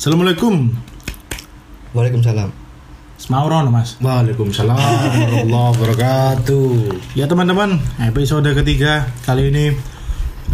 Assalamualaikum. 0.00 0.72
Waalaikumsalam. 1.92 2.48
Semauron 3.20 3.68
mas. 3.68 4.00
Waalaikumsalam 4.00 4.72
warahmatullahi 4.72 5.68
wabarakatuh. 5.76 6.68
Ya 7.12 7.28
teman-teman, 7.28 7.76
episode 8.00 8.48
ketiga 8.56 9.12
kali 9.28 9.52
ini 9.52 9.76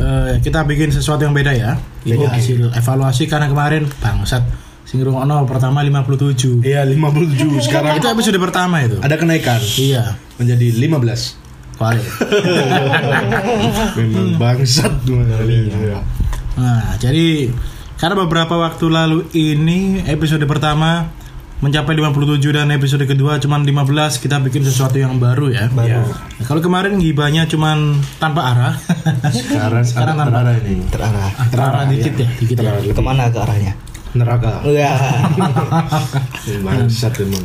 eh, 0.02 0.32
kita 0.42 0.66
bikin 0.66 0.90
sesuatu 0.90 1.22
yang 1.22 1.30
beda 1.30 1.54
ya. 1.54 1.78
Ini 2.02 2.18
Beda. 2.18 2.34
hasil 2.34 2.74
evaluasi 2.74 3.30
karena 3.30 3.46
kemarin 3.46 3.86
bangsat 4.02 4.42
sing 4.82 4.98
rungokno 4.98 5.46
pertama 5.46 5.78
57. 5.78 6.66
Iya 6.66 6.82
57 6.82 7.46
sekarang 7.70 8.02
Itu 8.02 8.10
episode 8.10 8.42
pertama 8.42 8.82
itu. 8.82 8.98
ada 8.98 9.14
kenaikan 9.14 9.62
Iya. 9.78 10.18
menjadi 10.42 10.74
15. 10.74 11.38
Kuali. 11.78 12.02
Memang 14.02 14.28
bangsat 14.42 14.90
Iya. 15.06 16.02
Nah, 16.58 16.98
jadi 16.98 17.46
karena 17.96 18.14
beberapa 18.24 18.54
waktu 18.60 18.86
lalu 18.92 19.18
ini 19.32 20.04
episode 20.04 20.44
pertama 20.44 21.08
mencapai 21.56 21.96
57 21.96 22.44
dan 22.52 22.68
episode 22.76 23.08
kedua 23.08 23.40
cuman 23.40 23.64
15 23.64 24.20
kita 24.20 24.36
bikin 24.44 24.60
sesuatu 24.60 25.00
yang 25.00 25.16
baru 25.16 25.48
ya. 25.48 25.72
Baru. 25.72 26.04
Nah, 26.04 26.44
kalau 26.44 26.60
kemarin 26.60 27.00
gibahnya 27.00 27.48
cuman 27.48 27.96
tanpa 28.20 28.52
arah. 28.52 28.74
Sekarang 29.32 29.80
Sekarang 29.80 30.14
tanpa 30.20 30.44
ada 30.44 30.52
ini 30.60 30.84
Terarah. 30.92 31.32
Terarah 31.48 31.82
dikit 31.88 32.14
ya, 32.20 32.28
dikit 32.36 32.56
ya. 32.60 32.76
Terarah. 32.76 32.92
Ke 32.92 33.02
mana 33.02 33.24
ke 33.32 33.38
arahnya? 33.40 33.74
neraka. 34.16 34.64
Iya. 34.64 34.96
Bangsat 36.64 37.20
emang. 37.20 37.44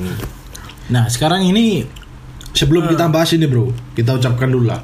Nah, 0.88 1.08
sekarang 1.12 1.44
ini 1.44 1.84
Sebelum 2.52 2.92
kita 2.92 3.08
bahas 3.08 3.32
ini 3.32 3.48
bro, 3.48 3.72
kita 3.96 4.12
ucapkan 4.20 4.52
dulu 4.52 4.68
lah. 4.68 4.84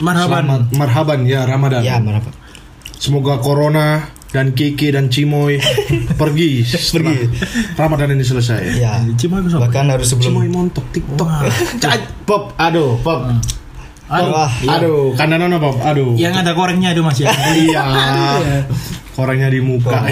marhaban. 0.00 0.42
Selamat 0.48 0.62
marhaban 0.74 1.20
ya 1.28 1.44
Ramadan. 1.44 1.84
ya, 1.84 2.00
mana 2.00 2.18
Pak? 2.24 2.34
Semoga 2.96 3.38
corona 3.38 4.08
dan 4.32 4.56
Kiki 4.56 4.88
dan 4.90 5.12
Cimoy 5.12 5.60
pergi 6.20 6.64
setelah 6.64 7.14
Ramadan 7.76 8.16
ini 8.16 8.24
selesai. 8.24 8.80
Ya. 8.80 8.98
Cimoy? 9.20 9.44
Bahkan 9.44 9.84
harus 9.92 10.08
Cimoy 10.08 10.48
sebelum 10.48 10.50
montok 10.50 10.86
TikTok. 10.90 11.28
Cak, 11.78 12.24
pop, 12.24 12.56
aduh, 12.56 12.96
pop. 13.04 13.28
Aduh, 14.12 14.28
Wah. 14.30 14.52
Aduh, 14.68 15.16
kandanan 15.16 15.56
apa? 15.56 15.72
Pop? 15.72 15.80
Aduh. 15.80 16.12
yang 16.14 16.36
ada 16.36 16.52
korengnya 16.52 16.92
itu 16.92 17.00
Mas 17.00 17.16
ya. 17.16 17.32
Iya. 17.32 17.82
Korengnya 19.12 19.52
di 19.52 19.60
muka. 19.60 20.08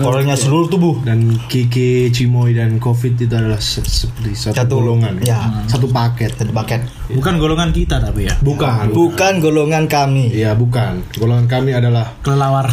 orangnya 0.00 0.32
seluruh 0.40 0.64
tubuh. 0.64 0.96
dan 1.04 1.36
Kiki, 1.44 2.08
Cimoy 2.08 2.56
dan 2.56 2.80
Covid 2.80 3.20
itu 3.20 3.28
adalah 3.28 3.60
se- 3.60 3.84
seperti 3.84 4.32
satu, 4.32 4.56
Satu, 4.56 4.74
golongan, 4.80 5.20
ya. 5.20 5.36
satu 5.68 5.84
paket. 5.84 6.32
Satu 6.34 6.56
paket. 6.56 6.88
Bukan 7.12 7.36
golongan 7.36 7.76
kita 7.76 8.00
tapi 8.00 8.28
ya. 8.28 8.34
Bukan, 8.40 8.96
Bukan 8.96 9.44
golongan 9.44 9.84
kami. 9.86 10.32
Iya, 10.32 10.56
bukan. 10.56 11.04
Golongan 11.20 11.44
kami 11.46 11.76
adalah 11.76 12.16
Kelelawar. 12.24 12.64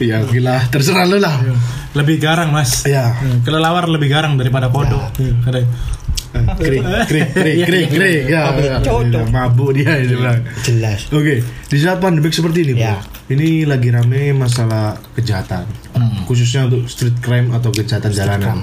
ya 0.00 0.22
gila, 0.24 0.56
terserah 0.70 1.06
lu 1.06 1.18
lah. 1.18 1.34
Lebih 1.96 2.16
garang, 2.18 2.52
Mas. 2.52 2.84
Ya. 2.84 3.16
Kelelawar 3.40 3.88
lebih 3.88 4.06
garang 4.06 4.36
daripada 4.36 4.68
kodok. 4.68 5.16
Ada. 5.42 5.64
Eh, 6.36 6.44
Krik, 6.54 6.84
krik, 7.08 7.28
krik, 7.32 7.58
krik, 7.64 7.86
krik. 7.88 8.22
Ya, 8.28 8.52
ya, 8.52 8.76
ya, 8.76 9.24
mabuk 9.26 9.72
dia 9.72 9.96
itu 9.96 10.20
bilang. 10.20 10.44
Jelas. 10.60 11.08
Oke, 11.08 11.40
di 11.40 11.76
saat 11.80 11.96
pandemik 11.96 12.28
seperti 12.28 12.60
ini. 12.62 12.72
Ya. 12.78 13.00
Ini 13.26 13.64
lagi 13.64 13.88
rame 13.88 14.36
masalah 14.36 15.00
kejahatan. 15.16 15.64
Khususnya 16.28 16.68
untuk 16.68 16.84
street 16.86 17.18
crime 17.18 17.50
atau 17.50 17.72
kejahatan 17.72 18.12
jalanan. 18.12 18.60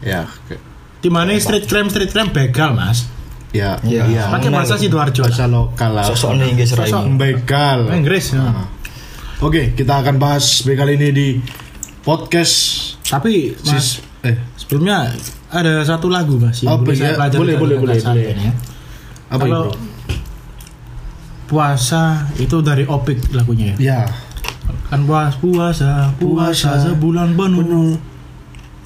Ya, 0.00 0.28
ke- 0.44 0.60
Di 1.00 1.08
mana 1.08 1.32
street 1.34 1.64
crime 1.64 1.88
street 1.88 2.12
crime 2.12 2.28
begal, 2.28 2.76
Mas. 2.76 3.08
ya, 3.50 3.80
Ya. 3.80 4.04
iya. 4.04 4.28
Pakai 4.28 4.52
bahasa 4.52 4.76
Sidoarjo. 4.76 5.24
Bahasa 5.24 5.48
lokal 5.48 5.90
lah. 5.90 6.04
Sosok 6.06 6.36
nih 6.36 6.54
guys 6.54 6.70
Sosok. 6.70 7.02
Begal. 7.16 7.88
Inggris. 7.90 8.30
ya. 8.30 8.44
Nah. 8.44 8.68
Oke, 9.40 9.72
kita 9.72 9.96
akan 9.96 10.20
bahas 10.20 10.60
begal 10.60 10.92
ini 10.92 11.08
di 11.08 11.28
podcast 12.10 12.54
Tapi 13.06 13.54
Mas, 13.62 13.70
sis 13.70 13.86
eh 14.26 14.34
sebelumnya 14.58 15.14
ada 15.46 15.86
satu 15.86 16.10
lagu 16.10 16.34
Mas 16.36 16.58
yang 16.60 16.74
Apa 16.74 16.82
boleh 16.82 16.94
ya? 16.94 17.00
saya 17.00 17.12
pelajari 17.14 17.38
Boleh, 17.38 17.54
boleh, 17.54 17.76
boleh, 17.78 17.98
boleh. 18.02 18.34
ya. 18.34 18.52
apa 19.30 19.38
Kalau 19.40 19.62
itu? 19.70 19.78
puasa 21.46 22.02
itu 22.34 22.56
dari 22.62 22.86
Opik 22.86 23.30
lagunya 23.30 23.74
ya. 23.74 23.76
Ya. 23.78 24.00
Kan 24.86 25.02
puas 25.02 25.34
puasa, 25.38 26.10
puasa, 26.14 26.78
Puasa. 26.78 26.86
sebulan 26.90 27.34
penuh. 27.34 27.94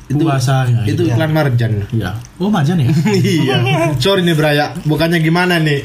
Itu 0.05 0.21
puasa 0.21 0.69
ya. 0.69 0.85
itu 0.85 1.01
gitu. 1.05 1.13
iklan 1.13 1.33
marjan. 1.33 1.73
Iya. 1.89 2.13
Oh, 2.37 2.49
majan 2.49 2.77
ya. 2.77 2.89
iya. 3.21 3.57
Sorry 3.97 4.21
nih 4.21 4.37
Braya, 4.37 4.73
bukannya 4.85 5.21
gimana 5.21 5.61
nih? 5.61 5.81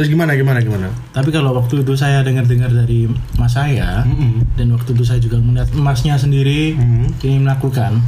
Terus 0.00 0.16
gimana 0.16 0.32
gimana 0.32 0.64
gimana? 0.64 0.88
Tapi 1.12 1.28
kalau 1.28 1.52
waktu 1.52 1.84
itu 1.84 1.92
saya 1.92 2.24
dengar-dengar 2.24 2.72
dari 2.72 3.04
mas 3.36 3.52
saya 3.52 4.00
Mm-mm. 4.08 4.56
dan 4.56 4.72
waktu 4.72 4.96
itu 4.96 5.04
saya 5.04 5.20
juga 5.20 5.36
melihat 5.36 5.68
emasnya 5.76 6.16
sendiri 6.16 6.72
Mhm. 6.72 7.20
ini 7.20 7.36
melakukan. 7.44 8.00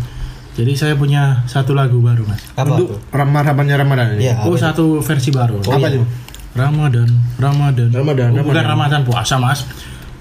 Jadi 0.57 0.73
saya 0.73 0.97
punya 0.97 1.45
satu 1.45 1.77
lagu 1.77 2.01
baru 2.01 2.25
mas. 2.25 2.41
Apa 2.57 2.81
Untuk 2.81 2.97
tuh? 2.97 3.13
Ramadan 3.13 3.69
Ramadan 3.69 4.07
ini. 4.17 4.25
Iya. 4.25 4.41
Oh 4.41 4.57
satu 4.57 5.05
versi 5.05 5.29
baru. 5.29 5.61
Oh, 5.61 5.69
apa 5.69 5.85
iya. 5.85 6.01
itu? 6.01 6.05
Ramadan, 6.53 7.09
Ramadan. 7.37 7.89
Ramadan, 7.93 8.29
Oh, 8.37 8.45
Bukan 8.45 8.57
Ramadan. 8.57 8.65
Ramadan 8.73 9.01
puasa 9.05 9.37
mas. 9.37 9.69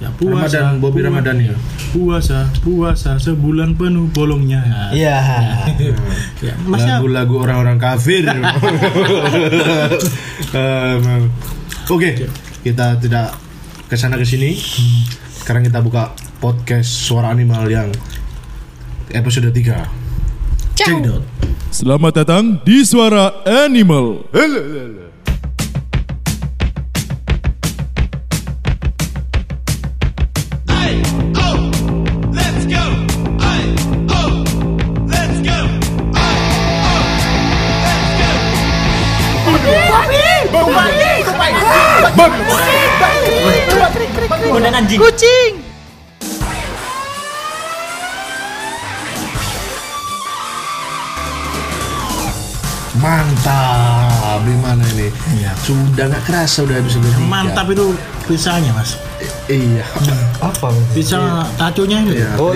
Ya 0.01 0.09
puasa. 0.11 0.59
Ramadan, 0.59 0.83
Bobby 0.83 0.99
puasa, 0.99 1.07
Ramadan 1.07 1.35
ya? 1.39 1.55
Puasa, 1.93 2.39
puasa 2.59 3.11
sebulan 3.15 3.79
penuh 3.79 4.11
bolongnya. 4.11 4.91
Iya. 4.91 5.19
Ya, 6.41 6.57
masnya 6.65 6.97
Lagu-lagu 6.97 7.38
orang-orang 7.38 7.77
kafir. 7.77 8.25
Em, 10.51 11.29
Oke, 11.91 12.24
kita 12.63 12.96
tidak 13.03 13.35
ke 13.91 14.00
sana 14.00 14.16
ke 14.16 14.24
sini. 14.24 14.56
Sekarang 15.28 15.59
kita 15.59 15.84
buka 15.84 16.16
podcast 16.40 16.88
suara 16.88 17.28
animal 17.28 17.68
yang 17.68 17.91
episode 19.12 19.52
3 19.52 20.01
check 20.72 21.03
it 21.03 21.12
out. 21.12 21.19
Selamat 21.68 22.24
datang 22.24 22.63
di 22.63 22.88
Suara 22.88 23.44
Animal. 23.44 24.24
Ay, 24.31 24.47
Mantap, 44.91 45.07
gimana 54.44 54.84
ini? 54.91 55.07
Iya. 55.40 55.56
Sudah 55.63 56.12
nggak 56.12 56.28
kerasa 56.28 56.68
udah 56.68 56.84
episode 56.84 57.07
3 57.07 57.24
Mantap 57.24 57.72
itu 57.72 57.96
pizzanya 58.28 58.75
mas. 58.75 59.00
Iya. 59.47 59.88
Apa? 60.44 60.75
Pizza 60.91 61.47
taconya 61.56 62.03
itu. 62.03 62.19
Iya. 62.19 62.35
Oh, 62.35 62.51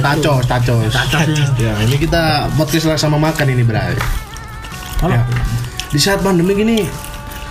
taco. 0.00 0.40
Tacos. 0.40 0.96
Tacosnya. 0.96 1.44
Ya, 1.60 1.76
ini 1.84 2.00
kita 2.00 2.48
podcast 2.56 2.88
lah 2.88 2.96
sama 2.96 3.20
makan 3.20 3.52
ini, 3.52 3.68
Bray. 3.68 4.00
Halo. 5.04 5.12
Ya. 5.12 5.28
Di 5.92 6.00
saat 6.00 6.24
pandemi 6.24 6.56
ini 6.56 6.88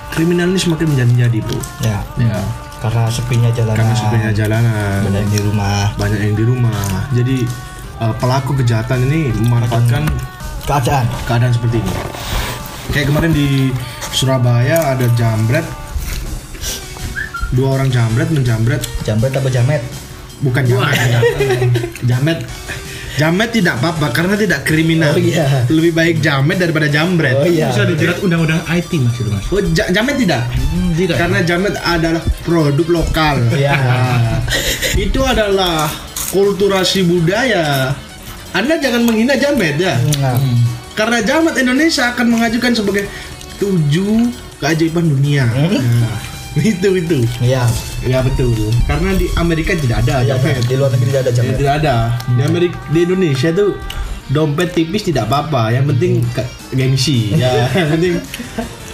kriminal 0.10 0.50
ini 0.50 0.58
semakin 0.58 0.98
menjadi-jadi, 0.98 1.46
Bro. 1.46 1.62
Ya. 1.86 2.02
Ya. 2.18 2.42
Karena 2.80 3.12
sepinya 3.12 3.50
jalanan. 3.52 3.76
Karena 3.76 3.94
sebenarnya 3.94 4.34
jalanan, 4.34 5.00
Banyak 5.04 5.20
yang 5.20 5.30
di 5.30 5.42
rumah. 5.44 5.86
banyak 5.96 6.20
yang 6.22 6.36
di 6.36 6.44
rumah. 6.44 6.84
Jadi 7.12 7.38
eh, 8.00 8.14
pelaku 8.16 8.52
kejahatan 8.56 9.00
ini 9.06 9.22
memanfaatkan 9.36 10.04
Keadaan. 10.64 11.06
keadaan 11.26 11.52
seperti 11.52 11.82
ini. 11.82 11.94
Kayak 12.90 13.08
kemarin 13.10 13.32
di 13.32 13.74
Surabaya 14.10 14.94
ada 14.94 15.06
jambret 15.14 15.66
dua 17.50 17.76
orang 17.76 17.90
jambret 17.90 18.30
menjambret 18.30 18.82
Jambret 19.02 19.34
apa 19.34 19.50
jamet? 19.50 19.82
bukan 20.40 20.64
jamet 20.64 20.96
ya. 21.04 21.20
jamet 22.08 22.40
jamet 23.18 23.50
tidak 23.50 23.82
apa-apa 23.82 24.14
karena 24.14 24.36
tidak 24.38 24.62
kriminal. 24.62 25.16
Oh, 25.16 25.22
iya. 25.22 25.66
lebih 25.72 25.96
baik 25.96 26.16
jamet 26.22 26.62
daripada 26.62 26.86
jambret. 26.86 27.34
Oh 27.34 27.48
iya. 27.48 27.74
Bisa 27.74 27.88
dijerat 27.88 28.22
undang-undang 28.22 28.62
IT 28.70 28.92
mas 29.02 29.16
itu 29.18 29.30
mas. 29.32 29.46
Oh, 29.50 29.62
ja- 29.74 29.90
jamet 29.90 30.16
tidak? 30.20 30.44
Tidak. 31.00 31.16
karena 31.16 31.40
jamet 31.42 31.74
adalah 31.80 32.22
produk 32.44 32.88
lokal. 33.02 33.40
Iya. 33.56 33.72
Nah, 33.74 34.44
itu 35.10 35.20
adalah 35.24 35.88
kulturasi 36.30 37.08
budaya. 37.08 37.96
Anda 38.54 38.78
jangan 38.82 39.06
menghina 39.06 39.38
jamet 39.38 39.78
ya? 39.78 39.96
Nah, 40.22 40.38
karena 40.94 41.22
jamet 41.24 41.56
Indonesia 41.58 42.12
akan 42.12 42.28
mengajukan 42.34 42.74
sebagai 42.76 43.06
tujuh 43.62 44.30
keajaiban 44.60 45.08
dunia. 45.08 45.48
Nah, 45.48 46.20
itu 46.62 46.90
itu. 46.96 47.18
Iya. 47.40 47.64
ya 48.02 48.20
betul. 48.20 48.52
Karena 48.84 49.12
di 49.14 49.28
Amerika 49.34 49.74
tidak 49.74 50.04
ada 50.04 50.22
Iya, 50.22 50.36
jamet 50.36 50.64
di 50.64 50.76
luar 50.76 50.90
negeri 50.92 51.10
tidak 51.10 51.22
ada 51.22 51.30
Ya, 51.30 51.36
jamet. 51.36 51.56
tidak 51.56 51.74
ada. 51.78 51.96
Di 52.28 52.42
Amerika 52.42 52.76
di 52.88 53.00
Indonesia 53.02 53.50
tuh 53.52 53.70
dompet 54.28 54.70
tipis 54.72 55.04
tidak 55.04 55.26
apa-apa. 55.26 55.72
Yang 55.72 55.86
penting 55.90 56.12
ke- 56.30 56.50
gengsi. 56.72 57.34
Ya 57.34 57.66
yang 57.76 57.90
penting 57.92 58.14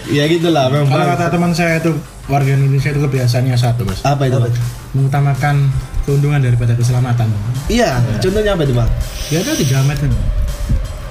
ya 0.08 0.24
gitulah 0.26 0.70
memang. 0.70 0.88
Kalau 0.88 1.06
kata 1.12 1.26
teman 1.30 1.52
saya 1.52 1.78
itu 1.78 1.92
warga 2.26 2.52
Indonesia 2.52 2.90
itu 2.90 3.00
kebiasaannya 3.00 3.56
satu 3.56 3.82
mas. 3.84 4.02
Apa 4.02 4.26
itu? 4.26 4.38
Mengutamakan 4.92 5.70
keuntungan 6.04 6.38
daripada 6.38 6.72
keselamatan. 6.72 7.28
Iya, 7.66 7.98
contohnya 8.20 8.54
apa 8.54 8.62
itu 8.62 8.74
bang? 8.74 8.90
ya 9.26 9.42
ada 9.42 9.54
tiga 9.54 9.82
meter 9.82 10.06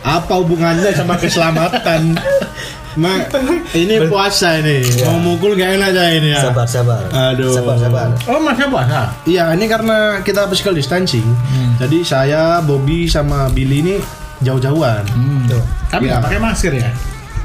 Apa 0.01 0.37
hubungannya 0.37 0.93
sama 0.93 1.17
keselamatan? 1.17 2.15
Ma, 2.95 3.27
ini 3.75 4.07
puasa 4.07 4.63
ini, 4.63 4.87
mau 5.03 5.19
mukul 5.19 5.59
gak 5.59 5.75
enak 5.75 5.91
aja 5.91 6.05
ini 6.15 6.31
ya. 6.31 6.47
Sabar, 6.47 6.67
sabar. 6.67 7.03
Aduh. 7.11 7.51
Sabar, 7.51 7.75
sabar. 7.75 8.07
oh 8.31 8.39
masnya 8.39 8.71
puasa 8.71 9.01
Iya, 9.27 9.51
ini 9.59 9.67
karena 9.67 10.23
kita 10.23 10.47
physical 10.47 10.79
distancing. 10.79 11.27
Jadi 11.75 12.07
saya, 12.07 12.63
Bobby 12.63 13.11
sama 13.11 13.51
Billy 13.51 13.83
ini 13.83 13.95
jauh-jauhan. 14.43 15.03
hmm. 15.11 15.51
Tuh. 15.51 15.63
tapi 15.91 16.07
nggak 16.07 16.23
pakai 16.23 16.39
masker 16.39 16.73
ya 16.75 16.91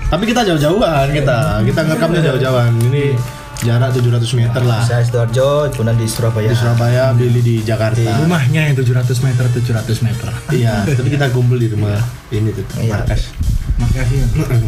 Tapi 0.10 0.24
kita 0.26 0.42
jauh-jauhan 0.42 1.08
kita. 1.14 1.62
Kita 1.66 1.80
ngerekamnya 1.86 2.22
jauh-jauhan. 2.34 2.72
Ini 2.82 3.14
jarak 3.60 3.92
700 3.92 4.24
meter 4.36 4.62
lah. 4.64 4.82
Saya 4.82 5.04
Sidoarjo, 5.04 5.68
Ibunan 5.70 5.96
di 5.96 6.08
Surabaya. 6.08 6.48
Di 6.48 6.56
Surabaya, 6.56 7.12
Billy 7.12 7.42
di 7.42 7.56
Jakarta. 7.60 8.00
rumahnya 8.18 8.62
yang 8.66 8.76
700 8.76 9.20
meter 9.20 9.44
700 9.50 10.00
meter 10.02 10.30
Iya, 10.50 10.84
tapi 10.96 11.10
kita 11.10 11.28
kumpul 11.30 11.56
di 11.56 11.68
rumah 11.68 12.00
ini 12.30 12.50
tuh, 12.50 12.64
Iya. 12.78 12.96
markas. 12.98 13.36
makasih 13.76 14.20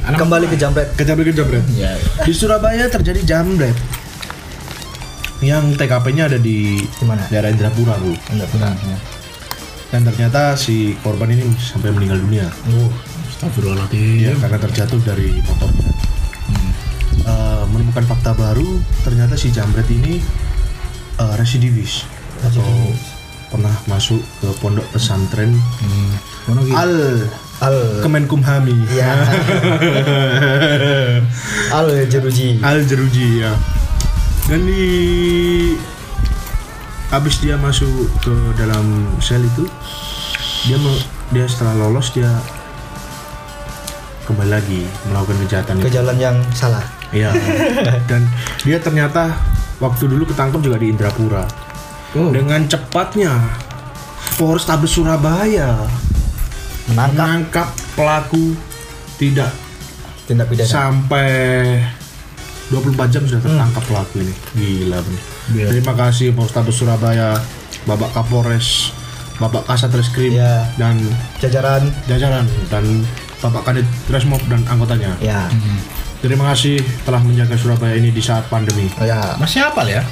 Anak 0.05 0.17
Kembali 0.17 0.45
ke 0.47 0.55
Jambret. 0.55 0.88
Kejamret 0.93 1.25
kejamret. 1.25 1.63
ya 1.73 1.91
Di 2.21 2.31
Surabaya 2.31 2.88
terjadi 2.88 3.19
jambret. 3.25 3.75
Yang 5.41 5.73
TKP-nya 5.75 6.29
ada 6.29 6.38
di 6.38 6.79
Di 6.79 7.03
mana? 7.03 7.25
daerah 7.27 7.49
Indrapura, 7.49 7.97
Bu. 7.97 8.13
Enggak 8.29 8.47
pernah. 8.51 8.71
Dan 9.89 10.01
ternyata 10.05 10.53
si 10.55 10.95
korban 11.01 11.27
ini 11.27 11.43
sampai 11.57 11.91
meninggal 11.91 12.21
dunia. 12.21 12.47
Uh, 12.69 12.88
Astagfirullahaladzim 13.27 13.99
Iya, 14.21 14.31
karena 14.38 14.57
terjatuh 14.61 14.99
dari 15.01 15.41
motornya. 15.41 15.89
Menemukan 17.91 18.07
fakta 18.07 18.31
baru, 18.31 18.79
ternyata 19.03 19.35
si 19.35 19.51
jambret 19.51 19.83
ini 19.91 20.23
eh, 21.17 21.33
residivis 21.35 22.07
atau 22.39 22.63
pernah 23.51 23.75
masuk 23.83 24.15
ke 24.39 24.47
pondok 24.63 24.88
pesantren 24.89 25.51
gitu? 25.51 26.71
Al 26.71 27.27
Al 27.59 27.99
Kemenkumhami. 27.99 28.71
Iya. 28.88 29.11
Al 31.75 32.07
Jeruji. 32.07 32.63
Al 32.63 32.79
Jeruji 32.81 33.43
ya. 33.43 33.51
Dan 34.47 34.63
di 34.63 34.88
habis 37.11 37.43
dia 37.43 37.59
masuk 37.59 37.91
ke 38.23 38.31
dalam 38.55 38.88
sel 39.19 39.43
itu, 39.43 39.67
dia 40.63 40.79
me- 40.79 41.03
dia 41.29 41.43
setelah 41.43 41.75
lolos 41.77 42.15
dia 42.15 42.31
kembali 44.23 44.47
lagi 44.47 44.88
melakukan 45.05 45.43
kejahatan 45.43 45.75
Ke 45.77 45.91
itu. 45.91 45.99
jalan 45.99 46.15
yang 46.15 46.39
salah. 46.55 46.88
Iya. 47.12 47.31
Dan 48.10 48.28
dia 48.63 48.78
ternyata 48.80 49.36
waktu 49.78 50.08
dulu 50.08 50.25
ketangkep 50.25 50.60
juga 50.62 50.78
di 50.78 50.88
Indrapura. 50.90 51.44
Oh. 52.12 52.28
Dengan 52.28 52.68
cepatnya 52.68 53.31
Polrestabes 54.36 54.92
Surabaya 54.92 55.80
Menangkap 56.88 57.16
menangkap 57.16 57.68
pelaku 57.94 58.52
tidak 59.16 59.48
tindak 60.25 60.50
pidana. 60.50 60.68
sampai 60.68 61.30
24 62.68 63.13
jam 63.13 63.24
sudah 63.24 63.40
tertangkap 63.40 63.84
pelaku 63.86 64.16
ini. 64.24 64.34
Gila 64.56 65.00
bener. 65.00 65.22
Iya. 65.52 65.66
Terima 65.72 65.94
kasih 65.94 66.31
Polrestabes 66.31 66.75
Surabaya, 66.75 67.36
Bapak 67.84 68.12
Kapolres, 68.12 68.92
Bapak 69.38 69.68
Kasat 69.68 69.92
Reskrim 69.92 70.36
Iya. 70.36 70.68
dan 70.75 71.00
Jajaran. 71.40 71.84
jajaran 72.08 72.44
dan 72.68 72.84
Bapak 73.40 73.62
Kadit 73.66 73.88
Resmob 74.08 74.42
dan 74.48 74.63
anggotanya. 74.68 75.16
Ya. 75.18 75.48
Terima 76.21 76.45
kasih 76.47 76.77
telah 77.01 77.18
menjaga 77.19 77.56
Surabaya 77.56 77.94
ini 77.94 78.09
di 78.09 78.21
saat 78.21 78.45
pandemi. 78.45 78.85
Oh 78.95 79.03
ya. 79.03 79.33
masih 79.35 79.62
apa 79.63 79.81
ya 79.83 80.06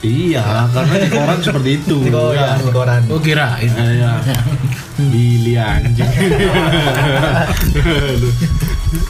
Iya, 0.00 0.40
karena 0.72 0.96
di 0.96 1.08
koran 1.08 1.38
seperti 1.38 1.70
itu. 1.76 1.96
Di 2.00 2.08
koran, 2.08 2.56
di 2.58 2.72
koran. 2.72 3.00
oh 3.06 3.20
kirain 3.20 3.68
Eh, 3.70 4.00
ya. 4.00 4.16
Billy 4.98 5.54
anjing. 5.54 6.08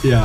Ya. 0.03 0.23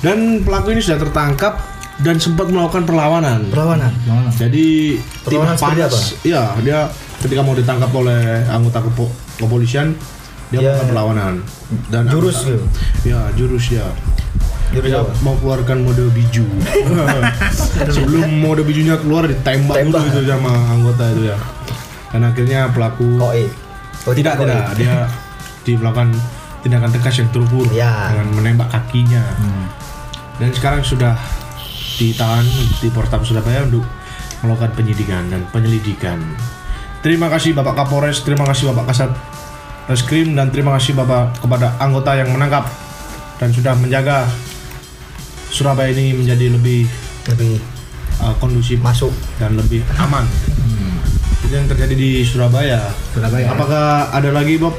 Dan 0.00 0.40
pelaku 0.40 0.72
ini 0.72 0.80
sudah 0.80 0.98
tertangkap 1.00 1.60
dan 1.98 2.16
sempat 2.16 2.48
melakukan 2.48 2.86
perlawanan. 2.86 3.50
Perlawanan. 3.50 3.92
Jadi 4.32 4.96
tim 4.96 5.36
Perlawanan 5.36 5.54
seperti 5.54 5.80
panas. 5.82 5.94
Iya, 6.22 6.42
dia 6.60 6.78
ketika 7.18 7.40
mau 7.42 7.52
ditangkap 7.52 7.90
oleh 7.92 8.20
anggota 8.46 8.80
kepo- 8.80 9.10
kepolisian 9.36 9.92
dia 10.48 10.58
Iya. 10.58 10.62
melakukan 10.72 10.88
perlawanan 10.88 11.34
dan 11.88 12.02
Jurus 12.08 12.40
anggota-. 12.40 12.72
Ya, 13.04 13.20
jurus 13.34 13.68
ya. 13.68 13.84
Dia 14.68 15.00
apa? 15.00 15.10
mau 15.24 15.34
keluarkan 15.36 15.80
mode 15.80 16.12
biju. 16.12 16.44
Sebelum 17.94 18.28
mode 18.38 18.62
bijunya 18.62 19.00
keluar 19.00 19.24
ditembak 19.24 19.80
Tembak. 19.80 20.04
dulu 20.04 20.20
itu 20.20 20.28
sama 20.28 20.52
anggota 20.68 21.04
itu 21.10 21.22
ya. 21.28 21.36
Dan 22.08 22.20
akhirnya 22.24 22.60
pelaku 22.68 23.16
Koe. 23.16 23.44
Oh, 24.04 24.14
tidak 24.14 24.40
tidak 24.40 24.64
dia 24.76 24.94
di 25.66 25.72
melakukan 25.74 26.12
tindakan 26.60 26.90
tegas 26.90 27.14
yang 27.16 27.28
terukur 27.28 27.66
Ya. 27.70 28.12
dengan 28.12 28.28
menembak 28.34 28.68
kakinya. 28.68 29.24
Dan 30.36 30.50
sekarang 30.52 30.80
sudah 30.80 31.16
ditahan 31.96 32.46
di 32.78 32.88
Portab 32.88 33.24
Surabaya 33.24 33.64
untuk 33.64 33.82
melakukan 34.40 34.70
penyidikan 34.72 35.26
dan 35.26 35.42
penyelidikan. 35.50 36.20
Terima 36.98 37.26
kasih 37.26 37.54
Bapak 37.54 37.74
Kapolres, 37.74 38.22
terima 38.22 38.42
kasih 38.44 38.70
Bapak 38.70 38.90
Kasat 38.90 39.10
Reskrim 39.86 40.34
dan 40.34 40.50
terima 40.50 40.76
kasih 40.76 40.94
Bapak 40.94 41.40
kepada 41.40 41.74
anggota 41.78 42.12
yang 42.12 42.30
menangkap 42.30 42.66
dan 43.38 43.50
sudah 43.50 43.72
menjaga 43.74 44.26
Surabaya 45.48 45.90
ini 45.92 46.14
menjadi 46.16 46.52
lebih 46.52 46.88
Lebih 47.28 47.60
uh, 48.24 48.34
kondusif 48.40 48.80
masuk. 48.80 49.12
dan 49.36 49.56
lebih 49.56 49.84
aman. 50.00 50.24
Itu 51.44 51.54
yang 51.54 51.68
terjadi 51.68 51.94
di 51.96 52.10
Surabaya. 52.24 52.92
Surabaya 53.12 53.52
Apakah 53.52 54.12
ada 54.12 54.30
lagi 54.32 54.60
Bob 54.60 54.76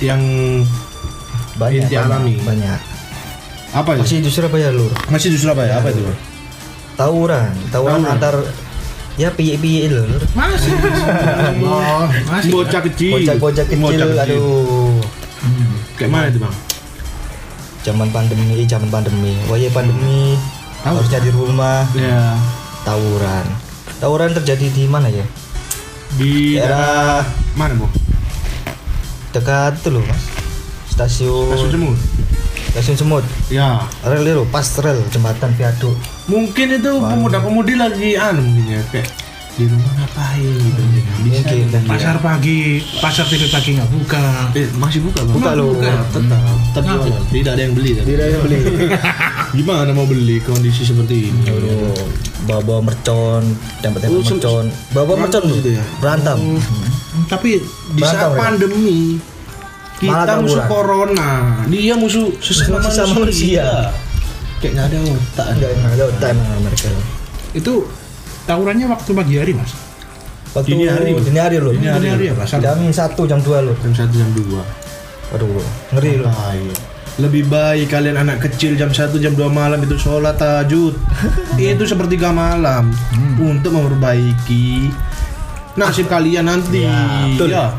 yang 0.00 0.20
Banyak. 1.54 1.86
Inti 1.86 1.94
banyak, 1.94 2.10
alami. 2.10 2.34
Banyak. 2.42 2.80
apa 3.74 3.90
itu? 3.98 4.02
Masih 4.06 4.18
di 4.22 4.30
Surabaya 4.30 4.68
lur. 4.70 4.92
Masih 5.10 5.28
di 5.34 5.38
Surabaya 5.38 5.78
apa 5.82 5.90
itu? 5.90 6.02
Tawuran, 6.94 7.50
tawuran 7.74 8.06
antar 8.06 8.38
ya 9.18 9.30
piye-piye 9.34 9.90
lur. 9.90 10.10
masih 10.34 10.74
oh, 11.62 12.06
masih 12.30 12.50
Bocah 12.54 12.82
kecil. 12.86 13.18
Bocah-bocah 13.18 13.64
kecil, 13.66 13.82
Bocah 13.82 14.24
aduh. 14.26 14.98
Kayak 15.94 16.10
mana 16.10 16.26
itu 16.30 16.38
bang? 16.42 16.54
Zaman 17.84 18.08
pandemi, 18.10 18.64
zaman 18.64 18.88
pandemi. 18.88 19.36
Wah 19.46 19.60
ya 19.60 19.68
pandemi. 19.68 20.40
Tahu. 20.80 21.00
Harusnya 21.00 21.20
di 21.20 21.30
rumah, 21.30 21.84
Ya 21.92 22.36
tawuran. 22.82 23.44
Tawuran 24.00 24.32
terjadi 24.32 24.66
di 24.68 24.84
mana 24.84 25.08
ya? 25.08 25.24
di 26.14 26.54
Daerah 26.54 27.26
mana 27.58 27.74
bu? 27.74 27.90
dekat 29.34 29.74
itu 29.82 29.90
loh, 29.90 30.04
Mas. 30.06 30.22
Stasiun 30.86 31.50
Kasus 31.50 31.74
Semut. 31.74 31.98
Stasiun 32.70 32.96
Semut. 32.96 33.24
Ya 33.50 33.82
Rel 34.06 34.22
itu, 34.22 34.46
pas 34.46 34.62
rel 34.78 35.02
jembatan 35.10 35.50
viaduk. 35.58 35.98
mungkin 36.24 36.78
itu 36.78 36.92
pemuda-pemudi 37.02 37.74
lagi 37.76 38.14
anu 38.16 38.40
mungkin 38.40 38.78
ya 38.78 38.80
kayak 38.88 39.10
di 39.54 39.70
rumah 39.70 39.92
ngapain 39.94 40.50
gitu. 40.50 40.82
Mungkin, 41.22 41.44
gitu. 41.62 41.78
pasar 41.86 42.18
pagi 42.18 42.60
pasar 42.98 43.22
TV 43.24 43.46
pagi 43.46 43.78
nggak 43.78 43.86
buka 43.88 44.50
Eh, 44.52 44.66
masih 44.74 44.98
buka 45.00 45.22
bang? 45.22 45.34
Buka 45.34 45.50
loh. 45.54 45.66
Buka, 45.72 45.90
tetap. 46.10 46.42
Tetap 46.74 46.82
jualan. 47.00 47.22
Tidak 47.28 47.50
ada 47.50 47.62
yang 47.62 47.72
beli. 47.72 47.90
kan? 47.92 48.04
Tidak 48.04 48.26
yang 48.26 48.42
beli. 48.42 48.58
Gimana 49.56 49.90
mau 49.90 50.04
beli 50.04 50.36
kondisi 50.40 50.82
seperti 50.82 51.30
ini? 51.30 51.40
Aduh, 51.46 51.94
bawa-bawa 52.44 52.80
mercon, 52.84 53.42
tembak-tembak 53.78 54.10
Oh, 54.12 54.26
mercon. 54.26 54.64
Bawa 54.90 55.14
mercon 55.16 55.42
gitu 55.52 55.70
ya? 55.72 55.84
Berantem. 55.98 56.38
tapi 57.24 57.62
di 57.94 58.00
Berantem, 58.00 58.18
saat 58.20 58.26
ya? 58.28 58.36
pandemi 58.36 59.00
Malah 60.02 60.26
kita 60.26 60.34
musuh 60.36 60.58
tawuran. 60.58 60.68
corona 60.68 61.30
dia 61.64 61.94
musuh 61.94 62.26
sesama 62.36 62.82
Sesama 62.82 63.22
manusia, 63.22 63.62
manusia. 63.62 63.66
kayak 64.58 64.72
nggak 64.74 64.86
ada 64.90 64.98
otak 65.06 65.46
Enggak, 65.54 65.70
enggak 65.72 65.92
ada 65.94 66.04
otak 66.04 66.30
mereka. 66.60 66.88
itu 67.54 67.72
tawurannya 68.44 68.86
waktu 68.86 69.10
pagi 69.12 69.34
hari 69.36 69.52
mas 69.52 69.72
Waktu 70.54 70.70
Dini 70.70 70.86
hari, 70.86 71.10
loh. 71.10 71.18
dini 71.18 71.40
hari 71.42 71.56
loh. 71.58 71.72
Dini 71.74 71.88
hari. 71.90 72.06
hari 72.06 72.24
ya 72.30 72.34
pasar 72.38 72.62
Jam 72.62 72.78
1, 72.78 72.94
jam 73.26 73.40
2 73.42 73.66
loh. 73.66 73.74
jam 73.74 73.90
satu 73.92 74.14
jam 74.14 74.30
dua 74.30 74.62
Waduh, 75.34 75.50
ngeri 75.90 76.22
loh. 76.22 76.30
Lebih 77.14 77.46
baik 77.46 77.90
kalian 77.90 78.14
anak 78.16 78.38
kecil 78.40 78.74
jam 78.74 78.86
1 78.86 79.18
jam 79.18 79.34
2 79.34 79.50
malam 79.50 79.82
itu 79.82 79.94
sholat 79.94 80.38
tahajud 80.38 80.94
itu 81.58 81.82
sepertiga 81.82 82.30
malam 82.30 82.94
untuk 83.34 83.70
memperbaiki 83.72 84.94
nasib 85.74 86.06
kalian 86.06 86.46
nanti 86.46 86.86
betul. 87.34 87.50
ya 87.50 87.74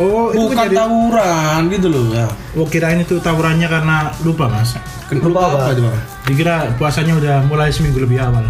oh 0.00 0.32
itu 0.32 0.38
bukan 0.48 0.56
kejadian 0.56 0.78
tawuran 0.78 1.60
gitu 1.68 1.86
loh 1.92 2.04
ya 2.12 2.26
oh 2.56 2.66
kirain 2.68 3.00
itu 3.00 3.20
tawurannya 3.20 3.68
karena 3.68 3.96
lupa 4.24 4.48
mas 4.48 4.76
Kenapa 5.12 5.28
Lupa 5.28 5.40
apa? 5.44 5.56
apa 5.60 5.70
itu 5.76 5.82
bang 5.84 5.96
dikira 6.24 6.56
puasanya 6.80 7.12
udah 7.20 7.36
mulai 7.44 7.68
seminggu 7.68 8.00
lebih 8.00 8.16
awal 8.22 8.48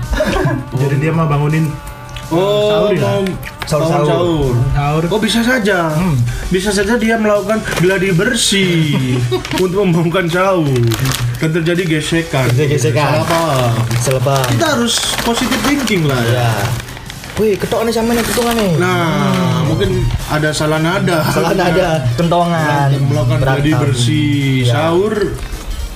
jadi 0.79 0.95
dia 1.03 1.11
mau 1.11 1.27
bangunin 1.27 1.67
oh 2.31 2.71
Sahur 2.71 2.91
ya? 2.95 3.03
Sahur, 3.67 3.87
sahur. 3.91 4.07
sahur 4.07 4.55
sahur 4.75 5.03
Oh 5.11 5.21
bisa 5.23 5.41
saja, 5.43 5.95
bisa 6.51 6.71
saja 6.75 6.99
dia 6.99 7.15
melakukan 7.15 7.63
gladi 7.79 8.11
bersih 8.11 8.95
untuk 9.65 9.87
membangunkan 9.87 10.27
sahur. 10.27 10.67
dan 11.39 11.51
terjadi 11.51 11.99
gesekan. 11.99 12.47
Terjadi 12.55 12.79
gesekan. 12.79 13.23
Selepas. 14.03 14.47
Kita 14.51 14.67
harus 14.79 14.95
positive 15.23 15.63
thinking 15.67 16.07
lah 16.07 16.19
ya. 16.27 16.39
Ya. 16.43 16.51
Wih, 17.33 17.57
ketok 17.57 17.89
nih 17.89 17.93
sama 17.93 18.12
nih 18.12 18.21
ketungan 18.23 18.55
nih. 18.55 18.73
Nah, 18.77 19.65
mungkin 19.65 20.05
ada 20.29 20.53
salah 20.53 20.77
nada. 20.77 21.25
Salah 21.27 21.57
ada 21.57 21.89
kentongan. 22.12 22.93
Berantem 22.93 23.03
melakukan 23.09 23.39
gladi 23.41 23.71
bersih 23.73 24.62
Ya. 24.62 24.73
sahur 24.87 25.15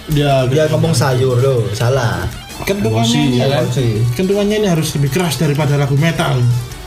dia 0.08 0.48
Dia 0.48 0.64
ngomong 0.72 0.96
sayur 0.96 1.36
loh, 1.36 1.68
salah. 1.70 2.24
Kentungannya 2.56 3.04
Emosi, 3.04 3.20
ini, 3.20 3.36
ya 3.36 3.46
kan? 3.52 3.68
kentungannya 4.16 4.56
ini 4.58 4.68
harus 4.70 4.88
lebih 4.96 5.12
keras 5.12 5.36
daripada 5.36 5.76
lagu 5.76 5.92
metal. 5.94 6.40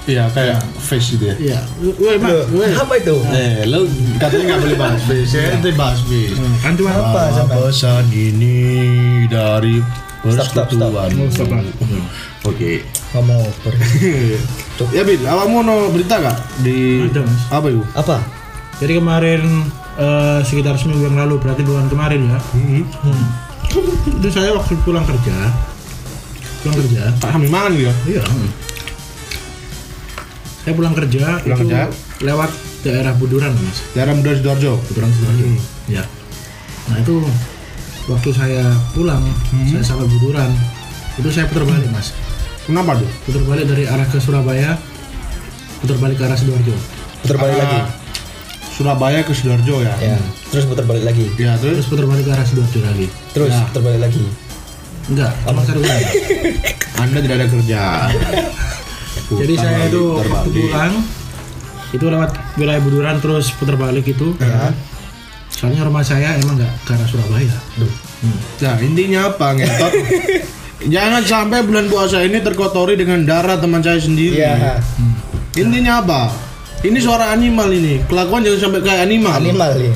Iya 0.10 0.25
kayak 0.34 0.65
face 0.82 1.13
gitu 1.13 1.29
ya. 1.29 1.36
Iya. 1.38 1.60
Woi, 2.01 2.18
Mas. 2.18 2.29
Loh, 2.34 2.44
Woi. 2.50 2.74
apa 2.74 2.94
itu? 2.98 3.15
Eh, 3.29 3.70
lo 3.70 3.86
katanya 4.18 4.44
nggak 4.50 4.62
boleh 4.65 4.77
bahas 4.82 5.01
face, 5.06 5.38
ya 5.38 5.53
ente 5.53 5.70
bahas 5.77 6.01
face. 6.01 6.34
Kantuan 6.65 6.89
Apa, 6.89 7.06
Apa 7.06 7.24
sampai? 7.38 7.58
pesan 7.70 8.06
ini 8.10 8.58
dari 9.29 9.77
Stop, 10.20 10.68
Oke. 12.41 12.84
Ngomong 13.12 13.41
over. 13.41 13.74
ya 14.96 15.03
Bin, 15.03 15.19
awakmu 15.22 15.60
no 15.60 15.89
berita 15.89 16.17
gak 16.17 16.38
di 16.60 17.03
Ada, 17.05 17.22
Mas. 17.22 17.41
apa 17.50 17.67
itu? 17.67 17.81
Apa? 17.93 18.17
Jadi 18.79 18.93
kemarin 18.96 19.41
eh, 19.98 20.39
sekitar 20.41 20.75
seminggu 20.75 21.03
yang 21.03 21.17
lalu 21.17 21.36
berarti 21.38 21.62
bulan 21.62 21.88
kemarin 21.88 22.22
ya. 22.25 22.39
Hmm. 22.53 22.84
Itu 24.17 24.27
saya 24.29 24.50
waktu 24.51 24.79
pulang 24.81 25.03
kerja. 25.03 25.36
Pulang 26.62 26.75
kerja. 26.77 27.01
Tak 27.17 27.29
hamil 27.29 27.50
mangan 27.50 27.72
gitu. 27.74 27.91
Iya. 28.10 28.24
Saya 30.60 30.74
pulang 30.75 30.93
kerja 30.93 31.39
Pulang 31.39 31.58
itu 31.58 31.65
kerja. 31.65 31.81
lewat 32.22 32.51
daerah 32.81 33.13
Buduran, 33.15 33.51
Mas. 33.53 33.79
Daerah 33.91 34.13
Muda 34.13 34.31
Sidoarjo. 34.34 34.74
Buduran 34.86 35.10
Sidoarjo. 35.10 35.46
Hmm. 35.46 35.60
Ya. 35.88 36.03
Nah, 36.88 36.98
itu 37.00 37.15
waktu 38.08 38.29
saya 38.31 38.63
pulang, 38.91 39.24
Hmm. 39.51 39.67
saya 39.69 39.84
sampai 39.86 40.08
Buduran. 40.10 40.51
Itu 41.15 41.27
saya 41.29 41.48
putar 41.48 41.63
balik, 41.63 41.89
Mas. 41.89 42.15
Kenapa 42.70 42.92
tuh? 42.96 43.10
Putar 43.26 43.42
balik 43.44 43.66
dari 43.66 43.84
arah 43.84 44.06
ke 44.06 44.22
Surabaya, 44.22 44.78
putar 45.82 45.98
balik 45.98 46.16
ke 46.16 46.24
arah 46.24 46.38
Sidoarjo. 46.38 46.76
Putar 47.20 47.38
balik 47.38 47.56
Ah, 47.56 47.60
lagi. 47.60 47.80
Surabaya 48.72 49.20
ke 49.26 49.34
Sidoarjo 49.34 49.82
ya. 49.82 49.94
Ya. 49.98 50.18
Terus 50.48 50.70
putar 50.70 50.86
balik 50.86 51.02
lagi. 51.04 51.26
Ya, 51.36 51.58
terus 51.58 51.82
Terus 51.82 51.88
putar 51.90 52.06
balik 52.06 52.24
ke 52.24 52.32
arah 52.32 52.46
Sidoarjo 52.46 52.80
lagi. 52.80 53.08
Terus 53.34 53.50
Ya. 53.50 53.66
putar 53.66 53.82
balik 53.82 54.02
lagi. 54.02 54.22
Enggak, 55.10 55.34
sama 55.42 55.62
satu 55.66 55.82
kali. 55.82 56.06
Anda 56.96 57.18
tidak 57.20 57.36
ada 57.36 57.48
kerja. 57.50 57.82
Jadi 59.42 59.54
saya 59.56 59.80
itu 59.84 60.02
waktu 60.14 60.30
balik. 60.30 60.54
pulang 60.64 60.94
itu 61.90 62.06
lewat 62.06 62.32
wilayah 62.54 62.82
Buduran 62.82 63.16
terus 63.18 63.50
putar 63.52 63.74
balik 63.76 64.06
itu. 64.06 64.38
Ya. 64.38 64.70
Soalnya 65.50 65.82
rumah 65.84 66.06
saya 66.06 66.38
emang 66.38 66.54
nggak 66.56 66.74
ke 66.86 66.92
arah 66.94 67.08
Surabaya. 67.10 67.58
Nah, 68.62 68.76
intinya 68.78 69.28
apa 69.28 69.58
ngetot? 69.58 69.94
Jangan 70.79 71.21
sampai 71.27 71.59
bulan 71.67 71.91
puasa 71.91 72.24
ini 72.24 72.39
terkotori 72.39 72.95
dengan 72.95 73.27
darah 73.27 73.59
teman 73.59 73.83
saya 73.83 74.00
sendiri. 74.00 74.39
Iya. 74.39 74.79
Intinya 75.59 76.00
apa? 76.00 76.31
Ini 76.79 76.95
suara 77.03 77.36
animal 77.36 77.67
ini. 77.75 78.00
Kelakuan 78.07 78.39
jangan 78.48 78.71
sampai 78.71 78.79
kayak 78.88 79.01
animal. 79.03 79.36
Animal 79.36 79.71
nih. 79.75 79.93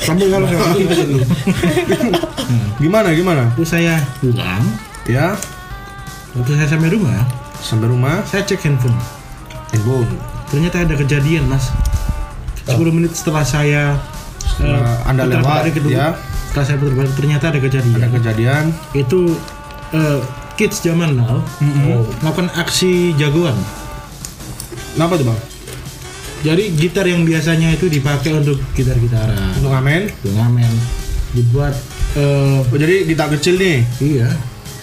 Sambil 0.00 0.32
kalau 0.32 0.46
saya 0.48 0.72
itu 0.80 0.94
situ. 0.94 1.16
Gimana 2.80 3.12
gimana? 3.12 3.52
Itu 3.52 3.64
saya 3.68 4.00
pulang, 4.22 4.64
Ya, 5.10 5.34
waktu 6.38 6.54
saya 6.54 6.68
sampai 6.70 6.94
rumah, 6.94 7.26
sampai 7.58 7.90
rumah 7.90 8.22
saya 8.22 8.46
cek 8.46 8.62
handphone. 8.62 8.94
handphone. 9.74 10.06
Ternyata 10.48 10.86
ada 10.86 10.94
kejadian, 10.94 11.50
Mas. 11.50 11.74
10 12.62 12.78
menit 12.94 13.10
setelah 13.18 13.42
saya 13.42 13.98
Setelah 14.38 14.78
eh, 14.86 15.10
Anda 15.10 15.26
lewat, 15.26 15.74
ya. 15.90 16.14
Setelah 16.50 16.66
saya 16.70 16.76
putar 16.78 16.94
balik 16.94 17.14
ternyata 17.18 17.44
ada 17.50 17.58
kejadian. 17.58 17.98
Ada 17.98 18.08
kejadian. 18.14 18.64
itu 18.94 19.34
eh, 19.92 20.20
kids 20.54 20.80
zaman 20.80 21.14
now 21.14 21.40
Oh. 21.60 22.04
melakukan 22.20 22.48
aksi 22.54 23.12
jagoan. 23.14 23.56
Kenapa 24.92 25.16
tuh 25.16 25.26
bang? 25.26 25.40
Jadi 26.42 26.74
gitar 26.74 27.06
yang 27.06 27.22
biasanya 27.22 27.70
itu 27.70 27.86
dipakai 27.86 28.34
untuk 28.34 28.58
gitar-gitaran, 28.74 29.54
Untuk 29.56 29.70
ngamen? 29.70 30.10
ngamen, 30.26 30.72
dibuat 31.32 31.72
eh, 32.12 32.58
Oh, 32.60 32.76
jadi 32.76 33.06
gitar 33.06 33.30
kecil 33.30 33.56
nih 33.56 33.86
iya 34.00 34.28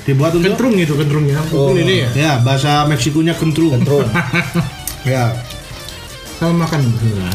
dibuat 0.07 0.33
untuk 0.33 0.49
kentrung 0.49 0.73
itu 0.73 0.95
kentrungnya, 0.95 1.37
Oh. 1.51 1.75
ini 1.75 2.01
ya. 2.01 2.09
ya 2.15 2.33
bahasa 2.41 2.87
Meksikonya 2.87 3.37
kentru. 3.37 3.69
Kentrum. 3.69 4.01
ya. 5.05 5.29
Sama 6.39 6.65
makan 6.65 6.79
sebenarnya. 6.87 7.29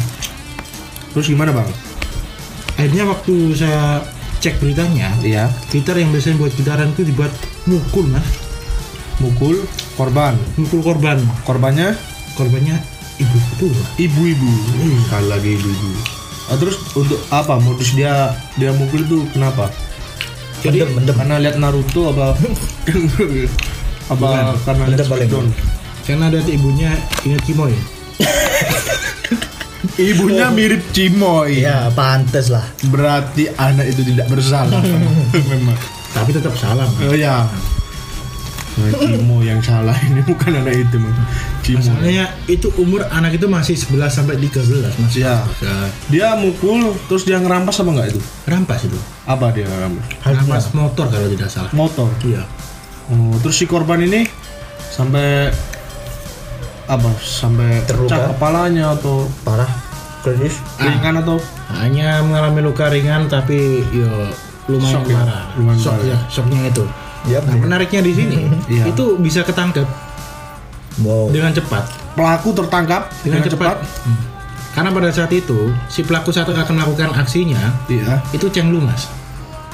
Terus 1.14 1.26
gimana 1.28 1.54
bang? 1.54 1.68
Akhirnya 2.74 3.04
waktu 3.06 3.34
saya 3.54 4.02
cek 4.44 4.60
beritanya, 4.60 5.08
Iya. 5.24 5.48
gitar 5.72 5.96
yang 5.96 6.12
biasanya 6.12 6.36
buat 6.36 6.52
gitaran 6.52 6.92
itu 6.92 7.00
dibuat 7.02 7.32
mukul 7.64 8.04
mas, 8.12 8.28
Mukul 9.16 9.64
korban. 9.94 10.36
mukul 10.54 10.84
korban. 10.84 11.16
Korbannya 11.42 11.96
Korbannya 12.34 12.76
ibu 13.16 13.38
tua. 13.56 13.82
ibu-ibu. 13.96 14.50
Sekali 15.06 15.26
lagi 15.30 15.50
ibu-ibu. 15.54 15.90
Ah, 16.44 16.58
terus 16.58 16.76
untuk 16.92 17.16
apa 17.30 17.56
modus 17.56 17.94
dia 17.94 18.34
dia 18.54 18.68
mukul 18.74 19.00
itu 19.00 19.24
kenapa? 19.32 19.70
Jadi 20.60 20.82
Mendem, 20.82 20.92
mendem. 20.98 21.14
Karena 21.16 21.36
lihat 21.40 21.56
Naruto 21.56 22.10
apa? 22.10 22.34
apa 24.12 24.26
karena 24.66 24.84
lihat. 24.92 25.06
Smackdown? 25.06 25.46
karena 26.04 26.28
ada 26.28 26.36
ibunya 26.44 26.90
ingat 27.24 27.40
Kimoy. 27.48 27.72
Ibunya 29.94 30.48
mirip 30.50 30.82
Cimoy. 30.90 31.62
Ya, 31.62 31.88
pantes 31.92 32.48
lah. 32.48 32.64
Berarti 32.88 33.48
anak 33.54 33.90
itu 33.90 34.02
tidak 34.04 34.26
bersalah. 34.28 34.80
Memang. 35.50 35.76
Tapi 36.14 36.30
tetap 36.30 36.54
salah. 36.54 36.86
Oh 37.04 37.14
ya. 37.14 37.44
Nah, 38.74 38.90
Cimo 38.90 39.38
yang 39.38 39.62
salah 39.62 39.94
ini 40.02 40.18
bukan 40.26 40.50
anak 40.50 40.74
itu. 40.74 40.98
Cimo. 41.62 41.78
Masalahnya 41.78 42.26
itu 42.50 42.74
umur 42.74 43.06
anak 43.06 43.38
itu 43.38 43.46
masih 43.46 43.78
11 43.78 44.10
sampai 44.10 44.34
13 44.34 44.98
masih 44.98 45.22
Ya. 45.22 45.46
bisa 45.46 45.70
Dia 46.10 46.28
mukul 46.34 46.90
terus 47.06 47.22
dia 47.22 47.38
ngerampas 47.38 47.78
apa 47.78 47.90
enggak 47.94 48.08
itu? 48.10 48.20
rampas 48.50 48.82
itu. 48.82 48.98
Apa 49.30 49.54
dia 49.54 49.70
ngerampas? 49.70 50.04
Rampas 50.26 50.64
motor 50.74 51.06
kalau 51.06 51.30
tidak 51.30 51.54
salah. 51.54 51.70
Motor. 51.70 52.10
Iya. 52.26 52.42
Oh, 53.14 53.38
terus 53.38 53.54
si 53.54 53.70
korban 53.70 54.02
ini 54.02 54.26
sampai 54.90 55.54
apa? 56.86 57.10
Sampai 57.18 57.82
Terluka. 57.84 58.30
kepalanya 58.30 58.92
atau 58.92 59.24
Parah. 59.40 59.68
Kritis. 60.20 60.56
ringan 60.78 61.20
atau 61.20 61.36
Hanya 61.70 62.20
mengalami 62.20 62.60
luka 62.62 62.88
ringan 62.88 63.26
tapi 63.26 63.84
yo 63.90 64.08
lumayan 64.66 64.92
Shock 64.94 65.04
ya? 65.06 65.16
parah. 65.18 65.42
Lumayan 65.54 65.78
Shock 65.78 65.94
parah. 65.94 66.06
ya, 66.06 66.18
shocknya 66.26 66.60
itu. 66.66 66.84
Ya, 67.24 67.38
Nah, 67.40 67.56
menariknya 67.56 68.00
di 68.00 68.12
sini 68.12 68.36
Iya. 68.66 68.84
itu 68.86 69.16
bisa 69.16 69.40
ketangkep 69.40 69.84
Wow. 71.00 71.28
dengan 71.28 71.50
cepat. 71.50 71.84
pelaku 72.14 72.54
tertangkap 72.54 73.10
Dengan, 73.20 73.42
cepat. 73.42 73.82
Hmm. 74.06 74.18
Karena 74.70 74.90
pada 74.90 75.10
saat 75.10 75.28
itu 75.28 75.56
si 75.88 76.00
pelaku 76.00 76.30
satu 76.30 76.52
akan 76.52 76.74
melakukan 76.74 77.10
aksinya 77.12 77.58
Iya. 77.86 78.22
itu 78.30 78.46
Cheng 78.48 78.70
Lu 78.70 78.78
mas. 78.78 79.10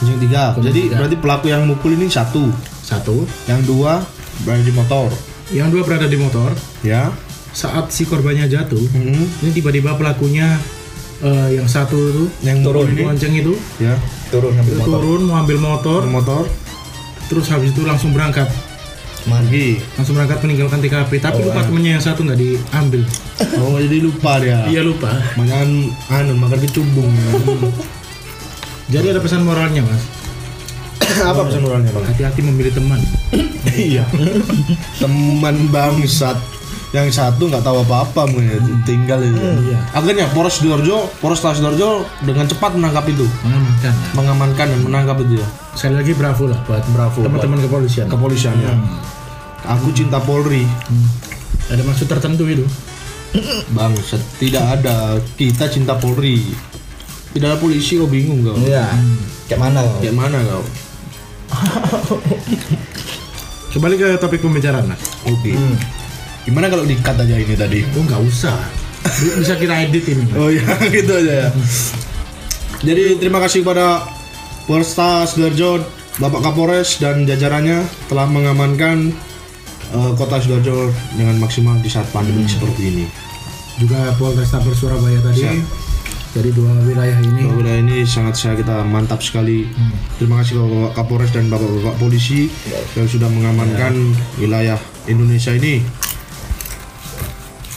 Yang 0.00 0.19
tiga. 0.25 0.43
Jadi 0.57 0.81
tiga. 0.88 0.97
berarti 0.97 1.17
pelaku 1.17 1.47
yang 1.47 1.62
mukul 1.64 1.93
ini 1.93 2.09
satu, 2.09 2.49
Satu, 2.81 3.23
yang 3.45 3.61
dua 3.62 4.00
berada 4.40 4.61
di 4.61 4.73
motor. 4.73 5.12
Yang 5.50 5.69
dua 5.69 5.83
berada 5.83 6.04
di 6.04 6.14
motor. 6.14 6.50
Ya. 6.80 7.11
Saat 7.50 7.90
si 7.90 8.04
korbannya 8.04 8.47
jatuh, 8.47 8.78
Hmm. 8.88 9.26
ini 9.40 9.50
tiba-tiba 9.52 9.95
pelakunya 9.95 10.54
eh, 11.21 11.49
yang 11.52 11.66
satu 11.66 11.99
itu 12.00 12.25
Yang 12.40 12.59
Turun. 12.64 12.87
ini. 12.88 13.02
lonceng 13.02 13.35
itu 13.35 13.52
Ya. 13.76 13.92
Turun 14.28 14.54
ambil 14.54 14.73
itu 14.73 14.80
motor. 14.80 14.99
turun 14.99 15.21
mau 15.23 15.37
ambil 15.38 15.59
motor, 15.59 16.00
Motor. 16.07 16.45
terus 17.26 17.47
habis 17.47 17.71
itu 17.71 17.83
langsung 17.83 18.11
berangkat, 18.11 18.49
Lagi. 19.25 19.83
langsung 19.95 20.14
berangkat 20.14 20.40
meninggalkan 20.40 20.78
TKP. 20.78 21.19
Tapi 21.19 21.45
lupa 21.45 21.61
temennya 21.61 21.92
yang 21.92 22.02
satu 22.02 22.23
nggak 22.23 22.38
diambil. 22.38 23.02
Oh, 23.59 23.76
jadi 23.76 23.99
lupa 24.00 24.33
dia. 24.38 24.64
Iya 24.66 24.80
lupa. 24.80 25.11
Makan 25.37 25.69
anu, 26.09 26.33
makan 26.37 26.59
kecubung. 26.61 27.11
Jadi 28.88 29.07
ada 29.07 29.21
pesan 29.21 29.45
moralnya 29.45 29.83
mas. 29.83 30.02
Apa 31.30 31.40
pesan 31.47 31.62
moralnya, 31.64 31.90
Bang? 31.92 32.04
Hati-hati 32.07 32.40
memilih 32.45 32.73
teman. 32.73 33.00
iya. 33.76 34.04
Teman 34.99 35.69
bangsat. 35.69 36.38
Yang 36.90 37.23
satu 37.23 37.47
nggak 37.47 37.62
tahu 37.62 37.87
apa-apa 37.87 38.26
mungkin 38.26 38.83
tinggal 38.83 39.23
itu. 39.23 39.38
Iya. 39.38 39.78
Akhirnya 39.95 40.26
Polres 40.35 40.59
Sidoarjo, 40.59 41.07
Polres 41.23 41.38
Sidoarjo 41.38 42.02
dengan 42.26 42.50
cepat 42.50 42.75
menangkap 42.75 43.07
itu, 43.07 43.30
Mengamankan. 43.47 43.95
ya. 43.95 44.11
mengamankan 44.19 44.66
dan 44.75 44.80
menangkap 44.83 45.16
itu 45.23 45.38
ya. 45.38 45.47
Sekali 45.78 46.02
lagi 46.02 46.12
bravo 46.19 46.50
lah 46.50 46.59
buat 46.66 46.83
Bravo 46.90 47.23
teman-teman 47.23 47.62
kepolisian. 47.62 48.11
Kepolisian 48.11 48.59
ya. 48.59 48.75
Aku 49.71 49.95
cinta 49.95 50.19
Polri. 50.19 50.66
Ada 51.71 51.87
maksud 51.87 52.11
tertentu 52.11 52.50
itu. 52.50 52.66
Bangsat, 53.78 54.19
tidak 54.42 54.83
ada. 54.83 55.14
Kita 55.38 55.71
cinta 55.71 55.95
Polri. 55.95 56.42
Tidak 57.30 57.47
ada 57.47 57.54
polisi 57.62 57.95
kau 58.02 58.11
bingung 58.11 58.42
kau. 58.42 58.59
Iya. 58.59 58.90
Kayak 59.47 59.61
mana 59.62 59.87
kau? 59.87 60.02
Kayak 60.02 60.16
mana 60.19 60.38
kau? 60.42 60.62
Kembali 63.75 63.95
ke 63.95 64.09
topik 64.19 64.42
pembicaraan 64.42 64.90
mas. 64.90 64.99
Oke. 65.26 65.54
Gimana 66.42 66.66
kalau 66.66 66.83
di-cut 66.83 67.14
aja 67.14 67.37
ini 67.37 67.54
tadi? 67.54 67.87
Oh 67.95 68.02
nggak 68.02 68.23
usah. 68.26 68.59
Bisa 69.38 69.54
kita 69.57 69.87
edit 69.87 70.04
ini. 70.11 70.26
Mas. 70.26 70.37
Oh 70.37 70.50
ya, 70.50 70.66
gitu 70.95 71.12
aja 71.14 71.33
ya. 71.47 71.49
Jadi 72.80 73.21
terima 73.21 73.38
kasih 73.45 73.62
kepada 73.62 74.09
Polresta 74.64 75.28
Sidoarjo 75.28 75.85
Bapak 76.19 76.50
Kapolres 76.50 76.99
dan 77.00 77.28
jajarannya 77.28 77.85
telah 78.09 78.26
mengamankan 78.26 79.12
eh, 79.95 80.12
kota 80.16 80.40
Sidoarjo 80.40 80.90
dengan 81.14 81.37
maksimal 81.38 81.78
di 81.78 81.90
saat 81.92 82.09
pandemi 82.11 82.49
seperti 82.49 82.83
ini. 82.90 83.04
Juga 83.78 84.12
Polrestabes 84.16 84.76
Surabaya 84.76 85.21
tadi. 85.23 85.47
Siap. 85.47 85.89
Jadi 86.31 86.55
dua 86.55 86.71
wilayah 86.87 87.19
ini. 87.19 87.43
Bahwa 87.43 87.59
wilayah 87.59 87.81
ini 87.83 88.07
sangat 88.07 88.39
saya 88.39 88.55
kita 88.55 88.87
mantap 88.87 89.19
sekali. 89.19 89.67
Terima 90.15 90.39
kasih 90.39 90.57
kepada 90.57 90.71
Bapak 90.71 90.93
Kapolres 90.95 91.31
dan 91.35 91.51
Bapak-bapak 91.51 91.99
polisi 91.99 92.47
yang 92.95 93.09
sudah 93.11 93.27
mengamankan 93.27 94.15
wilayah 94.39 94.79
Indonesia 95.05 95.51
ini 95.51 95.83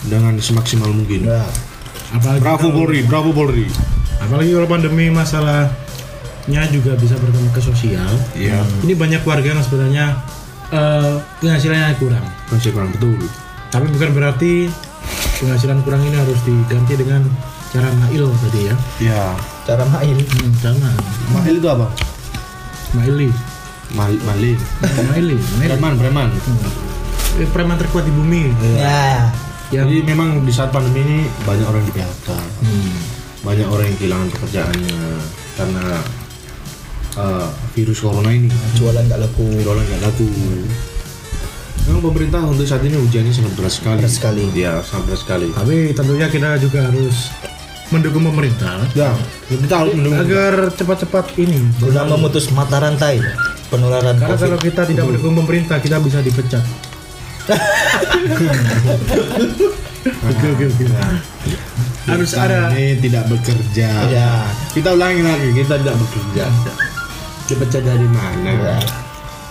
dengan 0.06 0.38
semaksimal 0.38 0.92
mungkin. 0.92 1.26
Apalagi 2.14 2.46
Bravo 2.46 2.70
kalau- 2.70 2.76
Polri, 2.78 3.00
bravo 3.04 3.30
Polri. 3.34 3.66
Apalagi 4.22 4.54
kalau 4.54 4.68
pandemi 4.70 5.10
masalahnya 5.10 6.62
juga 6.70 6.94
bisa 6.94 7.18
bertemu 7.18 7.50
ke 7.50 7.62
sosial. 7.64 8.12
Iya. 8.38 8.62
Ini 8.86 8.94
banyak 8.94 9.26
warga 9.26 9.50
yang 9.50 9.64
sebenarnya 9.66 10.06
eh, 10.70 11.16
penghasilannya 11.42 11.98
kurang. 11.98 12.26
Masih 12.54 12.70
kurang 12.70 12.94
betul. 12.94 13.18
Tapi 13.70 13.90
bukan 13.90 14.10
berarti 14.14 14.70
penghasilan 15.42 15.82
kurang 15.82 16.06
ini 16.06 16.14
harus 16.14 16.38
diganti 16.46 16.94
dengan 16.94 17.26
cara 17.74 17.90
mail 18.06 18.30
tadi 18.38 18.70
ya. 18.70 18.76
Ya. 19.02 19.24
cara 19.66 19.84
main. 19.90 20.14
Hmm, 20.14 20.54
sama. 20.62 20.90
Mahil 21.34 21.58
itu 21.58 21.68
apa? 21.68 21.90
Maili. 22.94 23.30
Mal 23.98 24.14
malin. 24.22 24.58
Maili. 25.10 25.38
Maili. 25.58 25.70
Preman, 25.74 25.94
preman. 25.98 26.30
Eh, 27.42 27.50
Preman 27.50 27.78
terkuat 27.82 28.06
di 28.06 28.14
bumi. 28.14 28.54
Ya. 28.78 29.34
Yang 29.74 29.90
Jadi 29.90 29.98
memang 30.06 30.46
di 30.46 30.54
saat 30.54 30.70
pandemi 30.70 31.02
ini 31.02 31.20
banyak 31.50 31.66
orang 31.66 31.82
di 31.82 31.92
PHK. 31.98 32.30
Hmm. 32.62 32.94
Banyak 33.42 33.68
orang 33.68 33.86
yang 33.90 33.98
kehilangan 33.98 34.28
pekerjaannya 34.38 35.02
karena 35.58 35.86
eh, 37.18 37.48
virus 37.74 38.00
corona 38.06 38.30
ini. 38.30 38.54
Jualan 38.78 39.02
nggak 39.10 39.18
laku. 39.18 39.50
Jualan 39.66 39.82
nggak 39.82 40.02
laku. 40.06 40.30
Memang 41.90 42.06
pemerintah 42.06 42.40
untuk 42.46 42.70
saat 42.70 42.86
ini 42.86 42.96
ujiannya 43.02 43.34
sangat 43.34 43.54
berat 43.58 43.74
sekali. 43.74 43.98
Berat 44.06 44.14
sekali. 44.14 44.44
Ya, 44.54 44.80
sangat 44.86 45.04
berat 45.10 45.20
sekali. 45.26 45.48
Tapi 45.52 45.76
tentunya 45.92 46.28
kita 46.30 46.56
juga 46.62 46.88
harus 46.88 47.34
mendukung 47.94 48.26
pemerintah 48.26 48.82
Ya, 48.98 49.14
kita 49.48 49.86
harus 49.86 49.94
mendukung. 49.94 50.26
agar 50.26 50.54
cepat-cepat 50.74 51.26
ini. 51.38 51.62
Guna 51.78 52.10
memutus 52.10 52.50
mata 52.50 52.82
rantai 52.82 53.22
penularan 53.70 54.18
Karena 54.18 54.34
COVID. 54.34 54.44
kalau 54.46 54.58
kita 54.58 54.82
tidak 54.90 55.04
mendukung 55.06 55.34
pemerintah, 55.38 55.78
kita 55.78 55.98
bisa 56.02 56.22
dipecat. 56.22 56.62
Oke 60.04 60.46
oke 60.52 60.64
oke. 60.68 60.86
Harus 62.04 62.36
Kita 62.36 62.44
ada 62.44 62.76
ini 62.76 63.00
tidak 63.00 63.24
bekerja. 63.32 63.90
Ya. 64.12 64.30
Kita 64.76 64.92
ulangi 64.92 65.24
lagi, 65.24 65.50
kita 65.56 65.80
tidak 65.80 65.96
bekerja. 65.96 66.46
Dipecat 67.48 67.84
dari 67.84 68.08
mana? 68.10 68.50
Ya. 68.52 68.78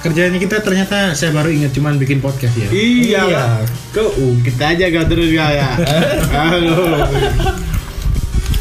kerjanya 0.03 0.35
kita 0.35 0.59
ternyata 0.59 1.15
saya 1.15 1.31
baru 1.31 1.47
ingat 1.55 1.79
cuman 1.79 1.95
bikin 1.95 2.19
podcast 2.19 2.59
ya. 2.59 2.67
Iya. 2.75 3.63
Kau 3.95 4.11
ungkit 4.11 4.59
aja 4.59 4.91
kau 4.91 5.07
terus 5.07 5.31
ya. 5.31 5.79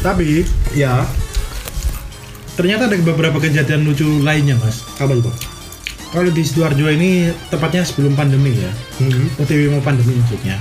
Tapi 0.02 0.42
Ya, 0.72 1.06
ternyata 2.54 2.84
ada 2.84 2.96
beberapa 2.98 3.38
kejadian 3.38 3.84
lucu 3.84 4.20
lainnya 4.20 4.56
mas. 4.56 4.82
apa 4.96 5.12
itu? 5.12 5.30
Kalau 6.08 6.28
di 6.28 6.42
sidoarjo 6.42 6.86
ini 6.88 7.10
tepatnya 7.48 7.80
sebelum 7.82 8.12
pandemi 8.12 8.52
ya, 8.52 8.68
Hmm. 8.98 9.32
OTW 9.38 9.68
mau 9.70 9.80
pandemi 9.80 10.12
maksudnya. 10.14 10.60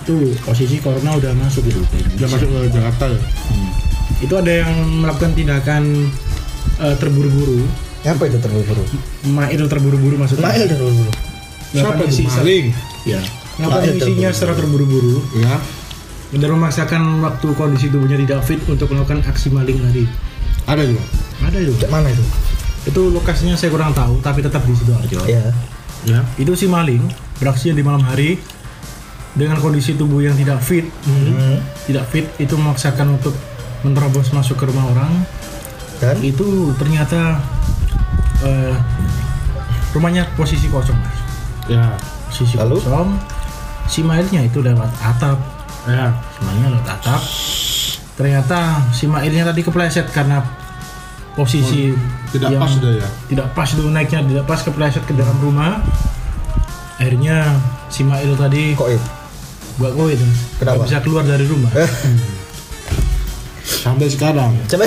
Itu 0.00 0.34
posisi 0.40 0.78
corona 0.78 1.14
udah 1.14 1.34
masuk 1.36 1.62
gitu. 1.64 1.82
Udah 2.16 2.28
masuk 2.28 2.46
ke 2.46 2.70
Jakarta 2.70 3.04
ya? 3.08 3.18
Hmm. 3.50 3.70
Itu 4.20 4.34
ada 4.36 4.52
yang 4.56 4.70
melakukan 5.00 5.32
tindakan 5.32 6.10
eh, 6.78 6.94
terburu-buru, 6.96 7.66
Apa 8.00 8.24
itu 8.24 8.38
terburu-buru? 8.38 8.84
mail 9.28 9.62
terburu-buru 9.66 10.14
maksudnya. 10.16 10.46
Mail 10.46 10.64
terburu-buru. 10.66 11.12
Melakukan 11.70 12.06
isi 12.08 12.24
Maling. 12.24 12.66
Ya. 13.04 13.20
Melakukan 13.58 13.82
Mail 13.84 13.98
isinya 14.00 14.28
secara 14.32 14.52
terburu-buru 14.56 15.20
Ya. 15.36 15.54
Dan 16.30 16.48
memaksakan 16.54 17.02
waktu 17.20 17.46
kondisi 17.58 17.90
tubuhnya 17.90 18.14
tidak 18.22 18.46
fit 18.46 18.60
untuk 18.70 18.86
melakukan 18.90 19.18
aksi 19.26 19.50
maling 19.50 19.82
tadi. 19.82 20.06
Ada 20.66 20.82
juga. 20.86 21.02
Ada. 21.42 21.58
Kayak 21.58 21.90
mana 21.90 22.08
itu? 22.08 22.24
Itu 22.86 23.10
lokasinya 23.10 23.58
saya 23.58 23.74
kurang 23.74 23.90
tahu, 23.90 24.22
tapi 24.22 24.40
tetap 24.40 24.62
di 24.62 24.72
sidoarjo. 24.72 25.26
Ya. 25.26 25.50
Ya. 26.06 26.22
Itu 26.38 26.54
si 26.54 26.70
maling 26.70 27.02
beraksi 27.36 27.74
di 27.74 27.82
malam 27.82 28.00
hari 28.00 28.38
dengan 29.34 29.58
kondisi 29.58 29.94
tubuh 29.94 30.22
yang 30.22 30.34
tidak 30.34 30.62
fit, 30.62 30.86
Hmm. 31.04 31.58
tidak 31.86 32.06
fit 32.08 32.26
itu 32.38 32.54
memaksakan 32.54 33.18
untuk 33.18 33.34
menerobos 33.82 34.30
masuk 34.30 34.58
ke 34.58 34.64
rumah 34.70 34.86
orang. 34.90 35.12
Dan 36.00 36.16
Itu 36.24 36.72
ternyata 36.80 37.42
eh, 38.40 38.72
rumahnya 39.92 40.24
posisi 40.32 40.70
kosong, 40.72 40.96
Mas. 40.96 41.18
Ya. 41.68 41.92
Posisi 42.32 42.56
Lalu? 42.56 42.80
kosong. 42.80 43.08
Si 43.84 44.00
mailnya 44.00 44.40
itu 44.40 44.62
lewat 44.62 44.88
atap. 45.02 45.36
Ya, 45.88 46.12
si 46.12 46.40
mailnya 46.44 46.68
lewat 46.72 46.86
atap. 46.88 47.22
Ternyata 48.16 48.58
si 48.92 49.04
mailnya 49.06 49.48
tadi 49.48 49.60
kepleset 49.62 50.06
karena 50.10 50.44
posisi 51.32 51.94
Tidak 52.30 52.52
yang 52.52 52.60
pas 52.60 52.68
sudah 52.68 52.92
ya. 52.92 53.08
tidak 53.30 53.46
pas 53.54 53.70
dulu 53.72 53.88
naiknya 53.88 54.20
tidak 54.20 54.44
pas 54.44 54.60
kepleset 54.60 55.00
ke 55.06 55.14
dalam 55.14 55.38
rumah 55.38 55.78
akhirnya 56.98 57.56
si 57.88 58.04
Mail 58.04 58.34
tadi 58.36 58.74
kok 58.74 58.90
itu? 58.90 59.08
gak 59.80 59.92
kowe 59.94 60.10
itu 60.10 60.26
Kenapa? 60.60 60.76
Nggak 60.76 60.86
bisa 60.90 60.98
keluar 61.00 61.22
dari 61.24 61.46
rumah 61.48 61.72
Sampai 63.64 64.12
sekarang. 64.12 64.52
Coba. 64.68 64.84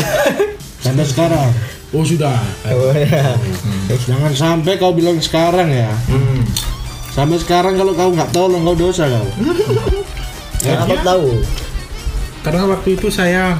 Sampai 0.77 1.05
sekarang. 1.07 1.49
oh 1.95 2.05
sudah 2.05 2.37
Oh, 2.69 2.93
ya. 2.93 3.33
Jangan 4.05 4.29
sampai 4.35 4.77
kau 4.77 4.93
bilang 4.93 5.17
sekarang 5.17 5.71
ya. 5.71 5.89
Hmm. 6.05 6.45
Sampai 7.09 7.41
sekarang 7.41 7.73
kalau 7.73 7.97
kau 7.97 8.13
nggak 8.13 8.29
tolong 8.29 8.61
kau 8.61 8.77
dosa 8.77 9.09
kau. 9.09 9.25
Kenapa 10.63 10.95
tahu? 11.05 11.27
karena 12.39 12.63
waktu 12.65 12.89
itu 12.93 13.07
saya 13.07 13.55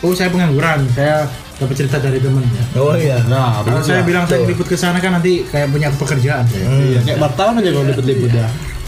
oh 0.00 0.12
saya 0.12 0.28
pengangguran 0.28 0.84
saya 0.90 1.24
dapat 1.54 1.74
cerita 1.74 1.96
dari 1.96 2.18
temen 2.18 2.44
ya 2.44 2.64
Oh 2.76 2.92
iya. 2.92 3.16
Nah, 3.24 3.62
kalau 3.62 3.80
saya 3.80 4.02
bilang 4.02 4.26
saya 4.26 4.44
liput 4.44 4.64
ke 4.64 4.74
sana 4.74 4.98
kan 4.98 5.14
nanti 5.14 5.44
kayak 5.46 5.68
punya 5.68 5.88
pekerjaan 5.90 6.44
saya 6.44 6.66
Iya, 6.66 7.00
kayak 7.02 7.18
wartawan 7.18 7.56
aja 7.56 7.70
kau 7.70 7.80
liput-liput 7.82 8.28
ya. 8.30 8.44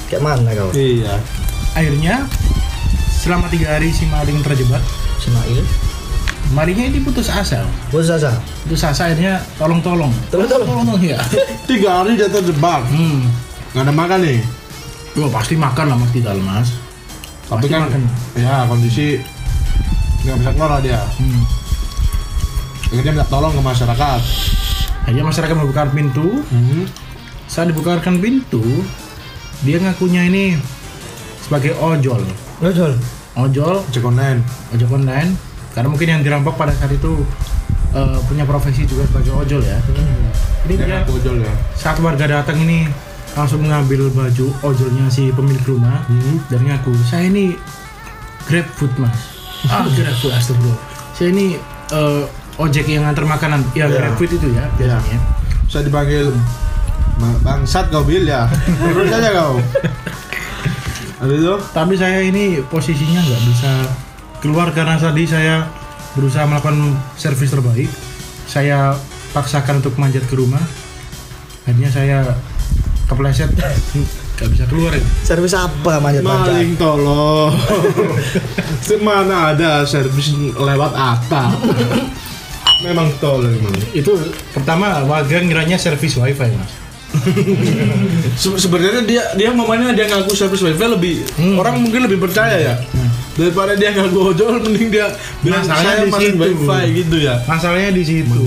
Kayak 0.07 0.23
mana 0.23 0.51
kau? 0.53 0.69
Iya. 0.73 1.17
akhirnya 1.73 2.29
selama 3.17 3.49
tiga 3.49 3.73
hari 3.73 3.89
si 3.89 4.05
maling 4.05 4.39
terjebak 4.41 4.85
Ismail. 5.17 5.65
malingnya 6.51 6.87
ini 6.87 7.01
putus 7.01 7.27
asa 7.27 7.65
Bos 7.89 8.05
Sasa. 8.05 8.37
putus 8.63 8.85
asa 8.85 9.09
akhirnya 9.09 9.41
tolong 9.57 9.81
tolong 9.81 10.13
Tolong, 10.29 10.45
tolong. 10.47 10.69
tolong 10.69 10.87
tolong 10.87 11.01
ya 11.03 11.17
Tiga 11.65 11.99
hari 11.99 12.15
dia 12.15 12.29
terjebak. 12.29 12.85
hmm 12.87 13.25
Nggak 13.73 13.83
ada 13.83 13.93
makan 13.93 14.19
nih. 14.21 14.39
Wah, 15.17 15.31
pasti 15.33 15.57
makan 15.57 15.85
lah 15.89 15.97
mas 15.97 16.11
di 16.11 16.21
dalam 16.21 16.45
mas 16.45 16.69
Tapi 17.59 17.67
kan 17.69 17.83
makan. 17.87 18.03
ya 18.37 18.55
kondisi 18.67 19.07
nggak 20.25 20.37
bisa 20.41 20.51
keluar 20.57 20.71
lah 20.77 20.81
dia. 20.81 21.01
hmm. 21.01 21.43
Akhirnya 22.85 23.03
dia 23.03 23.13
minta 23.13 23.27
tolong 23.27 23.53
ke 23.53 23.63
masyarakat. 23.63 24.21
Akhirnya 25.05 25.25
masyarakat 25.27 25.55
membuka 25.59 25.83
pintu. 25.91 26.29
Hmm. 26.49 26.85
Saat 27.45 27.71
dibukakan 27.71 28.19
pintu, 28.19 28.63
dia 29.63 29.77
ngakunya 29.79 30.27
ini 30.27 30.45
sebagai 31.43 31.77
ojol. 31.77 32.23
Ojol. 32.63 32.93
Ojol, 33.35 33.77
Cek 33.91 34.07
online. 34.07 34.41
ojol 34.71 34.91
online. 34.95 35.35
Karena 35.75 35.91
mungkin 35.91 36.07
yang 36.07 36.23
dirampok 36.23 36.55
pada 36.55 36.71
saat 36.71 36.95
itu 36.95 37.27
eh, 37.93 38.19
punya 38.31 38.47
profesi 38.47 38.87
juga 38.87 39.03
sebagai 39.11 39.35
ojol 39.35 39.61
ya. 39.61 39.79
Ini 40.65 40.75
Dia 40.79 40.87
dia 40.87 40.99
ojol 41.05 41.43
ya. 41.43 41.53
saat 41.77 41.99
warga 42.01 42.25
datang 42.25 42.57
ini 42.63 42.87
langsung 43.35 43.61
mengambil 43.61 44.07
baju 44.09 44.47
ojolnya 44.63 45.07
si 45.09 45.29
pemilik 45.29 45.63
rumah 45.65 46.07
Hmm. 46.07 46.39
dan 46.47 46.63
ngaku 46.63 46.95
saya 47.03 47.27
ini 47.27 47.59
grab 48.45 48.67
food 48.73 48.95
mas. 48.95 49.15
Ah 49.67 49.83
grab 49.91 50.15
food 50.17 50.31
astagfirullah. 50.31 50.79
Saya 51.13 51.29
ini 51.31 51.59
eh, 51.91 52.23
ojek 52.57 52.87
yang 52.87 53.05
antar 53.05 53.25
makanan. 53.25 53.67
Ya 53.73 53.85
Ya. 53.85 53.99
grab 54.01 54.15
food 54.15 54.31
itu 54.31 54.47
ya 54.49 54.71
biasanya. 54.75 55.19
Saya 55.67 55.83
dipanggil 55.85 56.31
"Ma- 57.17 57.41
bangsat 57.41 57.89
kau 57.89 58.03
bil 58.03 58.23
ya. 58.23 58.47
Terus 58.55 59.11
aja 59.11 59.31
kau. 59.33 59.59
Habis 61.17 61.39
itu 61.41 61.55
Tapi 61.73 61.95
saya 61.95 62.19
ini 62.21 62.61
posisinya 62.63 63.21
nggak 63.21 63.43
bisa 63.45 63.73
keluar 64.39 64.71
karena 64.71 64.95
tadi 64.95 65.25
saya 65.25 65.67
berusaha 66.13 66.45
melakukan 66.45 66.79
servis 67.15 67.49
terbaik. 67.49 67.91
Saya 68.45 68.95
paksakan 69.33 69.81
untuk 69.81 69.97
manjat 69.97 70.23
ke 70.23 70.37
rumah. 70.37 70.61
Akhirnya 71.65 71.89
saya 71.89 72.19
kepleset, 73.05 73.51
nggak 73.51 74.49
bisa 74.49 74.65
keluar. 74.65 74.91
ya. 74.91 75.03
Servis 75.23 75.53
apa 75.53 75.99
manjat-manjat? 75.99 76.49
maling 76.51 76.73
tolong. 76.75 77.53
Semana 78.83 79.51
ada 79.51 79.85
servis 79.85 80.29
lewat 80.53 80.93
atap. 80.93 81.53
Memang 82.83 83.09
tolong 83.19 83.49
emang. 83.51 83.73
Itu 83.93 84.17
pertama 84.51 85.01
warga 85.03 85.39
ngiranya 85.39 85.77
servis 85.77 86.15
wifi 86.15 86.51
mas. 86.51 86.73
Se- 88.35 88.59
sebenarnya 88.59 89.03
dia 89.03 89.23
dia 89.35 89.49
mamanya 89.49 89.95
dia 89.95 90.05
ngaku 90.05 90.35
servis 90.35 90.61
wifi 90.61 90.83
lebih 90.83 91.23
Hmm. 91.35 91.55
orang 91.57 91.79
mungkin 91.79 92.03
lebih 92.03 92.19
percaya 92.19 92.59
ya 92.59 92.75
daripada 93.35 93.73
dia 93.73 93.95
ngaku 93.95 94.35
ojol 94.35 94.59
mending 94.61 94.91
dia 94.91 95.07
bilang 95.39 95.63
Masalahnya 95.63 95.95
saya 95.95 96.03
di 96.03 96.11
situ. 96.11 96.43
wifi 96.43 96.83
gitu 96.99 97.17
ya 97.21 97.35
Masalahnya 97.45 97.91
di 97.93 98.03
situ. 98.03 98.43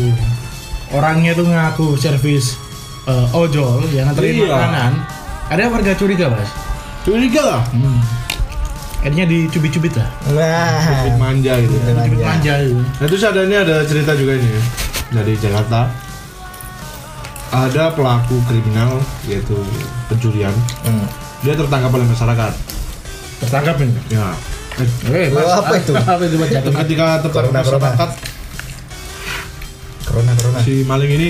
orangnya 0.89 1.32
tuh 1.32 1.48
ngaku 1.48 1.88
servis 1.96 2.60
eh, 3.08 3.28
ojol 3.34 3.88
yang 3.89 4.06
nganterin 4.08 4.34
Iya. 4.38 4.48
makanan. 4.50 4.91
Ada 5.48 5.62
warga 5.67 5.91
curiga 5.93 6.28
mas. 6.28 6.50
Curiga 7.02 7.41
lah. 7.41 7.63
Hmm. 7.72 8.00
Akhirnya 9.00 9.24
dicubit-cubit 9.24 9.96
lah. 9.96 10.10
Nah, 10.28 11.15
Manja 11.15 11.56
gitu. 11.58 11.72
Cubit 11.72 11.96
Cubit 12.04 12.20
Manja. 12.20 12.54
gitu. 12.60 12.76
Nah 12.76 13.06
terus 13.06 13.24
ada 13.24 13.39
ini 13.41 13.56
ada 13.56 13.76
cerita 13.82 14.12
juga 14.12 14.36
ini 14.36 14.50
ya, 14.50 14.62
dari 15.13 15.34
Jakarta. 15.36 15.88
Ada 17.48 17.96
pelaku 17.96 18.43
kriminal 18.43 19.00
yaitu 19.24 19.56
pencurian. 20.12 20.52
Hmm. 20.84 21.08
Dia 21.39 21.56
tertangkap 21.56 21.89
oleh 21.89 22.04
masyarakat. 22.06 22.52
Tertangkap 23.39 23.76
ini. 23.80 23.96
Ya. 24.10 24.36
Eh, 24.78 24.89
Eh, 25.08 25.28
Oh, 25.32 25.48
apa 25.56 25.74
itu? 25.74 25.96
Apa 25.96 26.22
itu? 26.22 26.36
Ketika 26.76 27.24
tertangkap 27.24 27.54
masyarakat, 27.56 28.10
Corona, 30.04 30.32
corona. 30.36 30.60
si 30.62 30.84
maling 30.84 31.12
ini 31.13 31.30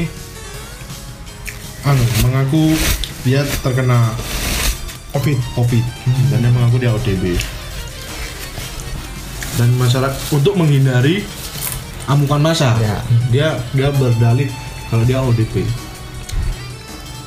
anu 1.87 2.03
mengaku 2.27 2.75
dia 3.23 3.47
terkena 3.63 4.11
Covid. 5.15 5.39
COVID 5.55 5.85
dan 6.29 6.37
dia 6.43 6.51
mengaku 6.51 6.77
dia 6.83 6.91
ODB. 6.91 7.39
Dan 9.57 9.73
masyarakat 9.79 10.13
untuk 10.29 10.53
menghindari 10.59 11.23
amukan 12.05 12.37
massa, 12.43 12.75
Ya. 12.77 12.99
dia 13.31 13.47
dia 13.73 13.89
berdalih 13.95 14.51
kalau 14.91 15.03
dia 15.07 15.23
ODP. 15.23 15.63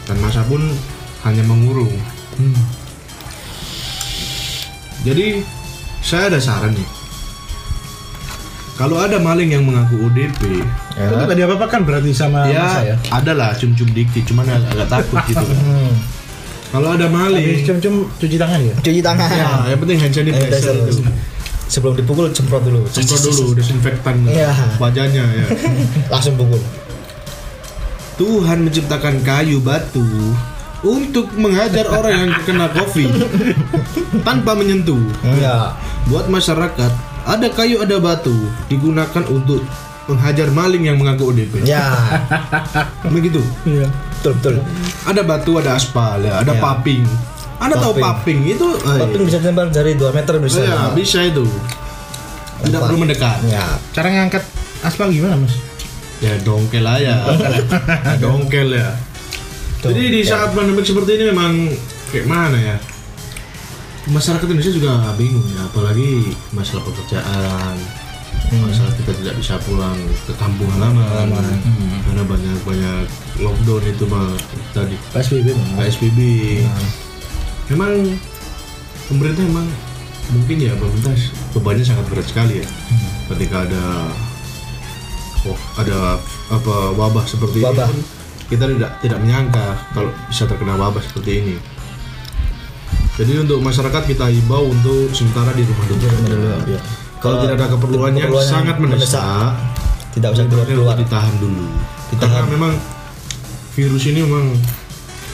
Dan 0.06 0.16
massa 0.20 0.44
pun 0.44 0.60
hanya 1.24 1.42
mengurung. 1.48 1.90
Hmm. 2.36 2.56
Jadi 5.02 5.40
saya 6.04 6.28
ada 6.28 6.40
saran 6.40 6.76
nih. 6.76 6.99
Kalau 8.80 8.96
ada 8.96 9.20
maling 9.20 9.52
yang 9.52 9.60
mengaku 9.60 10.00
ODP, 10.02 10.64
Ya. 10.96 11.06
Itu 11.06 11.24
tadi 11.26 11.40
apa 11.42 11.64
kan 11.64 11.84
berarti 11.84 12.10
sama 12.10 12.44
ya 12.44 12.60
masa 12.60 12.80
ya? 12.82 12.96
ada 13.10 13.32
lah 13.32 13.50
cium-cium 13.52 13.88
dikit, 13.90 14.24
cuman 14.24 14.44
agak, 14.46 14.68
agak 14.70 14.88
takut 14.90 15.18
gitu. 15.26 15.44
Hmm. 15.44 15.92
Kalau 16.70 16.88
ada 16.92 17.06
maling, 17.06 17.60
cium-cium 17.60 18.08
cuci 18.14 18.36
tangan 18.36 18.56
ya? 18.58 18.74
Cuci 18.78 19.00
tangan. 19.00 19.28
ya 19.28 19.48
yang 19.66 19.78
penting 19.78 19.98
hand 19.98 20.12
sanitizer 20.14 20.72
Eh, 20.72 20.86
itu. 20.86 21.04
Sebelum 21.66 21.94
dipukul 21.94 22.28
semprot 22.30 22.60
dulu. 22.62 22.82
Semprot 22.86 23.20
dulu 23.22 23.52
desinfektan 23.54 24.24
Iya. 24.24 24.50
wajahnya 24.76 25.24
ya. 25.24 25.46
Langsung 26.12 26.34
pukul. 26.34 26.58
Tuhan 28.16 28.60
menciptakan 28.60 29.20
kayu 29.20 29.60
batu 29.60 30.04
untuk 30.80 31.28
menghajar 31.34 31.88
orang 31.88 32.12
yang 32.18 32.30
terkena 32.34 32.68
COVID 32.70 33.10
tanpa 34.26 34.52
menyentuh. 34.52 35.00
Iya. 35.22 35.76
Buat 36.06 36.28
masyarakat, 36.28 36.92
ada 37.22 37.46
kayu 37.48 37.78
ada 37.78 37.96
batu 37.96 38.32
digunakan 38.66 39.24
untuk 39.26 39.60
menghajar 40.06 40.50
maling 40.50 40.84
yang 40.84 40.96
mengaku 40.96 41.30
ODP. 41.30 41.62
Ya. 41.62 41.86
Begitu. 43.14 43.38
Iya. 43.62 43.86
Betul, 44.16 44.32
betul. 44.36 44.54
Ada 45.02 45.22
batu, 45.22 45.52
ada 45.56 45.70
aspal, 45.72 46.20
ya, 46.20 46.40
ada 46.40 46.52
Ya. 46.52 46.60
paping. 46.60 47.04
Anda 47.56 47.76
tahu 47.76 47.92
Paping. 47.94 48.40
paping 48.40 48.56
itu? 48.56 48.66
eh, 48.74 48.98
Paping 48.98 49.22
bisa 49.22 49.38
tembak 49.38 49.68
dari 49.68 49.92
2 49.92 50.08
meter 50.10 50.40
bisa. 50.40 50.60
ya, 50.60 50.88
bisa 50.90 51.20
itu. 51.22 51.44
Tidak 52.60 52.80
perlu 52.80 52.98
mendekat. 52.98 53.44
Ya. 53.44 53.76
Cara 53.90 54.08
ngangkat 54.10 54.40
aspal 54.80 55.08
gimana 55.08 55.36
mas? 55.36 55.56
Ya 56.20 56.36
dongkel 56.38 56.80
aja. 56.80 57.20
dongkel 58.22 58.74
ya. 58.74 58.96
Jadi 59.80 60.02
di 60.10 60.20
Ya. 60.20 60.36
saat 60.36 60.52
pandemi 60.52 60.80
seperti 60.80 61.16
ini 61.16 61.24
memang 61.28 61.52
kayak 62.10 62.24
mana 62.24 62.56
ya? 62.56 62.76
Masyarakat 64.10 64.42
Indonesia 64.42 64.74
juga 64.74 65.06
bingung 65.14 65.46
ya, 65.54 65.62
apalagi 65.70 66.34
masalah 66.50 66.82
pekerjaan, 66.82 67.78
masalah 68.58 68.90
kita 68.98 69.14
tidak 69.22 69.38
bisa 69.38 69.54
pulang 69.62 69.94
ke 70.26 70.34
kampung 70.34 70.66
halaman, 70.74 71.46
karena 72.10 72.22
banyak 72.26 72.58
banyak 72.66 73.06
lockdown 73.38 73.84
itu 73.86 74.04
mah 74.10 74.34
tadi 74.74 74.98
PSBB. 75.14 75.54
PSBB. 75.78 76.18
Memang 77.70 78.18
pemerintah 79.06 79.46
memang 79.46 79.70
mungkin 80.34 80.58
ya 80.58 80.74
pemerintah 80.74 81.14
bebannya 81.54 81.84
sangat 81.86 82.04
berat 82.10 82.26
sekali 82.26 82.66
ya, 82.66 82.66
ketika 83.30 83.62
ada 83.62 83.84
oh, 85.46 85.58
ada 85.78 86.18
apa 86.50 86.74
wabah 86.98 87.22
seperti 87.30 87.62
Wabah. 87.62 87.86
ini 87.86 87.94
pun 87.94 87.98
kita 88.50 88.64
tidak 88.74 88.90
tidak 89.06 89.18
menyangka 89.22 89.66
kalau 89.94 90.10
bisa 90.26 90.50
terkena 90.50 90.74
wabah 90.74 90.98
seperti 90.98 91.46
ini. 91.46 91.56
Jadi 93.18 93.32
untuk 93.42 93.58
masyarakat 93.60 94.02
kita 94.06 94.26
himbau 94.30 94.70
untuk 94.70 95.10
sementara 95.12 95.50
di 95.52 95.66
rumah 95.66 95.86
dulu. 95.88 95.98
Ya. 96.70 96.80
Kalau 97.20 97.36
tidak 97.44 97.54
ada 97.60 97.68
keperluan 97.76 98.12
yang 98.16 98.32
keperluan 98.32 98.46
yang 98.46 98.54
sangat 98.54 98.76
mendesak, 98.80 99.52
tidak 100.16 100.28
usah 100.32 100.44
keluar 100.48 100.66
keluar. 100.66 100.94
ditahan 100.96 101.34
dulu. 101.36 101.66
Ditahan. 102.14 102.32
Karena 102.32 102.42
memang 102.48 102.72
virus 103.76 104.04
ini 104.08 104.20
memang, 104.24 104.56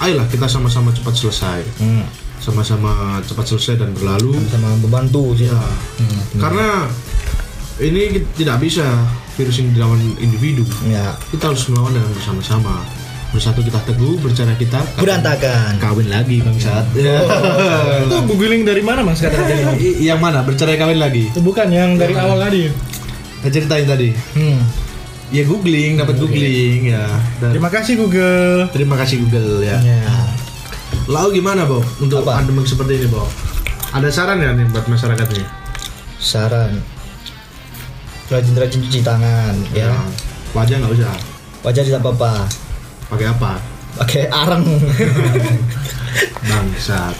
ayolah 0.03 0.27
kita 0.27 0.51
sama-sama 0.51 0.91
cepat 0.91 1.15
selesai, 1.15 1.61
Hmm. 1.79 2.05
sama-sama 2.43 3.23
cepat 3.23 3.47
selesai 3.55 3.79
dan 3.79 3.95
berlalu. 3.95 4.35
Sama 4.51 4.75
membantu 4.83 5.39
sih. 5.39 5.47
Ya, 5.47 5.63
karena 6.37 6.91
ini 7.79 8.25
tidak 8.35 8.61
bisa 8.61 8.85
virus 9.37 9.63
ini 9.63 9.77
dilawan 9.77 10.01
individu. 10.19 10.67
Ya. 10.89 11.15
Kita 11.31 11.55
harus 11.55 11.69
melawan 11.71 11.95
dengan 11.95 12.11
bersama-sama. 12.13 12.83
Bersatu 13.27 13.61
kita 13.61 13.83
teguh, 13.83 14.17
bercara 14.17 14.55
kita 14.55 14.81
Berantakan. 14.97 15.77
kawin 15.77 16.09
lagi 16.09 16.41
bangsat. 16.41 16.87
Ya. 16.95 17.21
Itu 18.07 18.17
googling 18.25 18.63
dari 18.63 18.81
mana 18.81 19.03
mas 19.03 19.21
I- 19.77 20.01
yang 20.03 20.19
mana? 20.19 20.41
Bercerai 20.41 20.75
kawin 20.75 20.97
lagi? 20.97 21.29
Itu 21.29 21.41
bukan 21.41 21.69
yang 21.69 21.95
dari 21.95 22.13
awal 22.13 22.41
tadi. 22.41 22.71
Saya 23.41 23.53
ceritain 23.53 23.85
tadi. 23.85 24.11
Hmm. 24.33 24.63
Ya 25.29 25.43
googling, 25.43 25.99
dapat 25.99 26.17
googling 26.17 26.87
ya. 26.87 27.03
Dan 27.37 27.51
Terima 27.51 27.69
kasih 27.69 27.99
Google. 27.99 28.71
terima 28.71 28.95
kasih 28.95 29.21
Google 29.21 29.61
ya. 29.61 29.77
Ya. 29.81 30.07
Lalu 31.07 31.39
gimana, 31.39 31.67
Bob? 31.67 31.83
Untuk 31.99 32.23
Apa? 32.23 32.41
pandemi 32.41 32.63
seperti 32.63 32.97
ini, 32.97 33.07
Bob? 33.07 33.27
Ada 33.91 34.07
saran 34.09 34.39
ya 34.39 34.51
nih 34.51 34.67
buat 34.71 34.87
masyarakat 34.87 35.27
nih? 35.29 35.47
Saran. 36.17 36.79
Rajin-rajin 38.27 38.81
cuci 38.81 39.01
tangan 39.03 39.55
ya. 39.71 39.87
Ya. 39.87 39.99
Wajah 40.51 40.79
nggak 40.79 40.93
usah. 40.95 41.15
Wajah 41.63 41.83
tidak 41.85 42.01
apa-apa. 42.03 42.47
Pakai 43.07 43.27
apa? 43.31 43.53
Pakai 43.97 44.23
areng. 44.29 44.65
Bangsat. 46.51 47.15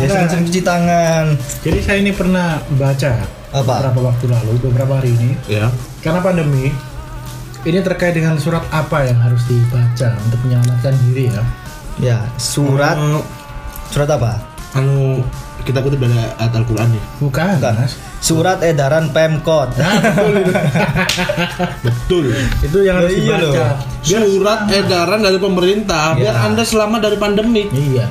ya 0.00 0.06
sering-sering 0.08 0.44
cuci 0.48 0.62
tangan. 0.62 1.36
Jadi 1.60 1.78
saya 1.82 1.98
ini 2.00 2.12
pernah 2.14 2.56
baca 2.72 3.20
Apa? 3.52 3.84
beberapa 3.84 4.00
waktu 4.12 4.26
lalu, 4.30 4.52
beberapa 4.70 4.92
hari 4.96 5.12
ini, 5.12 5.30
Ya. 5.44 5.68
karena 6.00 6.22
pandemi 6.22 6.70
ini 7.60 7.78
terkait 7.84 8.16
dengan 8.16 8.40
surat 8.40 8.64
apa 8.70 9.04
yang 9.04 9.18
harus 9.20 9.44
dibaca 9.44 10.16
untuk 10.24 10.40
menyelamatkan 10.46 10.94
diri 11.04 11.28
ya. 11.28 11.42
Ya, 12.00 12.18
surat 12.40 12.96
Anu, 12.96 13.20
surat 13.92 14.08
apa? 14.08 14.40
anu 14.72 15.20
kita 15.64 15.80
kutip 15.84 16.00
dari 16.00 16.16
ayat 16.16 16.52
Al-Qur'an 16.52 16.88
nih. 16.92 17.02
Bukan, 17.20 17.56
Bukan. 17.60 17.74
Surat 18.20 18.58
edaran 18.60 19.08
Pemkot. 19.10 19.72
Betul. 21.86 22.32
Itu 22.60 22.78
yang 22.84 23.00
harus 23.00 23.12
Ya, 23.12 23.20
iya 23.20 23.36
dibaca. 23.40 23.66
Surat 24.04 24.60
edaran 24.72 25.20
dari 25.24 25.38
pemerintah 25.40 26.16
biar 26.16 26.36
Ya. 26.36 26.46
Anda 26.46 26.62
selamat 26.62 27.00
dari 27.00 27.16
pandemi. 27.16 27.64
Iya. 27.72 28.06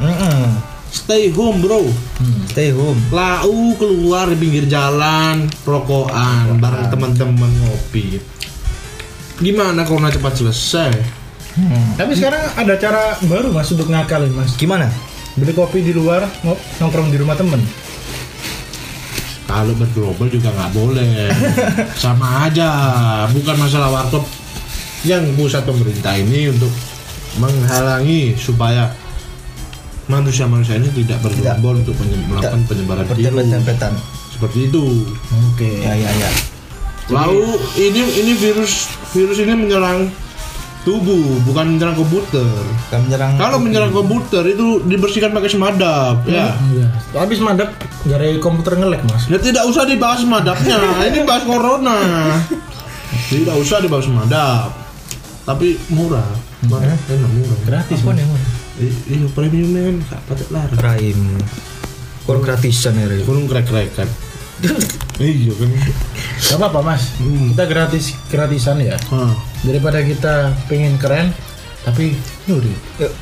Stay 0.89 1.29
home, 1.29 1.61
Bro. 1.61 1.85
Stay 2.49 2.73
home. 2.73 2.97
Lau 3.13 3.77
keluar 3.77 4.25
di 4.29 4.37
pinggir 4.37 4.65
jalan, 4.65 5.45
rokokan 5.61 6.57
bareng 6.57 6.89
teman-teman 6.89 7.51
ngopi. 7.61 8.17
Gimana 9.39 9.85
corona 9.85 10.09
cepat 10.09 10.41
selesai? 10.41 10.91
Tapi 11.95 12.11
sekarang 12.15 12.43
ada 12.55 12.73
cara 12.79 13.19
baru 13.27 13.51
mas 13.51 13.69
untuk 13.71 13.91
ngakalin 13.91 14.31
mas. 14.31 14.55
Gimana? 14.55 14.87
Beli 15.39 15.55
kopi 15.55 15.79
di 15.79 15.95
luar, 15.95 16.27
nongkrong 16.83 17.15
di 17.15 17.17
rumah 17.17 17.39
temen. 17.39 17.63
Kalau 19.47 19.71
berglobal 19.73 20.27
juga 20.27 20.51
nggak 20.51 20.71
boleh. 20.75 21.31
Sama 22.03 22.51
aja, 22.51 22.69
bukan 23.31 23.55
masalah 23.55 23.89
warkop 23.89 24.27
yang 25.07 25.23
pusat 25.39 25.63
pemerintah 25.63 26.11
ini 26.19 26.51
untuk 26.51 26.69
menghalangi 27.39 28.35
supaya 28.35 28.91
manusia-manusia 30.11 30.75
ini 30.75 30.91
tidak 30.91 31.23
bergerombol 31.23 31.79
untuk 31.79 31.95
melakukan 32.03 32.61
penyebaran 32.67 33.07
virus. 33.07 33.95
Seperti 34.35 34.67
itu. 34.67 35.07
Oke. 35.55 35.87
Ya, 35.87 35.95
ya, 35.95 36.11
ya. 36.19 36.29
Lalu 37.09 37.57
ini 37.79 38.01
ini 38.21 38.33
virus 38.37 38.91
virus 39.15 39.41
ini 39.41 39.55
menyerang 39.55 40.13
tubuh, 40.81 41.43
bukan 41.43 41.75
menyerang 41.75 41.93
komputer. 41.93 42.47
Kan 42.87 43.05
menyerang 43.05 43.35
Kalau 43.35 43.57
menyerang 43.59 43.91
komputer 43.91 44.43
itu 44.47 44.79
dibersihkan 44.81 45.31
pakai 45.31 45.49
semadap, 45.49 46.23
ya. 46.23 46.55
Iya. 46.71 46.87
Habis 47.13 47.39
mandek 47.39 47.69
dari 48.03 48.39
komputer 48.39 48.79
ngelek 48.79 49.03
mas. 49.05 49.27
Ya 49.27 49.37
tidak 49.37 49.67
usah 49.67 49.83
dibahas 49.83 50.23
semadapnya. 50.23 50.77
ini 51.05 51.19
bahas 51.23 51.43
corona. 51.43 51.97
Tidak 53.27 53.55
usah 53.55 53.79
dibahas 53.79 54.05
semadap. 54.05 54.71
Tapi 55.43 55.75
murah. 55.89 56.25
Mana 56.63 56.93
enak 56.93 57.31
murah. 57.31 57.57
Gratis 57.65 57.99
apa 57.99 58.11
mas. 58.11 58.17
nih, 58.17 58.25
Mon? 58.25 58.41
I- 58.79 58.99
Iya 59.09 59.27
premiumnya 59.35 59.81
kan 59.83 59.95
gak 60.07 60.21
patek 60.25 60.49
larang. 60.49 60.77
Prime. 60.77 61.23
Kurang 62.23 62.43
gratisan 62.45 62.93
ya, 62.95 63.05
Re. 63.09 63.25
Kurung 63.25 63.49
krek-krekan. 63.49 64.07
Iya 65.19 65.51
kan. 65.51 65.69
Gak 66.39 66.57
apa-apa 66.59 66.79
mas, 66.95 67.11
kita 67.19 67.63
gratis 67.67 68.15
gratisan 68.31 68.79
ya. 68.79 68.95
Ah. 69.11 69.35
Daripada 69.67 69.99
kita 69.99 70.55
pengen 70.71 70.95
keren, 70.95 71.35
tapi 71.83 72.15
nuri. 72.47 72.71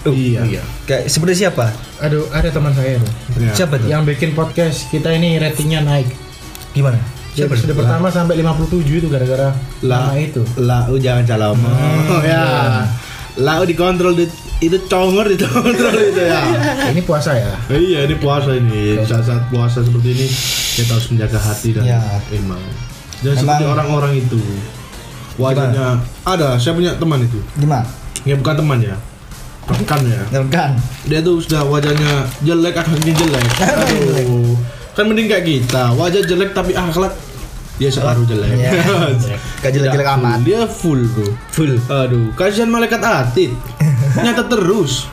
Iya. 0.05 0.41
Iya. 0.45 0.61
Kayak 0.85 1.09
seperti 1.09 1.45
siapa? 1.45 1.73
Aduh, 2.01 2.29
ada 2.29 2.49
teman 2.53 2.73
saya 2.73 3.01
tuh. 3.01 3.11
Ya. 3.41 3.53
Siapa 3.53 3.81
tuh? 3.81 3.89
Yang 3.89 4.13
bikin 4.13 4.37
podcast 4.37 4.89
kita 4.93 5.13
ini 5.13 5.41
ratingnya 5.41 5.81
naik. 5.81 6.09
Gimana? 6.73 7.01
Dari 7.37 7.45
episode 7.53 7.73
pertama 7.77 8.09
sampai 8.09 8.41
57 8.41 8.81
itu 8.97 9.07
gara-gara 9.13 9.53
Lah 9.85 10.09
nama 10.09 10.17
itu. 10.17 10.41
Lau 10.57 10.97
jangan 10.97 11.21
salah 11.21 11.53
ngomong 11.53 12.25
ya. 12.33 12.45
Lau 13.37 13.61
dikontrol 13.61 14.17
di, 14.17 14.25
itu 14.65 14.77
congor 14.89 15.29
dikontrol 15.29 15.93
itu 16.01 16.21
ya. 16.25 16.41
Ini 16.97 17.01
puasa 17.05 17.37
ya. 17.37 17.53
iya 17.69 18.09
ini 18.09 18.17
puasa 18.17 18.57
ini 18.57 18.97
saat-saat 19.05 19.53
puasa 19.53 19.85
seperti 19.85 20.17
ini 20.17 20.27
kita 20.77 20.93
harus 20.93 21.09
menjaga 21.09 21.39
hati 21.41 21.73
dan 21.73 21.83
Ya. 21.83 21.97
iman. 22.37 22.61
Jangan 23.17 23.33
Memang- 23.33 23.37
seperti 23.41 23.63
orang-orang 23.65 24.13
itu. 24.15 24.41
Wajahnya 25.37 25.97
ada, 26.23 26.57
saya 26.57 26.73
punya 26.73 26.93
teman 26.93 27.21
itu. 27.21 27.37
Gimana? 27.55 27.85
Ya 28.25 28.33
bukan 28.33 28.57
teman 28.57 28.77
ya, 28.81 28.97
rekan 29.65 30.01
ya. 30.03 30.21
Rekan. 30.31 30.71
Dia 31.05 31.21
tuh 31.21 31.37
sudah 31.37 31.61
wajahnya 31.63 32.25
jelek, 32.41 32.73
akhlaknya 32.73 33.13
jelek. 33.13 33.45
Aduh, 33.63 34.57
kan 34.93 35.05
mending 35.05 35.29
kayak 35.29 35.45
kita, 35.45 35.93
wajah 35.93 36.21
jelek 36.21 36.51
tapi 36.51 36.73
akhlak 36.73 37.13
dia 37.77 37.89
separuh 37.93 38.25
jelek. 38.25 38.49
Gak 39.61 39.69
jelek-jelek 39.69 40.01
Tidak 40.01 40.17
full, 40.17 40.25
amat. 40.25 40.39
Dia 40.41 40.61
full 40.65 41.01
bro. 41.07 41.29
Full. 41.53 41.73
Aduh, 41.85 42.33
kasihan 42.33 42.69
malaikat 42.69 42.97
atid. 42.97 43.53
Nyata 44.25 44.49
terus. 44.49 45.05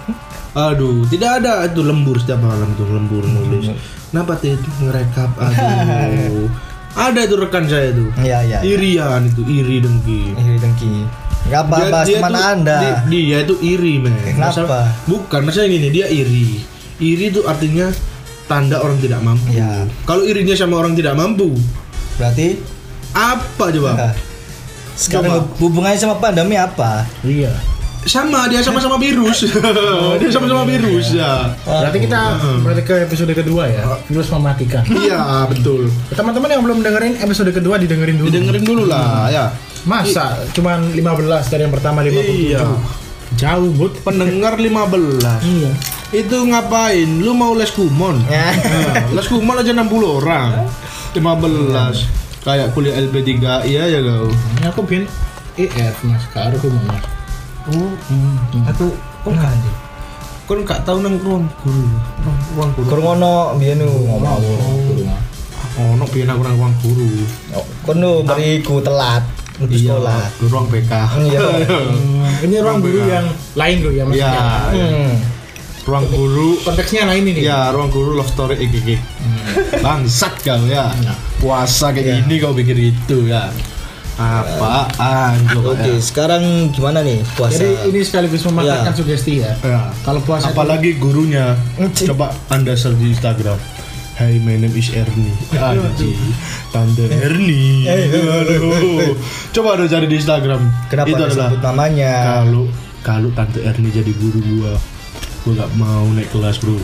Aduh, 0.54 1.02
tidak 1.10 1.42
ada 1.42 1.66
itu 1.66 1.82
lembur 1.82 2.14
setiap 2.14 2.38
malam 2.38 2.70
tuh 2.78 2.86
lembur 2.86 3.26
nulis. 3.26 3.74
Kenapa 4.14 4.38
Tid 4.38 4.62
ngerekap? 4.78 5.34
Aduh. 5.34 6.46
ada 7.10 7.20
itu 7.26 7.34
rekan 7.34 7.66
saya 7.66 7.90
tuh. 7.90 8.06
Iya, 8.22 8.38
iya. 8.46 8.58
iya. 8.62 8.70
Irian 8.78 9.26
itu, 9.26 9.42
iri 9.42 9.82
dengki. 9.82 10.38
Iri 10.38 10.56
dengki. 10.62 10.94
Gak 11.50 11.66
apa-apa, 11.68 12.06
Dia- 12.06 12.22
dia 12.22 12.30
tuh- 12.30 12.46
anda. 12.54 12.76
Dia, 12.78 12.94
dia 13.10 13.38
itu 13.42 13.54
iri, 13.60 13.94
men. 13.98 14.14
Kenapa? 14.22 14.54
Masalah- 14.54 14.94
bukan, 15.04 15.40
maksudnya 15.42 15.68
gini, 15.68 15.88
dia 15.90 16.06
iri. 16.06 16.62
Iri 17.02 17.24
itu 17.28 17.42
artinya 17.42 17.90
tanda 18.46 18.78
orang 18.78 19.02
tidak 19.02 19.20
mampu. 19.26 19.50
Ya. 19.50 19.82
Kalau 20.06 20.22
irinya 20.22 20.54
sama 20.54 20.78
orang 20.78 20.94
tidak 20.94 21.18
mampu, 21.18 21.50
Berarti 22.14 22.62
apa 23.10 23.64
coba? 23.74 23.90
nah, 23.98 24.14
sekarang 24.94 25.50
hubungannya 25.58 25.98
sama 25.98 26.22
pandemi 26.22 26.54
apa? 26.54 27.02
Iya. 27.26 27.50
Sama, 28.04 28.46
dia 28.52 28.60
sama-sama 28.60 29.00
virus. 29.00 29.48
dia 30.20 30.28
sama-sama 30.28 30.68
virus 30.68 31.16
ya. 31.16 31.56
Berarti 31.64 31.98
kita 32.04 32.20
berarti 32.60 32.82
ke 32.84 32.94
episode 33.08 33.32
kedua 33.32 33.64
ya. 33.68 33.84
Virus 34.08 34.28
mematikan. 34.28 34.84
Iya, 34.86 35.48
betul. 35.48 35.88
Teman-teman 36.12 36.48
yang 36.52 36.62
belum 36.62 36.78
dengerin 36.84 37.14
episode 37.24 37.50
kedua 37.50 37.80
didengerin 37.80 38.20
dulu. 38.20 38.28
Didengerin 38.28 38.64
dulu 38.64 38.84
lah, 38.84 39.32
ya. 39.32 39.44
Masa 39.84 40.40
cuman 40.56 40.92
15 40.96 41.52
dari 41.52 41.62
yang 41.68 41.74
pertama 41.74 42.04
57. 42.04 42.52
Iya. 42.52 42.64
Jauh, 43.34 43.70
Bud. 43.72 43.92
Pendengar 44.04 44.60
15. 44.60 45.42
Iya. 45.44 45.72
Itu 46.14 46.46
ngapain? 46.46 47.08
Lu 47.20 47.34
mau 47.34 47.56
les 47.56 47.72
kumon? 47.72 48.20
Ya. 48.30 48.54
Nah, 48.84 49.10
les 49.16 49.26
kumon 49.26 49.58
aja 49.58 49.72
60 49.74 49.90
orang. 50.22 50.68
15. 51.16 52.24
Kayak 52.44 52.76
kuliah 52.76 53.00
LP3 53.00 53.64
iya 53.64 53.88
ya 53.88 54.04
kau. 54.04 54.28
Ini 54.28 54.66
aku 54.68 54.84
bikin 54.84 55.08
EF 55.56 55.96
mas, 56.04 56.28
karo 56.28 56.60
aku 56.60 56.68
mas. 56.68 57.13
Oh, 57.64 57.92
Aku 58.68 58.86
kok 59.24 59.30
nggak 59.32 59.52
anjing? 59.56 59.76
kan 60.44 60.60
gak 60.60 60.80
tahu 60.84 61.00
nang 61.00 61.16
ruang 61.24 61.48
guru. 61.64 61.88
Nang 62.20 62.36
ruang 62.52 62.70
guru. 62.76 62.86
Kurang 62.92 63.04
ngono 63.16 63.34
biyen 63.56 63.80
nu 63.80 63.88
ngomong. 63.88 64.44
Oh, 65.80 65.96
no 65.96 66.04
biyen 66.12 66.28
aku 66.28 66.44
nang 66.44 66.56
ruang 66.60 66.74
guru. 66.84 67.08
Kono 67.80 68.20
bariku 68.20 68.84
telat 68.84 69.24
untuk 69.56 69.80
sekolah. 69.80 70.20
Di 70.36 70.46
ruang 70.52 70.66
BK. 70.68 70.92
Iya. 71.24 71.40
ini 72.44 72.60
ruang 72.60 72.84
guru 72.84 73.00
yang 73.08 73.24
lain 73.56 73.76
loh 73.80 73.92
ya 73.96 74.04
maksudnya. 74.04 74.32
Iya. 74.76 74.88
Hmm. 74.92 75.14
Ruang 75.84 76.04
guru 76.12 76.48
Konteksnya 76.60 77.08
lain 77.08 77.24
ini. 77.24 77.40
Ya, 77.44 77.72
ruang 77.72 77.88
guru 77.88 78.12
love 78.16 78.28
story 78.28 78.60
IGG. 78.60 79.00
Bangsat 79.80 80.44
kau 80.44 80.60
ya. 80.68 80.92
Puasa 81.40 81.92
kayak 81.96 82.28
gini 82.28 82.36
kau 82.36 82.52
pikir 82.52 82.76
itu 82.76 83.32
ya. 83.32 83.48
Apaan 84.14 85.34
coba 85.50 85.74
Oke, 85.74 85.90
ya? 85.90 85.98
sekarang 85.98 86.42
gimana 86.70 87.02
nih 87.02 87.18
puasa? 87.34 87.58
Jadi 87.58 87.90
ini 87.90 88.00
sekaligus 88.00 88.42
mematahkan 88.44 88.86
Iya. 88.86 88.96
sugesti 88.96 89.32
ya. 89.38 89.52
Ya. 89.60 89.90
Kalau 90.00 90.22
puasa 90.22 90.48
itu- 90.48 90.54
Apalagi 90.54 90.90
gurunya. 90.94 91.58
Cik. 91.76 92.14
Coba 92.14 92.30
Anda 92.46 92.72
search 92.72 92.94
di 92.96 93.10
Instagram. 93.10 93.58
Hai, 94.14 94.38
my 94.38 94.54
name 94.54 94.70
is 94.72 94.94
Ernie. 94.94 95.34
Aji, 95.50 96.14
Tante 96.70 97.10
Ernie. 97.10 97.82
Aduh. 97.84 99.18
Coba 99.50 99.74
ada 99.74 99.90
cari 99.90 100.06
di 100.06 100.14
Instagram. 100.14 100.62
Kenapa 100.86 101.10
Itu 101.10 101.18
adalah 101.20 101.50
namanya? 101.58 102.12
kalau 102.40 102.70
kalau 103.02 103.28
Tante 103.32 103.58
Ernie 103.60 103.90
jadi 103.90 104.14
guru 104.14 104.38
gua, 104.38 104.78
gua 105.42 105.52
nggak 105.58 105.70
mau 105.74 106.06
naik 106.08 106.30
kelas 106.30 106.62
bro. 106.62 106.78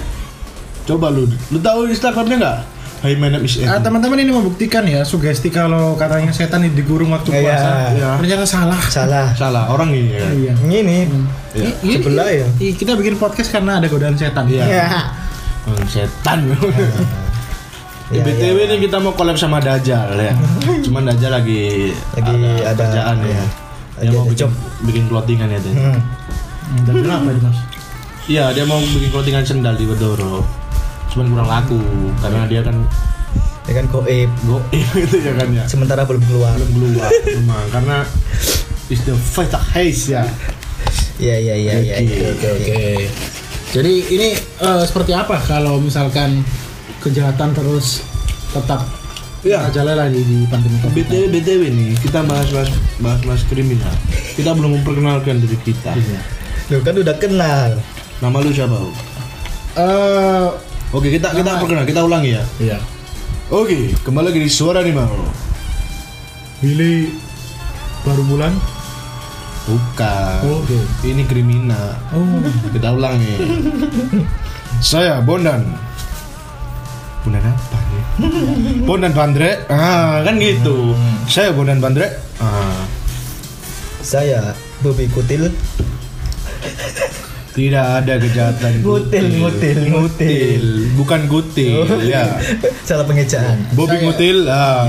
Coba 0.82 1.06
lu, 1.08 1.30
lu 1.48 1.58
tahu 1.60 1.86
Instagramnya 1.86 2.36
nggak? 2.36 2.58
Hai, 3.00 3.16
my 3.16 3.32
name 3.32 3.48
is 3.48 3.56
Ah, 3.58 3.80
Ernie. 3.80 3.80
teman-teman 3.80 4.18
ini 4.20 4.28
membuktikan 4.28 4.84
ya 4.84 5.00
sugesti 5.02 5.48
kalau 5.48 5.96
katanya 5.96 6.28
setan 6.30 6.60
ini 6.60 6.76
digurung 6.76 7.08
waktu 7.08 7.32
Iya. 7.32 7.40
puasa. 7.40 7.70
Iya. 7.90 8.08
Ternyata 8.20 8.44
salah. 8.44 8.82
Salah. 8.86 9.26
Salah 9.32 9.64
orang 9.66 9.88
ini 9.90 10.12
ya. 10.12 10.28
Iya. 10.28 10.52
Ini 10.60 10.76
Iya. 10.76 11.64
I- 11.64 11.76
ini- 11.80 11.96
Sebelah 11.96 12.28
ya? 12.28 12.46
Kita 12.52 12.92
bikin 12.94 13.16
podcast 13.16 13.48
karena 13.48 13.80
ada 13.80 13.88
godaan 13.88 14.12
setan. 14.14 14.44
Iya. 14.44 14.64
Ya. 14.68 14.84
Oh, 15.64 15.80
setan. 15.86 16.52
Ya, 18.10 18.20
BTW 18.20 18.58
ya. 18.58 18.64
ini 18.68 18.76
kita 18.84 18.98
mau 18.98 19.14
collab 19.14 19.38
sama 19.38 19.64
Dajjal 19.64 20.12
ya. 20.12 20.34
Cuman 20.84 21.06
Dajjal 21.06 21.32
lagi 21.32 21.94
Lagi 22.12 22.36
ada- 22.60 22.76
kerjaan 22.76 23.16
ya. 23.18 23.28
iya. 23.30 23.44
Dia 23.96 24.00
Lagi 24.02 24.08
mau 24.10 24.20
ada 24.20 24.28
bikin, 24.28 24.36
job. 24.36 24.50
bikin 24.84 25.04
clothingan 25.08 25.48
ya 25.48 25.58
tuh. 25.58 25.72
Hmm. 25.72 25.88
Hmm, 25.88 26.80
Dan 26.84 26.94
kenapa 27.00 27.28
itu 27.30 27.40
mas? 27.40 27.58
Iya, 28.28 28.44
dia 28.52 28.64
mau 28.64 28.76
bikin 28.78 29.08
clothingan 29.08 29.40
sendal 29.42 29.72
di 29.74 29.88
Bedoro. 29.88 30.44
Cuman 31.10 31.26
kurang 31.28 31.48
laku 31.48 31.80
karena 32.18 32.46
dia 32.46 32.62
kan 32.62 32.76
Dengan 33.66 33.86
goib. 33.86 34.30
goib 34.44 34.66
gitu 35.04 35.16
ya 35.20 35.32
kan 35.36 35.48
ya. 35.52 35.64
Sementara 35.66 36.02
belum 36.02 36.22
keluar. 36.26 36.54
Belum 36.56 36.90
keluar 36.90 37.10
memang 37.38 37.64
karena 37.70 37.96
is 38.88 39.02
the 39.04 39.14
fight 39.14 39.50
haze 39.52 40.10
ya. 40.10 40.26
Iya 41.20 41.36
iya 41.38 41.54
iya 41.54 41.72
iya. 41.78 41.94
Oke, 42.00 42.06
iya. 42.08 42.28
Oke 42.32 42.48
oke. 42.50 42.82
Jadi 43.70 43.92
ini 44.10 44.28
eh, 44.34 44.82
seperti 44.82 45.14
apa 45.14 45.38
kalau 45.38 45.78
misalkan 45.78 46.42
kejahatan 46.98 47.54
terus 47.54 48.02
tetap 48.50 48.82
Iya. 49.40 49.72
jalan 49.72 50.12
di, 50.12 50.20
di 50.20 50.38
pandemi 50.44 50.76
COVID? 50.84 51.00
BTW 51.00 51.24
BTW 51.32 51.62
nih, 51.72 51.90
kita 51.96 52.20
bahas-bahas 52.28 52.68
bahas-bahas 53.00 53.40
kriminal. 53.48 53.88
Kita 54.36 54.52
belum 54.52 54.76
memperkenalkan 54.76 55.40
diri 55.40 55.56
kita. 55.64 55.96
Lu 56.68 56.84
kan 56.84 56.92
udah 56.92 57.16
kenal. 57.16 57.80
Nama 58.20 58.36
lu 58.36 58.52
siapa? 58.52 58.76
Eh, 59.80 60.48
Oke, 60.90 61.06
kita 61.06 61.30
kita 61.30 61.62
perkenal, 61.62 61.86
kita 61.86 62.02
ulangi 62.02 62.34
ya. 62.34 62.42
iya. 62.58 62.78
Oke, 63.50 63.94
kembali 64.02 64.30
lagi 64.30 64.40
di 64.42 64.50
suara 64.50 64.82
nih 64.82 64.94
mau. 64.94 65.10
Billy 66.58 67.14
baru 68.02 68.22
bulan. 68.26 68.52
Bukan. 69.70 70.40
Oke. 70.50 70.78
Ini 71.06 71.22
kriminal. 71.30 71.94
Oh. 72.10 72.42
Kita 72.74 72.90
ulangi. 72.90 73.38
Saya 74.82 75.22
Bondan. 75.22 75.62
Bondan 77.22 77.44
apa 77.54 77.78
nih? 77.78 78.04
Bondan 78.82 79.12
Bandre. 79.14 79.62
Ah, 79.70 80.26
kan 80.26 80.42
gitu. 80.42 80.98
Saya 81.30 81.54
Bondan 81.54 81.78
Bandre. 81.78 82.18
Ah, 82.42 82.82
Saya 84.02 84.54
Bobby 84.82 85.06
Kutil. 85.06 85.54
Tidak 87.50 87.82
ada 87.82 88.14
kejahatan. 88.16 88.72
Ngutil, 88.80 89.26
ngutil, 89.36 89.78
ngutil. 89.90 90.64
Bukan 90.94 91.20
gutil, 91.26 91.82
ya. 92.04 92.38
Salah 92.82 93.02
pengejaan. 93.02 93.66
Bobby 93.74 93.96
Saya- 93.96 94.04
Ngutil, 94.06 94.38
ah. 94.46 94.86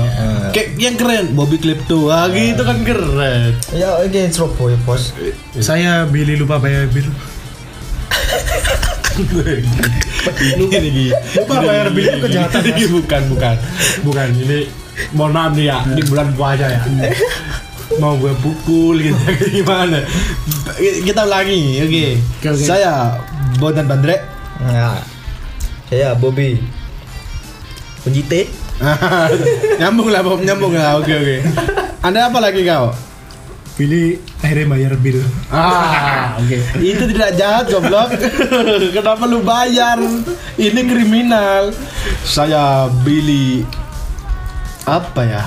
Kayak 0.50 0.68
yang 0.78 0.94
keren, 0.94 1.26
Bobby 1.34 1.58
Klepto. 1.58 2.06
Ah, 2.06 2.30
gitu 2.30 2.62
kan 2.62 2.82
keren. 2.82 3.58
Ya 3.72 3.98
oke 3.98 4.20
Surabaya 4.30 4.78
bos. 4.82 5.10
Saya 5.58 6.06
Billy 6.06 6.38
lupa 6.38 6.56
bayar 6.56 6.86
bil. 6.86 7.10
lupa 9.12 10.78
lagi 10.78 11.12
lupa 11.36 11.54
bayar 11.60 11.88
bil 11.92 12.04
itu 12.06 12.18
kejahatan, 12.22 12.62
ini 12.64 12.84
bukan 12.88 13.22
bukan 13.28 13.56
bukan 14.02 14.28
ini 14.40 14.58
mohon 15.12 15.36
maaf 15.36 15.52
nih 15.52 15.68
ya 15.68 15.84
ini 15.84 16.02
bulan 16.08 16.32
puasa 16.32 16.64
ya 16.64 16.80
mau 18.00 18.16
gue 18.16 18.32
pukul 18.40 18.96
gitu 19.00 19.18
gimana 19.60 20.04
kita 20.78 21.26
ulangi 21.26 21.82
oke 21.82 22.04
Oke, 22.40 22.48
oke. 22.52 22.62
saya 22.62 23.20
Bondan 23.58 23.84
Bandre 23.84 24.16
Nah, 24.62 25.02
saya 25.90 26.14
Bobby. 26.14 26.54
Penjite. 28.06 28.46
nyambung 29.82 30.06
lah 30.06 30.22
Bob 30.22 30.38
nyambung 30.38 30.74
lah 30.74 30.98
oke 30.98 31.10
oke 31.10 31.36
anda 31.98 32.30
apa 32.30 32.38
lagi 32.38 32.62
kau 32.62 32.94
Billy 33.72 34.20
akhirnya 34.44 34.68
bayar 34.68 34.92
bil. 35.00 35.24
Ah, 35.48 36.36
oke. 36.44 36.60
Itu 36.76 37.08
tidak 37.08 37.40
jahat, 37.40 37.72
goblok. 37.72 38.12
Kenapa 38.92 39.24
lu 39.24 39.40
bayar? 39.40 39.96
Ini 40.60 40.76
kriminal. 40.84 41.72
Saya 42.20 42.92
Billy 43.00 43.64
apa 44.84 45.24
ya? 45.24 45.44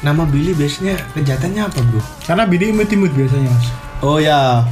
Nama 0.00 0.22
Billy 0.24 0.56
biasanya 0.56 0.96
kejahatannya 1.12 1.62
apa 1.68 1.78
bro? 1.84 2.00
Karena 2.24 2.48
bini 2.48 2.72
imut-imut 2.72 3.12
biasanya 3.12 3.52
mas. 3.52 3.66
Oh 4.00 4.16
ya, 4.16 4.64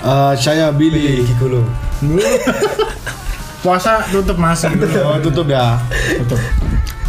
Eh, 0.00 0.32
saya 0.40 0.72
Billy. 0.72 1.28
Gigolo. 1.28 1.60
Puasa 3.64 4.00
tutup 4.08 4.40
mas. 4.40 4.64
Oh 4.64 5.20
tutup 5.20 5.44
ya. 5.52 5.76
tutup. 6.24 6.40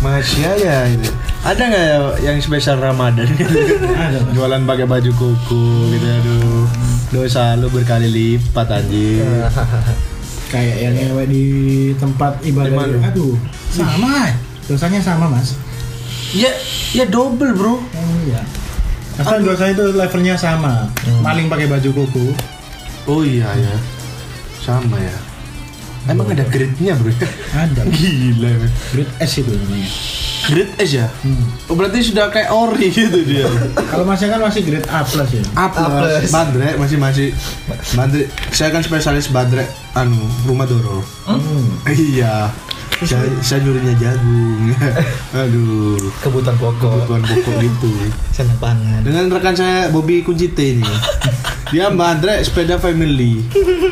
Masih 0.03 0.43
aja 0.43 0.91
itu. 0.91 1.07
Ada 1.41 1.61
nggak 1.71 1.85
ya 1.87 1.97
yang 2.27 2.37
spesial 2.43 2.83
Ramadan? 2.83 3.25
Jualan 4.35 4.67
pakai 4.67 4.85
baju 4.85 5.11
koko 5.15 5.63
gitu 5.95 6.03
aduh. 6.05 6.67
Dosa 7.15 7.55
lu 7.55 7.71
berkali 7.71 8.11
lipat 8.11 8.67
anjing. 8.67 9.23
Kayak 10.51 10.77
yang 10.83 11.15
di 11.31 11.45
tempat 11.95 12.43
ibadah. 12.43 13.07
Aduh, 13.07 13.39
sama. 13.71 14.35
Dosanya 14.67 14.99
sama 14.99 15.31
mas. 15.31 15.55
Ya, 16.31 16.51
ya 16.95 17.03
double 17.07 17.51
bro. 17.51 17.75
Oh 17.75 18.15
iya. 18.23 18.39
Asal 19.19 19.43
dosa 19.43 19.67
itu 19.67 19.83
levelnya 19.91 20.39
sama. 20.39 20.87
Maling 21.19 21.51
pakai 21.51 21.67
baju 21.67 21.89
koko. 21.91 22.25
Oh 23.09 23.21
iya 23.25 23.51
ya, 23.57 23.75
sama 24.63 24.95
ya. 24.95 25.17
Emang 26.07 26.31
ada 26.31 26.47
grade-nya 26.47 26.95
bro? 26.95 27.11
Ada. 27.53 27.83
Gila. 27.99 28.49
Grade 28.95 29.13
S 29.19 29.31
itu 29.43 29.51
namanya. 29.51 29.89
Grade 30.47 30.73
S 30.81 30.89
ya? 30.97 31.07
Oh 31.67 31.75
berarti 31.75 31.99
sudah 32.01 32.31
kayak 32.31 32.49
ori 32.49 32.87
gitu 32.89 33.21
dia. 33.27 33.45
Kalau 33.91 34.07
masnya 34.07 34.33
kan 34.33 34.41
masih 34.41 34.63
grade 34.63 34.87
A 34.87 35.03
plus 35.03 35.29
ya. 35.35 35.43
A 35.53 35.67
plus. 35.67 36.31
Badre 36.31 36.69
masih 36.79 36.97
masih. 36.97 37.27
Badre. 37.93 38.31
Saya 38.55 38.71
kan 38.71 38.81
spesialis 38.81 39.27
badre. 39.29 39.67
Anu 39.93 40.17
rumah 40.47 40.65
doro. 40.65 41.03
Iya. 41.85 42.49
Saya, 43.01 43.25
saya 43.41 43.59
nyurinya 43.65 43.93
jagung. 43.97 44.77
Aduh. 45.41 45.97
Kebutuhan 46.21 46.53
pokok. 46.61 47.09
Kebutuhan 47.09 47.21
pokok 47.25 47.55
gitu. 47.65 47.91
Sana 48.35 48.53
pangan. 48.61 49.01
Dengan 49.01 49.25
rekan 49.33 49.57
saya 49.57 49.89
Bobby 49.89 50.21
Kuncite 50.21 50.77
ini. 50.77 50.85
Dia 51.73 51.87
bandrek 51.89 52.43
sepeda 52.45 52.77
family. 52.77 53.41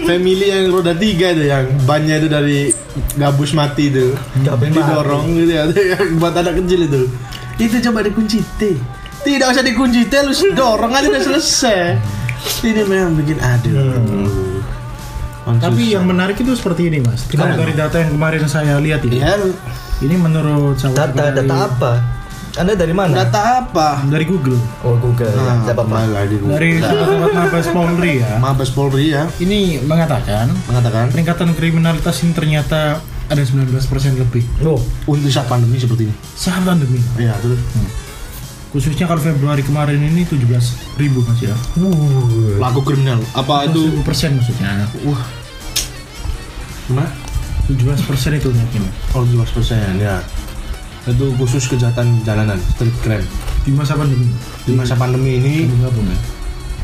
Family 0.03 0.51
yang 0.51 0.67
roda 0.69 0.91
tiga 0.93 1.31
itu 1.31 1.47
yang 1.47 1.65
bannya 1.87 2.19
itu 2.19 2.27
dari 2.27 2.59
gabus 3.15 3.55
mati 3.55 3.87
itu. 3.87 4.13
Didorong 4.43 5.25
gitu 5.41 5.51
ya. 5.57 5.63
Yang 5.71 6.19
buat 6.19 6.35
anak 6.35 6.59
kecil 6.59 6.85
itu. 6.85 7.01
Itu 7.55 7.75
coba 7.89 8.03
dikuncite. 8.03 8.77
Tidak 9.23 9.47
usah 9.47 9.63
dikuncite 9.63 10.15
lu 10.27 10.33
dorong 10.53 10.91
aja 10.91 11.07
udah 11.07 11.23
selesai. 11.23 11.97
Ini 12.67 12.83
memang 12.83 13.15
bikin 13.15 13.39
aduh. 13.39 14.48
Tapi 15.57 15.83
yang 15.89 16.05
menarik 16.05 16.37
itu 16.37 16.53
seperti 16.53 16.85
ini 16.85 17.01
mas. 17.01 17.25
Kalau 17.25 17.55
dari 17.55 17.73
data 17.73 17.97
yang 17.97 18.13
kemarin 18.13 18.45
saya 18.45 18.77
lihat 18.77 19.01
ini, 19.01 19.17
ya 19.17 19.33
ini 19.99 20.15
menurut 20.15 20.75
saya 20.75 20.93
Data 21.07 21.33
data 21.33 21.55
apa? 21.65 21.91
Anda 22.51 22.73
dari 22.73 22.91
mana? 22.91 23.13
data 23.15 23.61
apa? 23.61 24.03
Dari 24.03 24.25
Google, 24.25 24.57
Oh 24.81 24.93
Google. 24.95 25.25
ya. 25.27 25.37
Nah, 25.39 25.63
Siapa 25.63 25.81
Pak? 25.81 26.01
lagi 26.09 26.35
dari 26.39 26.69
tempat 26.77 27.31
Mabes 27.31 27.67
Polri 27.69 28.13
ya. 28.19 28.31
Mabes 28.37 28.69
Polri 28.69 29.05
ya 29.07 29.23
Ini 29.37 29.81
mengatakan 29.81 30.49
mengatakan 30.65 31.09
peningkatan 31.09 31.53
kriminalitas 31.53 32.19
ini 32.19 32.33
ternyata 32.33 32.99
ada 33.25 33.37
19% 33.37 33.69
lebih 34.17 34.41
Oh, 34.61 34.81
untuk 35.05 35.29
saat 35.29 35.45
pandemi 35.45 35.77
seperti 35.77 36.09
ini. 36.09 36.15
saat 36.33 36.61
pandemi. 36.61 36.97
Iya 37.15 37.37
terus. 37.39 37.61
Khususnya 38.69 39.05
kalau 39.05 39.17
Februari 39.19 39.61
kemarin 39.61 39.97
ini 39.99 40.25
17 40.25 40.45
ribu 40.95 41.21
mas 41.23 41.39
ya. 41.39 41.53
Laku 42.57 42.81
kriminal. 42.83 43.17
Apa 43.31 43.65
itu? 43.65 43.81
10 43.93 44.01
persen 44.03 44.29
maksudnya. 44.35 44.85
Wah. 45.03 45.21
Gimana? 46.89 47.09
17 47.69 48.01
persen 48.01 48.31
itu 48.33 48.49
mungkin. 48.49 48.81
Oh, 49.13 49.21
12 49.21 49.45
persen 49.53 50.01
ya. 50.01 50.17
Itu 51.05 51.31
khusus 51.37 51.69
kejahatan 51.69 52.21
jalanan, 52.23 52.57
street 52.75 52.97
crime. 53.01 53.25
Di 53.61 53.71
masa 53.71 53.93
pandemi. 53.93 54.25
Di 54.65 54.73
masa 54.73 54.93
pandemi 54.93 55.37
ini, 55.37 55.55
ya. 55.69 55.89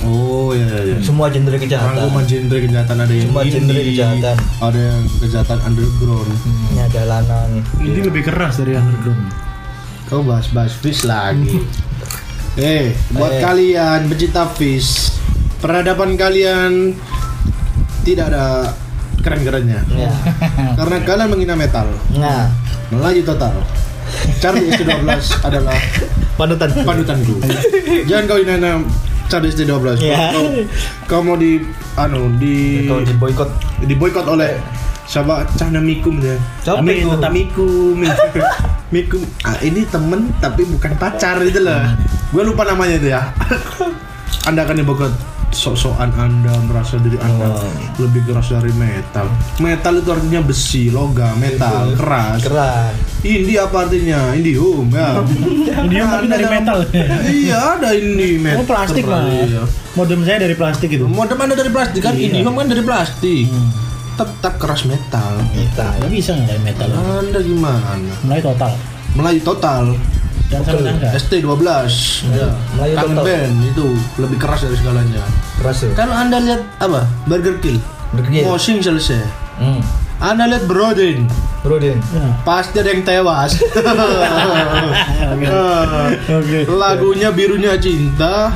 oh 0.03 0.51
ya 0.51 0.67
ya 0.67 0.81
ya. 0.91 0.97
semua 0.99 1.31
genre 1.31 1.55
Rangkuman 1.55 1.65
kejahatan. 1.65 2.27
genre 2.27 2.57
kejahatan 2.59 2.97
ada 2.99 3.13
yang 3.15 3.27
Semua 3.31 3.43
genre 3.43 3.73
indie, 3.73 3.85
kejahatan. 3.95 4.37
ada 4.61 4.79
yang 4.79 5.01
kejahatan 5.17 5.57
underground. 5.65 6.29
Ya 6.75 6.85
jalanan. 6.91 7.49
Ini 7.79 7.99
lebih 8.05 8.21
keras 8.23 8.53
dari 8.59 8.77
underground. 8.77 9.25
Kau 10.05 10.21
bahas-bahas 10.21 10.73
fish 10.77 11.01
lagi. 11.01 11.65
eh, 12.61 12.93
buat 13.09 13.33
Eh. 13.33 13.41
kalian 13.41 14.05
pecinta 14.05 14.45
fish, 14.53 15.15
peradaban 15.57 16.13
kalian 16.13 16.93
tidak 18.05 18.29
ada 18.29 18.69
keren-kerennya. 19.25 19.81
Ya. 19.89 20.13
Karena 20.77 21.01
kalian 21.01 21.27
menghina 21.27 21.57
metal, 21.57 21.89
Nah, 22.13 22.53
melaju 22.93 23.21
total. 23.25 23.53
Charlie 24.37 24.69
ST12 24.69 25.01
adalah 25.41 25.73
panutan. 26.37 26.69
panutanku. 26.85 27.41
Jangan 28.05 28.23
kau 28.29 28.37
hina 28.37 28.77
Charlie 29.25 29.49
ST12. 29.49 29.97
Ya. 29.99 30.29
Kau, 30.29 30.45
kau 31.09 31.21
mau 31.25 31.33
di 31.33 31.57
anu 31.97 32.29
di 32.37 32.85
Kalau 32.85 33.01
di 33.01 33.13
boykot. 33.17 33.49
di 33.81 33.95
boykot 33.97 34.29
oleh 34.29 34.61
siapa 35.05 35.49
Cahna 35.57 35.81
Mikum 35.81 36.21
ya. 36.21 36.37
Tapi 36.61 37.01
tetap 37.01 37.33
Mikum. 37.33 37.97
Mikum. 38.93 39.21
Ah, 39.41 39.57
ini 39.59 39.81
temen 39.89 40.29
tapi 40.37 40.61
bukan 40.63 40.93
pacar 40.95 41.41
itu 41.41 41.57
lah. 41.59 41.97
Gue 42.29 42.45
lupa 42.45 42.61
namanya 42.63 42.95
itu 42.95 43.09
ya. 43.09 43.33
anda 44.45 44.61
akan 44.61 44.77
diboykot 44.77 45.09
sok-sokan 45.55 46.11
Anda 46.13 46.51
merasa 46.61 46.99
diri 46.99 47.15
Anda 47.17 47.47
Oh. 47.47 47.63
lebih 47.97 48.27
keras 48.27 48.51
dari 48.51 48.75
metal. 48.75 49.25
Metal 49.57 49.93
itu 49.95 50.09
artinya 50.09 50.41
besi, 50.41 50.91
logam, 50.91 51.39
metal, 51.39 51.95
keras. 51.95 52.43
Keras. 52.43 52.91
Indie 53.21 53.55
apa 53.55 53.87
artinya? 53.87 54.35
Indium 54.35 54.91
ya. 54.91 55.23
Indium 55.87 56.05
tapi 56.05 56.27
dari 56.27 56.45
metal. 56.45 56.77
iya, 57.25 57.79
ada 57.79 57.89
indie 57.91 58.37
metal. 58.37 58.61
Oh 58.61 58.67
plastik 58.67 59.03
mas. 59.03 59.47
Iya. 59.47 59.63
Modem 59.95 60.21
saya 60.21 60.43
dari 60.43 60.53
plastik 60.53 60.89
itu. 60.91 61.07
Modem 61.07 61.39
Anda 61.39 61.55
dari 61.55 61.71
plastik 61.71 62.03
kan? 62.03 62.13
Iya. 62.13 62.35
Indium 62.35 62.53
kan 62.53 62.67
dari 62.67 62.83
plastik. 62.83 63.47
Tetap 64.15 64.53
keras 64.55 64.83
metal. 64.83 65.39
Kita. 65.51 65.87
Nggak 65.97 66.11
bisa 66.11 66.31
nggak 66.35 66.59
metal. 66.61 66.87
Anda 66.91 67.39
gimana? 67.39 67.95
Mulai 68.21 68.43
total. 68.43 68.71
Melayu 69.15 69.39
total. 69.41 69.95
Sangka. 70.49 71.09
ST12. 71.17 71.65
Ya. 72.31 72.53
Melayu 72.77 72.95
Kangen 72.95 73.17
band 73.17 73.55
itu 73.65 73.85
lebih 74.21 74.37
keras 74.37 74.61
dari 74.63 74.77
segalanya. 74.77 75.23
Keras 75.57 75.77
ya. 75.83 75.89
Kalau 75.97 76.13
Anda 76.13 76.37
lihat 76.39 76.61
apa? 76.77 77.09
Burger 77.25 77.57
Kill. 77.59 77.81
Moshing 78.45 78.79
selesai. 78.79 79.25
Hmm. 79.59 79.81
Anda 80.21 80.47
lihat 80.47 80.69
Brodin. 80.69 81.27
Brodin. 81.59 81.97
Ya. 82.13 82.25
Pasti 82.45 82.79
ada 82.79 82.93
yang 82.93 83.03
tewas. 83.03 83.57
Oke. 86.39 86.59
Lagunya 86.69 87.29
birunya 87.33 87.75
cinta. 87.75 88.53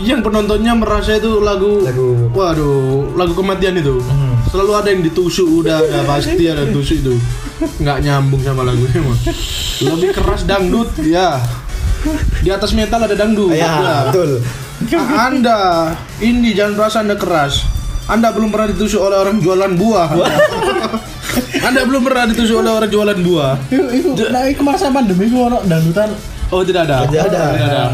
Yang 0.00 0.24
penontonnya 0.24 0.72
merasa 0.72 1.20
itu 1.20 1.44
lagu, 1.44 1.84
Lagu- 1.84 2.32
waduh, 2.32 3.12
lagu 3.20 3.36
kematian 3.36 3.76
itu. 3.76 4.00
Hmm. 4.00 4.32
Selalu 4.48 4.72
ada 4.72 4.88
yang 4.88 5.04
ditusuk 5.04 5.44
udah, 5.60 5.84
ya 5.84 6.00
pasti 6.08 6.48
ada 6.48 6.64
tusuk 6.72 7.04
itu. 7.04 7.14
Nggak 7.60 7.98
nyambung 8.04 8.42
sama 8.42 8.62
lagunya 8.64 9.00
mah. 9.04 9.18
Lebih 9.84 10.10
keras 10.16 10.42
dangdut, 10.48 10.90
ya. 11.04 11.40
Di 12.40 12.48
atas 12.48 12.72
metal 12.72 13.04
ada 13.04 13.12
dangdut. 13.12 13.52
Ya, 13.52 14.08
betul. 14.08 14.40
Anda 14.96 15.92
ini 16.24 16.56
jangan 16.56 16.72
merasa 16.80 16.96
Anda 17.04 17.16
keras. 17.20 17.68
Anda 18.08 18.32
belum 18.32 18.50
pernah 18.50 18.72
ditusuk 18.72 18.98
oleh 18.98 19.20
orang 19.20 19.38
jualan 19.38 19.72
buah. 19.76 20.08
anda 21.68 21.86
belum 21.86 22.02
pernah 22.02 22.26
ditusuk 22.26 22.58
oleh 22.58 22.72
orang 22.74 22.90
jualan 22.90 23.18
buah. 23.22 23.54
Itu, 23.70 23.86
itu, 23.92 24.08
nah, 24.34 24.42
itu 24.50 24.62
masa 24.66 24.90
pandemi 24.90 25.30
itu 25.30 25.38
orang 25.38 25.62
dangdutan 25.68 26.10
Oh 26.50 26.66
tidak 26.66 26.90
ada. 26.90 27.06
Tidak 27.06 27.22
ada. 27.30 27.42
Tidak 27.54 27.68
ada. 27.70 27.84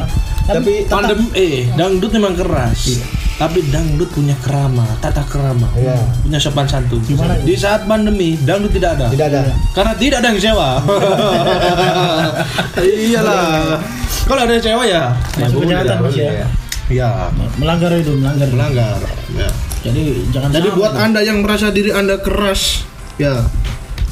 Tapi 0.46 0.72
Pandem 0.88 1.20
eh 1.36 1.68
dangdut 1.76 2.10
memang 2.16 2.32
keras. 2.32 2.96
Tapi 3.36 3.60
dangdut 3.68 4.08
punya 4.16 4.32
kerama, 4.40 4.88
tata 5.04 5.20
kerama. 5.28 5.68
Iya. 5.76 5.92
Punya 6.24 6.40
sopan 6.40 6.64
santun. 6.64 7.04
Gimana? 7.04 7.36
Di 7.44 7.52
saat 7.52 7.84
pandemi 7.84 8.32
dangdut 8.40 8.72
tidak 8.72 8.96
ada. 8.96 9.12
tidak 9.12 9.28
ada. 9.28 9.52
Karena 9.76 9.92
tidak 9.92 10.16
ada 10.24 10.28
yang 10.32 10.40
sewa. 10.40 10.70
Iyalah. 12.80 13.76
Kalau 14.24 14.40
ada 14.40 14.52
yang 14.56 14.64
sewa 14.64 14.82
ya. 14.88 15.12
Masuk 15.36 15.62
boleh. 15.62 15.76
kejahatan, 15.76 15.98
ya. 16.16 16.48
Ya. 16.86 17.10
melanggar 17.60 17.92
itu 17.92 18.16
melanggar. 18.16 18.48
Melanggar. 18.48 18.96
Ya. 19.36 19.48
Jadi 19.84 20.02
jangan 20.34 20.48
Jadi 20.50 20.68
buat 20.74 20.92
itu. 20.96 21.04
anda 21.04 21.20
yang 21.22 21.38
merasa 21.46 21.70
diri 21.70 21.94
anda 21.94 22.18
keras, 22.18 22.82
ya, 23.22 23.46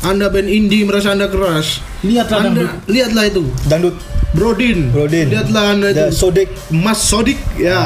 anda 0.06 0.30
band 0.30 0.46
indie 0.46 0.86
merasa 0.86 1.10
anda 1.10 1.26
keras, 1.26 1.82
lihatlah 2.06 2.46
anda 2.46 2.62
dangdut. 2.62 2.70
lihatlah 2.86 3.24
itu, 3.26 3.42
Dangdut. 3.66 3.96
Brodin, 4.34 4.90
Brodin. 4.94 5.26
lihatlah 5.30 5.74
anda 5.74 5.90
Da, 5.90 6.10
itu, 6.10 6.14
Sodik. 6.14 6.50
Mas 6.70 7.02
Sodik, 7.02 7.38
ya, 7.58 7.82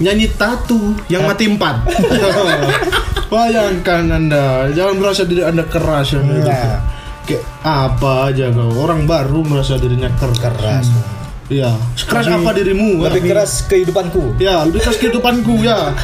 nyanyi 0.00 0.32
tatu 0.34 0.96
yang 1.06 1.28
mati 1.28 1.44
empat. 1.46 1.86
Bayangkan 3.30 4.10
anda, 4.10 4.66
jangan 4.74 4.98
merasa 4.98 5.22
diri 5.22 5.44
anda 5.44 5.62
keras 5.62 6.16
itu. 6.16 6.24
Nah. 6.24 6.82
Kayak 7.28 7.44
apa 7.62 8.32
aja 8.32 8.50
kau, 8.50 8.74
orang 8.80 9.06
baru 9.06 9.46
merasa 9.46 9.78
dirinya 9.78 10.10
ker- 10.18 10.34
keras. 10.34 10.90
Iya, 11.46 11.74
keras 12.06 12.26
apa 12.26 12.50
dirimu? 12.54 13.02
Lebih 13.06 13.30
keras 13.30 13.66
kehidupanku. 13.70 14.38
Ya, 14.42 14.66
lebih 14.66 14.82
keras 14.82 14.98
kehidupanku 14.98 15.62
ya. 15.62 15.94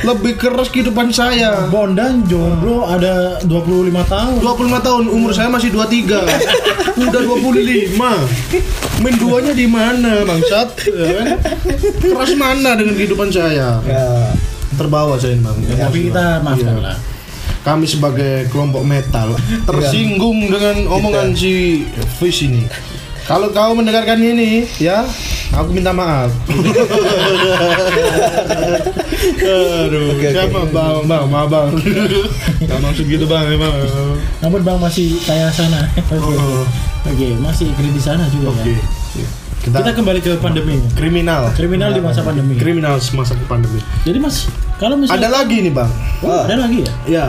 Lebih 0.00 0.40
keras 0.40 0.72
kehidupan 0.72 1.12
saya. 1.12 1.68
Bondan 1.68 2.24
jomblo 2.24 2.88
ada 2.88 3.36
25 3.44 3.92
tahun. 4.06 4.40
25 4.40 4.80
tahun, 4.80 5.04
umur 5.12 5.30
saya 5.36 5.52
masih 5.52 5.68
23. 5.70 6.24
Udah 6.96 7.20
25. 7.20 7.94
Main 8.98 9.16
duanya 9.20 9.52
di 9.52 9.66
mana, 9.68 10.24
bangsat? 10.24 10.68
Ya 10.88 11.06
kan? 11.12 11.26
Keras 12.00 12.32
mana 12.34 12.74
dengan 12.74 12.96
kehidupan 12.96 13.28
saya? 13.28 13.78
Ya. 13.84 14.32
Terbawa 14.74 15.20
saya, 15.20 15.36
Bang. 15.38 15.58
Tapi 15.60 16.08
kita 16.08 16.40
maafkan 16.40 16.78
Iya. 16.78 16.84
lah. 16.94 16.98
Kami 17.58 17.84
sebagai 17.84 18.48
kelompok 18.48 18.80
metal 18.80 19.36
tersinggung 19.68 20.48
dengan 20.48 20.88
omongan 20.88 21.36
si 21.36 21.84
Fish 22.16 22.48
ini. 22.48 22.64
Kalau 23.28 23.52
kau 23.52 23.76
mendengarkan 23.76 24.16
ini, 24.24 24.64
ya, 24.80 25.04
aku 25.52 25.76
minta 25.76 25.92
maaf. 25.92 26.32
Aduh, 29.84 30.16
oke. 30.16 30.28
siapa 30.32 30.60
bang, 30.72 30.96
bang, 31.04 31.24
maaf 31.28 31.48
bang. 31.52 31.68
Gak 32.64 32.80
maksud 32.80 33.04
gitu 33.04 33.28
bang, 33.28 33.52
emang. 33.52 33.74
Namun 34.40 34.60
Bang 34.64 34.78
masih 34.80 35.20
saya 35.20 35.52
sana. 35.52 35.92
Oh, 36.16 36.64
Oke, 37.04 37.36
masih 37.44 37.68
kredit 37.76 38.00
di 38.00 38.02
sana 38.02 38.24
juga 38.32 38.48
Oke. 38.56 38.80
ya. 39.16 39.28
Kita, 39.58 39.76
Kita 39.82 39.90
kembali 39.92 40.20
ke 40.24 40.32
pandemi. 40.40 40.80
kriminal. 40.96 41.52
Kriminal 41.52 41.92
di 41.92 42.00
masa 42.00 42.24
pandemi. 42.24 42.56
Kriminal 42.56 42.96
semasa 42.96 43.36
pandemi. 43.44 43.82
Jadi 44.08 44.16
Mas, 44.22 44.48
kalau 44.80 44.96
misalnya 44.96 45.28
Ada 45.28 45.44
lagi 45.44 45.56
nih 45.68 45.72
bang. 45.74 45.90
Oh, 46.24 46.48
ada 46.48 46.56
lagi 46.56 46.80
ya? 46.80 46.92
Ya, 47.04 47.26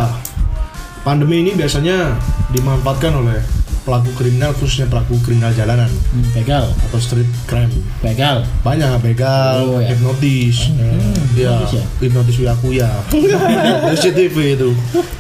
pandemi 1.04 1.44
ini 1.44 1.58
biasanya 1.60 2.16
dimanfaatkan 2.56 3.20
oleh 3.20 3.42
pelaku 3.82 4.12
kriminal 4.14 4.52
khususnya 4.52 4.86
pelaku 4.86 5.16
kriminal 5.20 5.52
jalanan 5.52 5.88
Hmm, 6.10 6.26
begal, 6.32 6.66
atau 6.82 6.98
street 6.98 7.28
crime. 7.44 7.72
begal. 8.00 8.44
Banyak 8.60 9.00
begal, 9.00 9.66
Oh, 9.66 9.78
ya. 9.78 9.92
hipnotis, 9.92 10.70
ya, 10.72 10.90
hipnotis 11.30 11.72
ya? 11.72 11.84
hipnotis 12.00 12.36
wiyakuya, 12.38 12.90
CCTV 13.92 14.36
itu, 14.54 14.70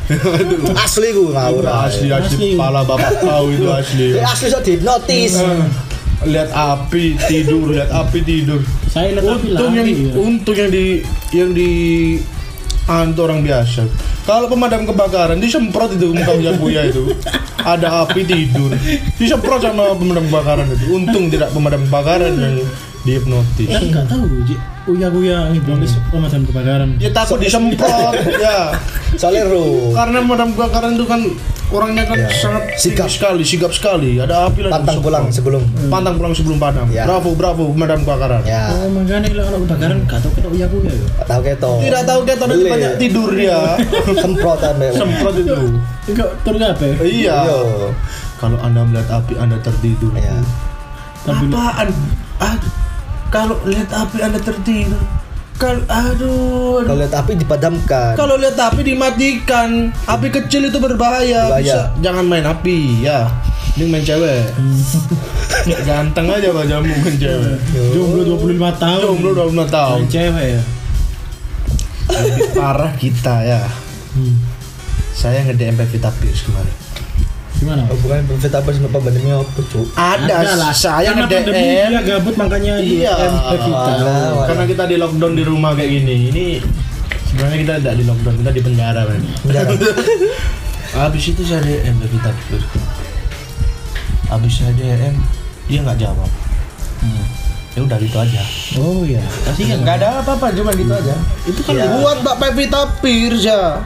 itu 0.07 0.55
Asli 0.83 1.09
gue 1.09 1.29
ngawur. 1.29 1.63
asli 1.65 2.07
asli 2.07 2.35
Asli. 2.35 2.47
kepala 2.53 2.81
bapak 2.83 3.19
kau 3.19 3.47
itu 3.47 3.67
asli. 3.79 4.07
Eh, 4.13 4.23
Asli 4.23 4.47
so 4.47 4.59
dihipnotis. 4.59 5.33
Eh, 5.35 5.63
lihat 6.25 6.51
api 6.51 7.15
tidur, 7.21 7.71
lihat 7.71 7.89
api 7.89 8.19
tidur. 8.21 8.59
Saya 8.85 9.13
lihat 9.13 9.23
tapi 9.23 9.47
Untung 9.47 9.71
yang 9.71 9.85
lagi. 9.85 10.03
ya. 10.03 10.13
untung 10.17 10.57
yang 10.57 10.69
di 10.69 10.85
yang 11.31 11.49
di 11.51 11.71
hantu 12.89 13.29
orang 13.29 13.45
biasa. 13.45 13.85
Kalau 14.25 14.49
pemadam 14.49 14.89
kebakaran 14.89 15.37
disemprot 15.37 15.93
itu 15.93 16.09
muka 16.09 16.33
Uya 16.33 16.51
Buya 16.57 16.81
itu. 16.89 17.13
Ada 17.61 18.09
api 18.09 18.25
tidur. 18.25 18.73
Disemprot 19.21 19.61
sama 19.61 19.93
pemadam 19.93 20.25
kebakaran 20.25 20.65
itu. 20.73 20.85
Untung 20.89 21.29
tidak 21.29 21.53
pemadam 21.53 21.85
kebakaran 21.85 22.33
yang 22.33 22.55
dihipnotis. 23.05 23.69
Kan 23.69 23.83
nggak 23.93 24.05
tahu, 24.09 24.25
Ji. 24.49 24.57
Uya-uya 24.89 25.53
hipnotis 25.53 26.01
pemadam 26.09 26.41
kebakaran. 26.49 26.97
Ya 26.97 27.13
takut 27.13 27.37
disemprot 27.37 28.17
ya. 28.41 28.73
Soalnya 29.13 29.45
ru. 29.45 29.93
Karena 29.93 30.25
pemadam 30.25 30.49
kebakaran 30.57 30.97
itu 30.97 31.05
kan 31.05 31.21
orangnya 31.69 32.03
kan 32.03 32.17
sangat 32.29 32.63
Sigap. 32.75 33.09
sekali, 33.09 33.45
sigap 33.45 33.69
sekali. 33.69 34.17
Ada 34.17 34.49
api 34.49 34.65
lah 34.65 34.71
Pantang 34.73 34.99
pulang 34.99 35.29
sebelum. 35.29 35.61
Pantang 35.87 36.17
pulang 36.17 36.33
sebelum 36.33 36.57
padam. 36.57 36.89
Ya. 36.89 37.05
Bravo, 37.05 37.37
bravo 37.37 37.69
pemadam 37.69 38.01
kebakaran. 38.01 38.41
Ya. 38.41 38.73
Oh, 38.73 38.89
makanya 38.89 39.29
kalau 39.29 39.59
kebakaran 39.63 39.97
nggak 40.03 40.19
tahu 40.19 40.31
kita 40.33 40.47
uya-uya 40.49 40.91
ya. 40.91 41.07
Tak 41.21 41.25
tahu 41.27 41.41
keto. 41.45 41.71
Tidak 41.79 42.03
tahu 42.03 42.19
dia 42.23 42.35
tadi 42.35 42.53
Beli. 42.55 42.69
banyak 42.69 42.91
tidur 42.97 43.29
dia. 43.31 43.59
Semprotan 44.23 44.73
Mbak. 44.75 44.91
Semprot 44.97 45.35
itu. 45.37 45.59
Enggak 46.09 46.29
turun 46.41 46.61
apa 46.61 46.83
ya? 46.83 46.95
Iya. 46.99 47.35
Yo. 47.45 47.59
Kalau 48.39 48.57
anda 48.59 48.81
melihat 48.81 49.09
api 49.13 49.33
anda 49.37 49.57
tertidur. 49.59 50.11
Ya. 50.15 50.35
Tapi- 51.21 51.51
Apaan? 51.51 51.87
Ah, 52.39 52.55
kalau 53.29 53.61
lihat 53.63 53.87
api 53.87 54.17
anda 54.19 54.39
tertidur. 54.39 54.97
Kalau 55.59 55.83
aduh. 55.91 56.87
Kalau 56.87 56.97
lihat 57.03 57.13
api 57.19 57.31
dipadamkan. 57.35 58.15
Kalau 58.15 58.39
lihat 58.39 58.55
api 58.55 58.79
dimatikan. 58.79 59.91
Api 60.07 60.31
kecil 60.31 60.71
itu 60.71 60.79
berbahaya. 60.79 61.51
Berbahaya. 61.51 61.91
Bisa 61.91 61.99
jangan 61.99 62.23
main 62.23 62.47
api 62.47 63.03
ya. 63.03 63.27
Ini 63.75 63.91
main 63.91 63.99
cewek. 64.07 64.55
Ganteng 65.87 66.31
aja 66.31 66.55
Pak 66.55 66.63
Jamu 66.63 66.87
main 67.03 67.15
cewek. 67.19 67.59
Jomblo 67.91 68.39
25 68.39 68.55
tahun. 68.79 69.03
Jomblo 69.03 69.31
25 69.51 69.67
tahun. 69.67 69.99
Main 69.99 70.07
cewek 70.07 70.47
ya. 70.47 70.61
Lebih 72.09 72.49
parah 72.55 72.91
kita 72.95 73.35
ya. 73.43 73.61
Hmm. 74.15 74.39
Saya 75.11 75.43
nge-DM 75.43 75.75
Pevita 75.75 76.07
Pierce 76.23 76.47
kemarin. 76.47 76.88
Gimana? 77.59 77.83
Oh, 77.91 77.97
bukan 77.99 78.23
perfect 78.25 78.55
apa 78.55 78.69
sih 78.71 78.79
Pak 78.81 79.01
pandemi 79.03 79.29
apa 79.29 79.61
cuk? 79.61 79.87
Ada, 79.93 80.35
lah. 80.55 80.71
saya 80.71 81.11
Karena 81.11 81.27
pandemi 81.27 81.59
nge-DM 81.59 81.89
dia 81.91 82.01
gabut 82.07 82.35
makanya 82.35 82.73
Iya. 82.79 83.13
DM 83.13 83.35
ke 83.35 83.57
kita. 83.59 83.91
Walah. 83.99 84.45
Karena 84.47 84.63
kita 84.63 84.83
di 84.87 84.95
lockdown 84.95 85.33
di 85.35 85.43
rumah 85.43 85.71
kayak 85.75 85.91
gini. 85.91 86.15
Ini 86.31 86.45
sebenarnya 87.27 87.57
kita 87.59 87.73
tidak 87.83 87.95
di 87.99 88.03
lockdown, 88.07 88.35
kita 88.39 88.51
di 88.55 88.61
penjara, 88.63 89.01
men. 89.05 89.21
Penjara. 89.43 89.71
Habis 90.97 91.23
itu 91.27 91.41
saya 91.43 91.61
DM 91.61 91.95
ke 91.99 92.07
kita. 92.09 92.31
Habis 94.29 94.53
saya 94.55 94.71
DM, 94.73 95.15
dia 95.67 95.79
nggak 95.83 95.99
jawab. 95.99 96.29
Ya 97.77 97.85
udah 97.85 97.97
gitu 98.01 98.17
aja. 98.17 98.41
Oh 98.81 99.05
iya, 99.05 99.21
kasihan. 99.45 99.79
Nggak 99.85 100.01
ada 100.01 100.25
apa-apa, 100.25 100.49
cuma 100.51 100.73
gitu 100.73 100.89
aja. 100.89 101.15
Itu 101.45 101.61
kan 101.61 101.77
Ya. 101.77 101.85
Buat 102.01 102.25
Mbak 102.25 102.35
Pevita 102.41 102.81
Pierce 102.99 103.45
ya. 103.45 103.83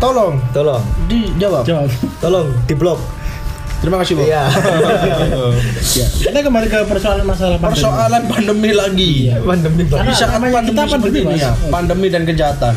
Tolong 0.00 0.34
Tolong, 0.50 0.82
dijawab. 1.06 1.62
jawab. 1.62 1.88
tolong 2.18 2.48
diblok. 2.64 2.96
Terima 3.78 3.96
kasih, 3.96 4.12
Bu. 4.14 4.24
Iya. 4.24 4.44
Ya. 5.90 6.06
Kita 6.06 6.38
kembali 6.42 6.66
ke 6.66 6.78
persoalan 6.84 7.24
masalah 7.24 7.56
pandemi. 7.56 7.74
Persoalan 7.74 8.22
pandemi 8.26 8.70
lagi. 8.70 9.12
Pandemi. 9.34 9.82
Karena 9.84 10.06
di 10.06 10.14
saat 10.14 10.30
pandemi 10.32 10.68
kita 10.68 10.82
pandemi, 10.86 11.18
ini 11.18 11.26
Mas. 11.26 11.40
ya, 11.40 11.50
pandemi 11.68 12.06
dan 12.08 12.22
kejahatan. 12.22 12.74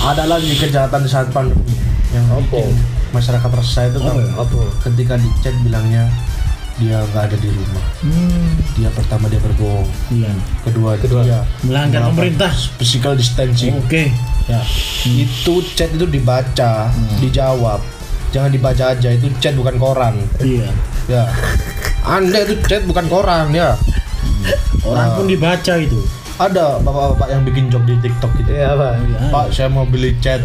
Ada 0.00 0.24
lagi 0.26 0.52
kejahatan 0.54 1.00
di 1.00 1.10
saat 1.10 1.28
pandemi 1.28 1.60
yang 2.10 2.24
Apa? 2.26 2.40
bikin 2.42 2.72
masyarakat 3.10 3.50
resah 3.52 3.84
itu 3.86 3.98
kan 3.98 4.16
Apa? 4.34 4.58
ketika 4.82 5.14
di 5.16 5.28
chat 5.38 5.54
bilangnya 5.60 6.08
dia 6.76 7.02
nggak 7.04 7.22
ada 7.24 7.36
di 7.36 7.48
rumah. 7.48 7.84
Hmm, 8.00 8.48
Dia 8.74 8.88
pertama 8.90 9.26
dia 9.26 9.40
berbohong, 9.40 9.86
iya. 10.10 10.30
kedua, 10.62 10.94
Kedua. 10.96 11.22
dia 11.22 11.42
Melanggar 11.60 12.06
pemerintah. 12.06 12.50
physical 12.78 13.12
distancing. 13.12 13.74
Oke. 13.76 14.14
Ya, 14.48 14.64
itu 15.04 15.60
chat 15.76 15.92
itu 15.92 16.08
dibaca, 16.08 16.88
dijawab. 17.20 17.84
Jangan 18.32 18.48
dibaca 18.48 18.96
aja, 18.96 19.08
itu 19.12 19.28
chat 19.40 19.52
bukan 19.52 19.76
koran. 19.76 20.24
Iya. 20.40 20.68
Ya. 21.08 21.28
Anda 22.04 22.48
itu 22.48 22.56
chat 22.64 22.84
bukan 22.88 23.08
koran 23.12 23.52
ya. 23.52 23.76
Orang 24.84 25.20
pun 25.20 25.26
dibaca 25.28 25.74
itu. 25.76 26.00
Ada 26.38 26.80
bapak-bapak 26.80 27.28
yang 27.28 27.42
bikin 27.44 27.68
job 27.68 27.84
di 27.84 27.98
TikTok 28.00 28.30
gitu. 28.40 28.56
Iya, 28.56 28.72
Pak. 28.72 28.92
Iya. 29.04 29.18
Pak, 29.28 29.46
saya 29.52 29.68
mau 29.68 29.84
beli 29.84 30.16
cat, 30.22 30.40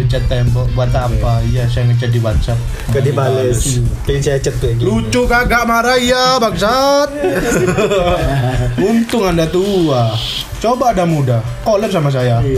beli 0.00 0.08
cat 0.08 0.24
tembok 0.32 0.66
buat 0.72 0.88
apa? 0.96 1.44
Iya, 1.44 1.68
saya 1.68 1.92
ngechat 1.92 2.08
di 2.08 2.20
WhatsApp. 2.24 2.58
Gak 2.88 3.04
dibales. 3.04 3.84
Kayak 4.08 4.20
saya 4.24 4.38
chat 4.40 4.54
kayak 4.56 4.80
gitu. 4.80 4.86
Lucu 4.88 5.22
kagak 5.28 5.68
marah 5.68 6.00
ya, 6.00 6.40
bangsat. 6.40 7.08
Untung 8.88 9.28
Anda 9.28 9.44
tua. 9.44 10.16
Coba 10.60 10.92
ada 10.92 11.04
muda, 11.04 11.40
collab 11.64 11.92
sama 11.92 12.08
saya. 12.08 12.40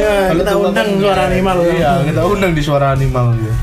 Ya, 0.00 0.32
Kalau 0.32 0.40
kita 0.40 0.54
undang 0.56 0.88
suara 0.96 1.22
animal. 1.28 1.56
Iya, 1.60 1.92
kita 2.08 2.22
undang 2.24 2.52
di 2.56 2.62
suara 2.64 2.86
animal 2.96 3.36
ya. 3.36 3.54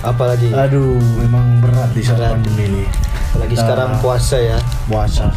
Apalagi 0.00 0.48
Aduh, 0.56 0.96
memang 1.20 1.60
berat 1.60 1.92
di 1.92 2.00
saat 2.00 2.32
pandemi 2.32 2.64
ini. 2.64 2.84
apalagi 3.28 3.54
sekarang 3.60 4.00
puasa 4.00 4.36
ya. 4.40 4.58
Puasa. 4.88 5.28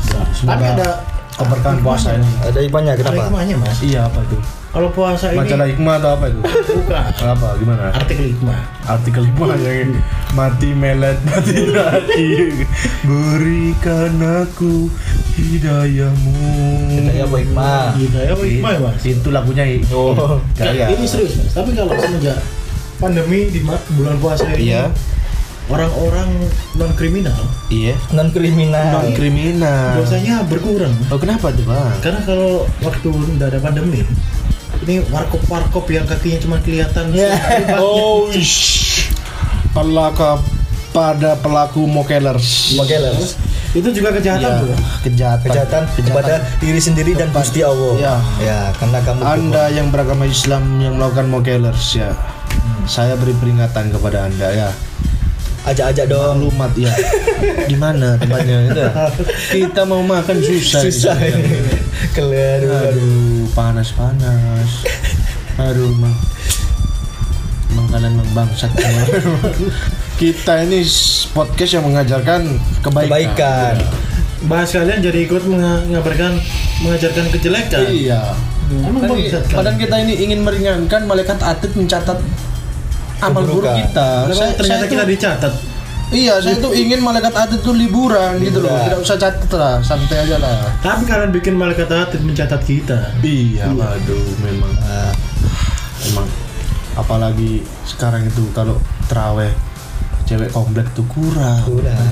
Tapi 0.48 0.64
ada 0.64 1.04
keberkahan 1.36 1.84
puasa 1.84 2.16
ini. 2.16 2.30
Ada 2.40 2.60
ada 2.64 2.94
kenapa? 2.96 3.28
hikmahnya, 3.28 3.56
Mas. 3.60 3.84
Iya 3.84 4.08
apa 4.08 4.24
itu? 4.24 4.40
Kalau 4.76 4.92
puasa 4.92 5.32
ini 5.32 5.40
Majalah 5.40 5.68
hikmah 5.72 5.96
atau 5.98 6.10
apa 6.14 6.26
itu? 6.28 6.40
bukan 6.44 7.04
Apa? 7.24 7.48
Gimana? 7.56 7.96
artikel 7.96 8.26
hikmah. 8.28 8.60
artikel 8.86 9.24
hikmah 9.24 9.56
yang 9.56 9.92
mati 10.36 10.70
melet 10.72 11.16
mati 11.24 11.60
mati 11.72 12.28
berikan 13.02 14.14
aku 14.20 14.92
hidayahmu 15.34 16.36
Kita 16.92 17.12
ya 17.14 17.24
apa 17.24 17.36
hikmah? 17.40 17.88
Gitu 17.96 18.18
ya, 18.18 18.36
hikmah 18.36 18.72
ya, 18.72 18.80
Mas. 18.84 19.02
itu 19.02 19.30
lagunya 19.32 19.64
oh 19.90 20.44
gaya 20.54 20.92
Ini 20.92 21.06
serius, 21.08 21.40
Mas. 21.40 21.56
Tapi 21.56 21.72
kalau 21.72 21.96
semenjak 21.96 22.38
pandemi 22.96 23.48
di 23.48 23.60
bulan 23.96 24.16
puasa 24.20 24.44
ini 24.52 24.72
iya 24.72 24.88
orang-orang 25.66 26.30
non 26.76 26.94
kriminal 26.94 27.36
iya 27.68 27.92
Non 28.12 28.30
kriminal. 28.30 29.02
non 29.02 29.12
kriminal 29.12 29.98
dosanya 29.98 30.46
berkurang. 30.46 30.94
oh 31.10 31.18
kenapa 31.18 31.52
tuh 31.52 31.66
bang 31.66 31.92
Karena 32.00 32.20
kalau 32.24 32.64
waktu 32.80 33.10
tidak 33.36 33.48
ada 33.52 33.60
pandemi, 33.60 34.06
ini 34.84 35.00
warkop-warkop 35.08 35.86
yang 35.88 36.04
kakinya 36.04 36.40
cuma 36.44 36.58
kelihatan. 36.60 37.16
Ya. 37.16 37.32
oh 37.80 38.28
ish. 38.36 39.08
Allah 39.76 40.12
pada 40.96 41.36
pelaku 41.36 41.84
mokelers 41.84 42.72
Mokelers. 42.80 43.36
Itu 43.76 43.92
juga 43.92 44.16
kejahatan 44.16 44.48
Iya, 44.48 44.62
tuh. 44.64 44.68
ya? 44.72 44.78
kejahatan 45.04 45.44
Kejahatan 45.44 45.84
kepada 46.08 46.34
diri 46.64 46.80
sendiri 46.80 47.12
dan 47.12 47.28
Gusti 47.36 47.60
Allah. 47.60 47.94
Ya. 48.00 48.16
Ya, 48.40 48.60
karena 48.80 49.04
kamu 49.04 49.20
Anda 49.20 49.64
yang 49.76 49.92
beragama 49.92 50.24
Islam 50.24 50.80
yang 50.80 50.96
melakukan 50.96 51.28
mokelers 51.28 52.00
ya. 52.00 52.16
Saya 52.88 53.20
beri 53.20 53.36
peringatan 53.36 53.92
kepada 53.92 54.32
Anda 54.32 54.48
ya. 54.56 54.70
Ajak-ajak 55.66 56.05
dong. 56.07 56.38
maklumat 56.39 56.72
ya 56.76 56.93
di 57.70 57.76
mana 57.76 58.13
tempatnya 58.16 58.57
itu 58.63 58.80
ya. 58.80 58.91
kita 59.51 59.82
mau 59.84 59.99
makan 59.99 60.38
susah 60.39 60.82
Susah 60.84 61.18
ini. 61.18 61.57
Keluar. 62.11 62.61
aduh 62.86 63.49
panas 63.51 63.89
panas 63.89 64.70
aduh 65.57 65.89
emang 65.89 66.13
emang 67.68 67.88
kalian 67.89 68.11
emang 68.13 68.30
bangsat 68.34 68.72
semua. 68.72 69.03
kita 70.22 70.63
ini 70.63 70.80
podcast 71.32 71.72
yang 71.74 71.86
mengajarkan 71.86 72.41
kebaikan, 72.80 73.09
Kebaikan. 73.09 73.76
bahas 74.45 74.70
kalian 74.70 75.01
jadi 75.01 75.20
ikut 75.26 75.43
mengabarkan 75.43 76.38
mengajarkan 76.80 77.26
kejelekan 77.32 77.84
iya 77.89 78.22
emang 78.70 79.01
Tadi, 79.01 79.11
bangsat 79.11 79.43
kan 79.45 79.55
padahal 79.55 79.78
kita 79.78 79.95
ini 79.99 80.13
ingin 80.22 80.39
meringankan 80.39 81.01
malaikat 81.03 81.38
atlet 81.38 81.74
mencatat 81.74 82.20
amal 83.20 83.43
buruk 83.43 83.63
kita 83.66 84.09
Saya- 84.30 84.53
ternyata 84.53 84.63
saya 84.80 84.89
kita 84.89 85.03
tuh- 85.03 85.11
dicatat 85.11 85.53
Iya, 86.05 86.38
saya 86.38 86.61
tuh 86.61 86.70
ingin 86.72 87.01
malaikat 87.01 87.34
atlet 87.34 87.59
tuh 87.59 87.74
liburan 87.74 88.38
gitu 88.38 88.61
loh. 88.61 88.70
Liburan. 88.70 88.86
Tidak 88.86 88.99
usah 89.01 89.18
catat 89.18 89.49
lah, 89.51 89.76
santai 89.82 90.22
aja 90.22 90.38
lah. 90.38 90.70
tapi 90.78 91.01
kalian 91.03 91.34
bikin 91.34 91.53
malaikat 91.53 91.89
hati 91.89 92.22
mencatat 92.22 92.61
kita 92.61 93.09
Iya, 93.20 93.74
waduh, 93.74 94.26
memang 94.39 94.70
Nah, 94.78 95.09
memang 95.99 96.30
apalagi 96.93 97.66
sekarang 97.84 98.22
itu 98.22 98.45
kalau 98.51 98.78
teraweh 99.05 99.49
cewek 100.24 100.51
komplek 100.51 100.86
tuh 100.93 101.03
kurang. 101.07 101.66
kurang. 101.66 102.05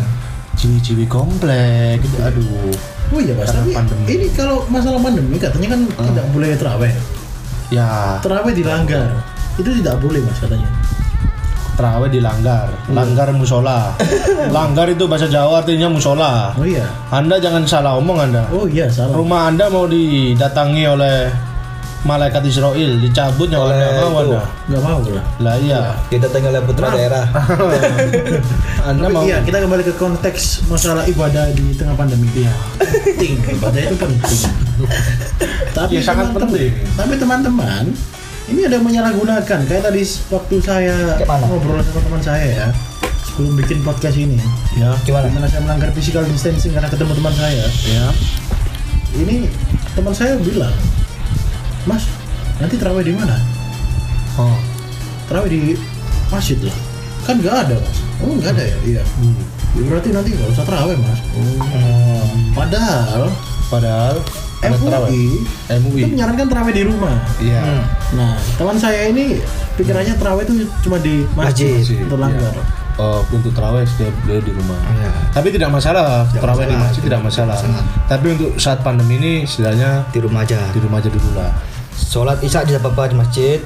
Ciwi-ciwi 0.54 1.06
komplek 1.06 2.02
gitu. 2.02 2.18
Aduh. 2.20 2.74
oh 3.10 3.20
iya 3.20 3.34
mas 3.36 3.46
tapi 3.48 3.72
pandemi. 3.72 4.10
ini 4.10 4.28
kalau 4.32 4.66
masalah 4.68 4.98
pandemi 4.98 5.38
katanya 5.38 5.68
kan 5.70 5.82
tidak 5.86 6.26
boleh 6.30 6.50
terawih 6.56 6.94
Ya, 7.70 8.18
terawih 8.20 8.54
dilanggar 8.54 9.22
itu 9.56 9.70
tidak 9.80 9.96
boleh 10.00 10.20
mas 10.20 10.38
katanya 10.38 10.70
teraweh 11.74 12.06
dilanggar. 12.06 12.70
Langgar 12.88 13.34
musola. 13.34 13.98
Langgar 14.56 14.86
itu 14.88 15.10
bahasa 15.10 15.26
Jawa 15.26 15.58
artinya 15.58 15.90
musola. 15.90 16.54
oh 16.54 16.62
iya 16.62 16.86
Anda 17.10 17.42
jangan 17.42 17.66
salah 17.66 17.98
omong 17.98 18.30
Anda. 18.30 18.46
oh 18.54 18.70
iya 18.70 18.86
salah 18.86 19.18
Rumah 19.18 19.50
Anda 19.50 19.74
mau 19.74 19.90
didatangi 19.90 20.86
oleh 20.86 21.34
malaikat 22.04 22.46
Israel, 22.46 23.00
dicabut 23.00 23.50
nyawa 23.50 23.66
Oleh 23.66 23.80
Anda 23.90 24.06
mau. 24.06 24.22
Anda. 24.22 24.42
nggak 24.70 24.82
mau 24.84 25.02
lah 25.08 25.26
Lah 25.42 25.56
iya. 25.58 25.82
Kita 26.08 26.30
tinggal 26.30 26.62
putra 26.62 26.94
daerah. 26.94 27.26
Anda 28.94 29.02
Tapi 29.02 29.10
mau 29.10 29.24
iya 29.26 29.42
kita 29.42 29.58
kembali 29.58 29.84
ke 29.84 29.94
konteks 29.96 30.68
masalah 30.68 31.08
ibadah 31.08 31.50
di 31.56 31.74
tengah 31.74 31.96
pandemi 31.96 32.30
ya 32.38 32.54
penting 32.78 33.34
ibadah 33.50 33.82
itu 33.82 33.96
penting 33.98 34.40
tapi 35.78 35.98
Ya, 35.98 36.02
sangat 36.04 36.38
penting. 36.38 36.70
tapi 36.94 37.18
teman-teman 37.18 37.90
ini 38.52 38.68
ada 38.68 38.76
yang 38.76 38.86
menyalahgunakan. 38.86 39.60
Kayak 39.64 39.84
tadi 39.88 40.02
waktu 40.28 40.56
saya 40.60 40.96
ngobrol 41.48 41.80
sama 41.80 42.00
teman 42.04 42.22
saya 42.24 42.48
ya. 42.48 42.68
Sebelum 43.24 43.56
bikin 43.56 43.80
podcast 43.88 44.20
ini. 44.20 44.36
Ya. 44.76 44.92
Gimana? 45.08 45.32
Di 45.32 45.34
mana 45.40 45.48
saya 45.48 45.62
melanggar 45.64 45.90
physical 45.96 46.28
distancing 46.28 46.76
karena 46.76 46.92
ketemu 46.92 47.16
teman 47.16 47.34
saya? 47.40 47.66
Ya. 47.88 48.06
Ini 49.14 49.48
teman 49.94 50.12
saya 50.12 50.36
bilang 50.42 50.74
mas 51.86 52.08
nanti 52.58 52.76
terawih 52.76 53.06
di 53.06 53.14
mana? 53.16 53.38
Oh. 54.36 54.58
Terawih 55.32 55.50
di 55.50 55.62
masjid 56.28 56.60
lah. 56.60 56.76
Kan 57.24 57.40
nggak 57.40 57.56
ada 57.70 57.76
mas. 57.80 57.98
Oh 58.20 58.34
nggak 58.36 58.52
ada 58.60 58.64
ya? 58.68 58.78
Iya. 58.84 59.04
Hmm. 59.24 59.44
Ya, 59.74 59.84
berarti 59.88 60.10
nanti 60.12 60.30
nggak 60.36 60.50
usah 60.52 60.66
terawih 60.68 60.98
mas. 61.00 61.20
Oh. 61.40 62.28
padahal 62.54 63.32
padahal 63.72 64.16
ada 64.62 64.78
terawih. 64.78 65.32
MUI 65.72 65.80
MUI 65.80 66.02
itu 66.04 66.12
menyarankan 66.12 66.48
terawih 66.52 66.74
di 66.76 66.84
rumah. 66.84 67.16
Iya 67.40 67.62
nah 68.14 68.38
teman 68.56 68.78
saya 68.78 69.10
ini 69.10 69.42
pikirannya 69.74 70.14
terawih 70.16 70.46
itu 70.46 70.54
cuma 70.86 71.02
di 71.02 71.26
masjid, 71.34 71.82
Masjid, 71.82 72.06
untuk 72.06 72.20
langgar 72.22 72.54
Oh, 72.94 73.26
untuk 73.34 73.50
terawih 73.58 73.82
setiap 73.90 74.14
beliau 74.22 74.38
di 74.38 74.54
rumah. 74.54 74.78
Iya. 74.94 75.10
Tapi 75.34 75.50
tidak 75.50 75.74
masalah, 75.74 76.30
terawih 76.30 76.70
di 76.70 76.78
masjid 76.78 77.02
tidak 77.02 77.26
masalah. 77.26 77.58
masalah. 77.58 77.82
Tapi 78.06 78.38
untuk 78.38 78.54
saat 78.62 78.86
pandemi 78.86 79.18
ini 79.18 79.34
setidaknya 79.50 80.06
Di 80.14 80.22
rumah 80.22 80.46
aja. 80.46 80.62
di 80.70 80.78
rumah 80.78 81.02
aja 81.02 81.10
dulu 81.10 81.30
lah. 81.34 81.50
Sholat 81.98 82.38
isya 82.46 82.62
di 82.62 82.78
apa 82.78 82.94
di 83.10 83.18
masjid. 83.18 83.58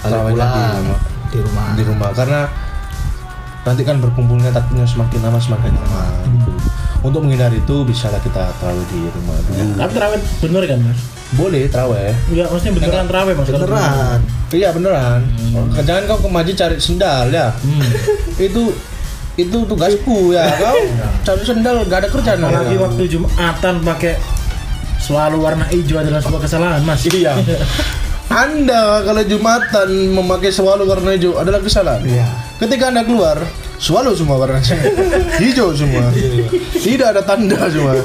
Tarawihnya 0.00 0.48
di 0.48 0.60
rumah. 0.80 0.98
di 1.28 1.38
rumah. 1.44 1.66
Di 1.76 1.82
rumah 1.84 2.08
karena 2.16 2.48
nanti 3.68 3.82
kan 3.84 4.00
berkumpulnya 4.00 4.48
takutnya 4.48 4.88
semakin 4.88 5.28
lama 5.28 5.36
semakin 5.36 5.76
lama 5.76 6.02
gitu. 6.32 6.52
Untuk 7.04 7.20
menghindari 7.20 7.60
itu 7.60 7.76
bisalah 7.84 8.16
kita 8.24 8.48
terawih 8.64 8.84
di 8.88 9.00
rumah 9.12 9.36
dulu. 9.44 9.76
tapi 9.76 9.92
terawih 9.92 10.20
bener 10.40 10.62
kan 10.64 10.78
mas 10.88 11.00
Boleh 11.38 11.70
terawih. 11.70 12.10
Enggak, 12.26 12.48
maksudnya 12.50 12.74
beneran 12.74 13.06
terawih 13.06 13.34
mas 13.38 13.46
Beneran. 13.46 14.18
Iya 14.50 14.68
beneran. 14.74 15.20
Oh, 15.54 15.62
Jangan 15.78 16.02
kau 16.10 16.18
ke 16.26 16.28
masjid 16.28 16.54
cari 16.58 16.76
sendal 16.82 17.30
ya. 17.30 17.54
itu 18.50 18.74
itu 19.38 19.58
tugasku 19.62 20.34
ya. 20.34 20.50
Kau 20.58 20.78
cari 21.22 21.42
sendal 21.46 21.86
gak 21.86 22.06
ada 22.06 22.08
kerjaan. 22.10 22.42
apalagi 22.42 22.74
ya. 22.74 22.80
waktu 22.82 23.02
jumatan 23.06 23.74
pakai 23.86 24.14
selalu 24.98 25.38
warna 25.38 25.64
hijau 25.70 25.96
adalah 26.02 26.20
sebuah 26.20 26.42
kesalahan 26.44 26.82
mas 26.82 27.02
Iya. 27.06 27.38
Anda 28.30 29.02
kalau 29.02 29.26
Jumatan 29.26 30.14
memakai 30.14 30.54
swalu 30.54 30.86
warna 30.86 31.18
hijau 31.18 31.34
adalah 31.34 31.58
kesalahan. 31.58 32.06
Iya. 32.06 32.30
Ketika 32.62 32.94
Anda 32.94 33.02
keluar, 33.02 33.42
swalu 33.74 34.14
semua 34.14 34.38
warnanya. 34.38 34.78
hijau 35.42 35.74
semua. 35.74 36.14
Tidak 36.78 37.10
ada 37.10 37.26
tanda 37.26 37.66
semua. 37.66 37.98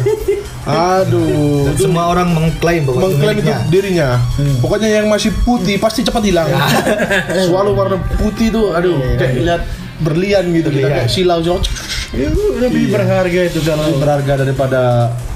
Aduh, 0.66 1.70
Dan 1.70 1.76
semua 1.78 2.10
orang 2.10 2.34
mengklaim 2.34 2.84
bahwa 2.84 3.06
mengklaim 3.08 3.38
itu 3.38 3.54
dirinya. 3.70 4.18
Pokoknya 4.60 4.90
yang 4.92 5.06
masih 5.06 5.30
putih 5.46 5.78
pasti 5.78 6.02
cepat 6.02 6.26
hilang. 6.26 6.50
Swalu 7.46 7.72
warna 7.72 7.98
putih 8.18 8.50
itu 8.50 8.74
aduh 8.74 8.98
kayak 9.16 9.34
lihat 9.38 9.62
berlian 9.96 10.44
gitu 10.52 10.68
kita 10.68 10.90
Berlian. 10.90 10.98
kayak 11.00 11.08
silau 11.08 11.40
silau 11.40 11.62
itu 12.12 12.42
lebih 12.58 12.92
berharga 12.92 13.42
itu 13.46 13.60
kalau 13.62 13.88
Lebih 13.88 14.00
berharga 14.02 14.34
daripada 14.42 14.82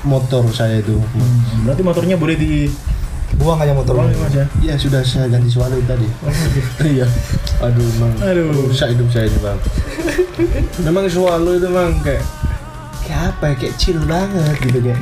motor 0.02 0.44
saya 0.50 0.80
itu. 0.80 1.00
berarti 1.62 1.80
motornya 1.80 2.16
boleh 2.18 2.36
di 2.36 2.68
buang 3.38 3.56
aja 3.56 3.72
motor. 3.72 3.96
tolong 3.96 4.12
mas 4.16 4.34
ya 4.34 4.46
Ya 4.60 4.76
sudah 4.76 5.00
saya 5.00 5.30
ganti 5.30 5.48
swalu 5.48 5.80
tadi. 5.86 6.08
iya. 6.92 7.08
Aduh, 7.62 7.86
emang 8.00 8.12
Aduh. 8.20 8.68
rusak 8.68 8.92
hidup 8.92 9.08
saya 9.08 9.28
ini 9.28 9.40
bang. 9.40 9.60
Memang 10.88 11.06
swalu 11.08 11.56
itu 11.56 11.68
memang 11.68 12.00
kayak 12.02 12.24
kayak 13.06 13.22
apa 13.36 13.44
ya? 13.52 13.56
Kayak 13.56 13.74
chill 13.82 14.00
banget 14.06 14.56
gitu 14.62 14.80
kayak. 14.82 15.00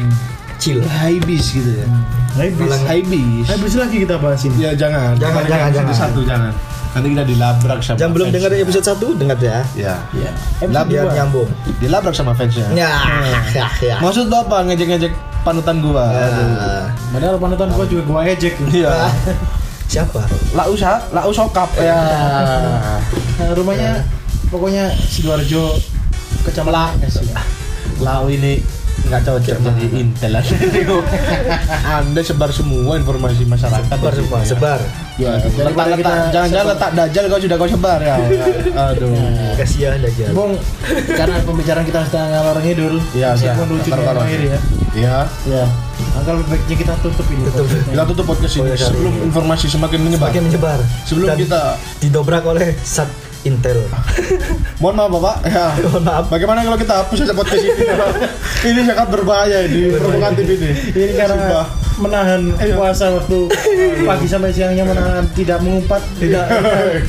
Chill. 0.58 0.80
Kayak 0.82 0.94
high 0.98 1.20
bis 1.22 1.46
gitu 1.54 1.72
ya. 1.72 1.88
habis 2.38 2.54
Malah 2.58 2.80
High 2.86 3.06
bis. 3.10 3.46
habis 3.50 3.74
lagi 3.74 3.98
kita 4.06 4.16
bahas 4.22 4.42
ini 4.46 4.56
Ya 4.62 4.72
jangan. 4.78 5.18
Jangan, 5.18 5.42
Nanti 5.42 5.50
jangan, 5.50 5.68
episode 5.70 5.88
jangan. 5.90 5.96
Satu 5.98 6.22
jangan. 6.26 6.54
Nanti 6.98 7.08
kita 7.14 7.24
dilabrak 7.30 7.80
sama. 7.86 7.98
Jangan 8.02 8.14
belum 8.18 8.28
dengar 8.34 8.50
episode 8.58 8.86
1 8.90 9.22
dengar 9.22 9.38
ya. 9.38 9.60
Ya. 9.78 9.96
ya 10.18 10.32
Biar 10.66 11.06
dua. 11.06 11.14
nyambung. 11.14 11.50
Dilabrak 11.78 12.16
sama 12.18 12.34
fansnya. 12.34 12.66
Ya, 12.74 12.90
ya, 13.54 13.68
ya. 13.86 13.96
Maksud 14.04 14.34
lo 14.34 14.42
apa 14.42 14.66
ngejek-ngejek 14.66 15.14
panutan 15.46 15.78
gua? 15.86 16.10
Aduh. 16.10 16.48
Ya. 16.58 16.90
padahal 17.14 17.36
panutan 17.38 17.68
gua 17.70 17.86
juga 17.86 18.04
gua 18.10 18.22
ejek 18.26 18.58
Iya. 18.74 19.14
Siapa? 19.88 20.20
Lah 20.58 20.68
usah, 20.68 21.00
lah 21.16 21.24
usokap 21.24 21.70
ya. 21.80 21.96
Nah, 23.40 23.56
rumahnya 23.56 24.04
pokoknya 24.52 24.92
sidoarjo 24.98 25.78
kecamatan 26.44 26.98
ya. 27.00 27.40
Lau 27.98 28.30
ini 28.30 28.62
nggak 29.08 29.22
cocok 29.24 29.58
jadi 29.64 29.88
intel 29.94 30.34
Anda 31.98 32.22
sebar 32.26 32.52
semua 32.52 33.00
informasi 33.00 33.48
masyarakat. 33.48 33.88
Sebar 33.88 34.14
semua, 34.14 34.40
sebar. 34.44 34.80
Ya, 35.18 35.34
letak, 35.42 35.98
letak, 35.98 36.30
jangan-jangan 36.30 36.68
letak 36.78 36.90
dajal 36.94 37.24
kau 37.26 37.40
sudah 37.42 37.58
kau 37.58 37.70
sebar 37.70 38.00
ya. 38.04 38.16
Aduh. 38.92 39.10
Kasihan 39.58 39.98
aja. 39.98 40.30
Bung, 40.30 40.54
karena 41.10 41.42
pembicaraan 41.42 41.86
kita 41.88 42.06
sedang 42.06 42.30
ngalor 42.30 42.58
ngidul, 42.62 42.96
Iya, 43.18 43.34
iya. 43.34 43.54
menuju 43.58 43.90
akhir 43.98 44.42
ya. 44.46 44.60
Ya, 44.98 45.18
Ya, 45.46 45.66
angka 46.18 46.38
lebih 46.38 46.58
baiknya 46.58 46.76
kita 46.78 46.94
tutup 47.02 47.26
ini. 47.30 47.46
Tutup. 47.50 47.66
kita 47.70 48.04
tutup 48.14 48.26
podcast 48.30 48.54
ini 48.62 48.70
iya, 48.74 48.78
sebelum 48.78 49.14
iya. 49.14 49.24
informasi 49.30 49.66
semakin 49.70 50.00
menyebar. 50.06 50.30
Semakin 50.30 50.44
menyebar. 50.50 50.80
Sebelum 51.06 51.28
kita 51.38 51.62
didobrak 52.02 52.44
oleh 52.46 52.74
Sat 52.82 53.10
Intel. 53.48 53.80
Mohon 54.84 54.96
maaf 55.00 55.10
Bapak. 55.16 55.36
Ya. 55.48 55.66
Mohon 55.88 56.04
maaf. 56.04 56.26
Bagaimana 56.28 56.60
kalau 56.68 56.78
kita 56.78 56.94
hapus 57.02 57.18
saja 57.24 57.34
podcast 57.34 57.64
ini? 57.64 57.84
ini 58.70 58.80
sangat 58.84 59.08
berbahaya 59.08 59.58
ini, 59.66 59.96
provokatif 59.96 60.46
ini. 60.46 60.72
Ini 60.92 61.14
karena 61.16 61.36
Sumpah. 61.40 61.68
menahan 61.98 62.54
puasa 62.78 63.10
waktu 63.10 63.50
pagi 64.06 64.28
sampai 64.30 64.54
siangnya 64.54 64.86
menahan 64.86 65.26
tidak 65.34 65.66
mengumpat, 65.66 65.98
tidak 66.22 66.46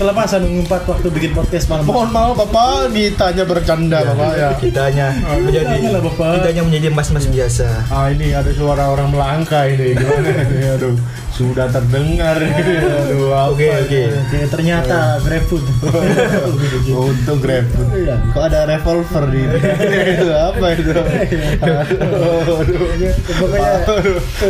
kelepasan 0.00 0.48
mengumpat 0.48 0.80
waktu 0.88 1.06
bikin 1.12 1.36
podcast 1.36 1.68
malam. 1.68 1.84
Mohon 1.84 2.08
maaf 2.08 2.32
Bapak, 2.40 2.88
ditanya 2.96 3.44
bercanda 3.44 4.00
Bapak 4.00 4.32
ya. 4.32 4.48
Kita 4.56 4.88
hanya 4.88 5.12
menjadi 5.44 5.76
janganlah, 5.76 6.02
Bapak. 6.08 6.30
kita 6.40 6.46
hanya 6.56 6.62
menjadi 6.64 6.88
mas-mas 6.88 7.26
biasa. 7.28 7.68
Ah 7.92 8.08
ini 8.08 8.32
ada 8.32 8.48
suara 8.48 8.88
orang 8.88 9.12
melangkah 9.12 9.68
ini 9.68 9.92
gimana 9.92 10.28
ini 10.48 10.60
aduh 10.72 10.96
sudah 11.38 11.70
terdengar. 11.70 12.34
Aduh, 12.42 13.30
apa 13.30 13.46
Oke, 13.54 13.70
oke. 13.70 14.02
Oke, 14.26 14.38
ternyata 14.50 15.22
GrabFood. 15.22 15.64
Oh, 15.86 17.06
untung 17.14 17.38
GrabFood. 17.38 17.86
Iya. 17.94 18.16
Kok 18.34 18.42
ada 18.42 18.60
revolver 18.66 19.24
di 19.30 19.42
itu 20.18 20.26
apa 20.34 20.66
itu? 20.74 20.92
Pokoknya 23.38 23.78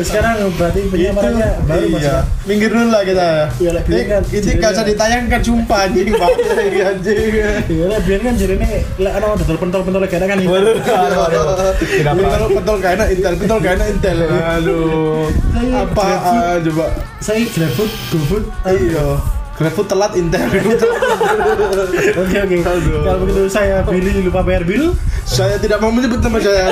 sekarang 0.00 0.34
berarti 0.56 0.80
penyamarannya 0.88 1.48
baru 1.68 1.86
iya. 2.00 2.16
Minggir 2.48 2.70
dulu 2.72 2.88
lah 2.88 3.02
kita. 3.04 3.28
Iya, 3.60 3.70
kan 3.84 4.22
Ini 4.24 4.52
gak 4.56 4.70
usah 4.72 4.84
ditayangkan 4.88 5.40
sumpah 5.44 5.78
anjing 5.84 6.08
anjing. 6.88 7.32
Iya 7.68 7.84
lah, 7.84 8.00
biar 8.00 8.20
kan 8.24 8.34
jadi 8.36 8.54
ini 8.56 8.70
lah 9.04 9.12
ana 9.20 9.36
dodol 9.36 9.58
pentol-pentol 9.60 10.02
kayak 10.08 10.24
kan 10.24 10.38
itu. 10.40 10.48
Ini 10.48 12.22
kalau 12.24 12.48
pentol 12.48 12.76
kayaknya 12.80 13.04
intel, 13.12 13.32
pentol 13.36 13.58
kayaknya 13.60 13.86
intel. 13.92 14.16
Aduh. 14.24 15.28
Saya 15.52 15.84
Apa 15.84 16.04
GrabFood. 16.08 16.77
Coba? 16.78 16.94
Saya 17.18 17.42
GrabFood, 17.44 17.90
GoFood. 18.14 18.44
Iya. 18.62 19.18
GrabFood 19.58 19.90
telat 19.90 20.14
intel. 20.14 20.46
Oke 22.22 22.36
oke. 22.38 22.56
Kalau 22.62 23.18
begitu 23.26 23.50
saya 23.50 23.82
Billy 23.82 24.22
lupa 24.22 24.46
bayar 24.46 24.62
bill. 24.62 24.94
saya 25.26 25.58
tidak 25.58 25.82
mau 25.82 25.90
menyebut 25.90 26.22
nama 26.22 26.38
saya. 26.38 26.70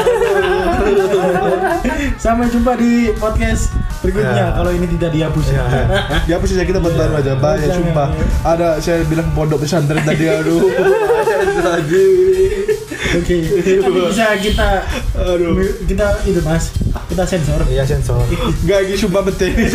Sampai 2.22 2.46
jumpa 2.46 2.78
di 2.78 3.10
podcast 3.18 3.74
berikutnya 4.00 4.32
Ya. 4.38 4.54
kalau 4.54 4.70
ini 4.70 4.86
tidak 4.96 5.10
dihapus. 5.12 5.46
Ya. 5.50 5.66
Dihapus 6.30 6.54
saja 6.54 6.62
kita 6.62 6.78
buat 6.78 6.94
baru 6.94 7.18
aja. 7.18 7.34
Bahaya 7.34 7.68
sumpah. 7.68 8.14
ya. 8.14 8.24
Ada 8.46 8.68
saya 8.78 9.02
bilang 9.02 9.26
pondok 9.34 9.66
pesantren 9.66 10.06
tadi 10.06 10.30
aduh. 10.30 10.70
Lagi. 11.58 12.06
Oke. 13.16 13.36
Bisa 14.12 14.26
kita 14.36 14.68
Aduh. 15.16 15.56
kita 15.88 16.06
itu 16.28 16.40
Mas. 16.44 16.72
Kita 17.08 17.24
sensor. 17.24 17.60
Iya 17.68 17.84
sensor. 17.88 18.20
Gak 18.68 18.78
lagi 18.84 18.94
sumpah 18.98 19.22
betul 19.24 19.52
ini 19.56 19.66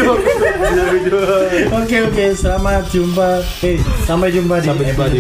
Oke 1.74 1.98
oke, 2.06 2.26
selamat 2.38 2.84
jumpa. 2.94 3.30
Eh, 3.66 3.78
sampai 4.06 4.30
jumpa 4.30 4.62
di 4.62 4.68
Sampai 4.70 4.86
jumpa 4.94 5.06
di 5.10 5.20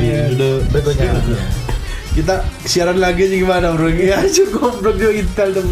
berikutnya. 0.69 1.11
Kita 2.11 2.43
siaran 2.67 2.99
lagi 2.99 3.23
sih 3.23 3.39
gimana 3.39 3.71
bro? 3.71 3.87
Ya 3.87 4.19
cukup 4.27 4.83
bro 4.83 4.91
dia 4.93 5.15
intel 5.15 5.55
dong. 5.55 5.67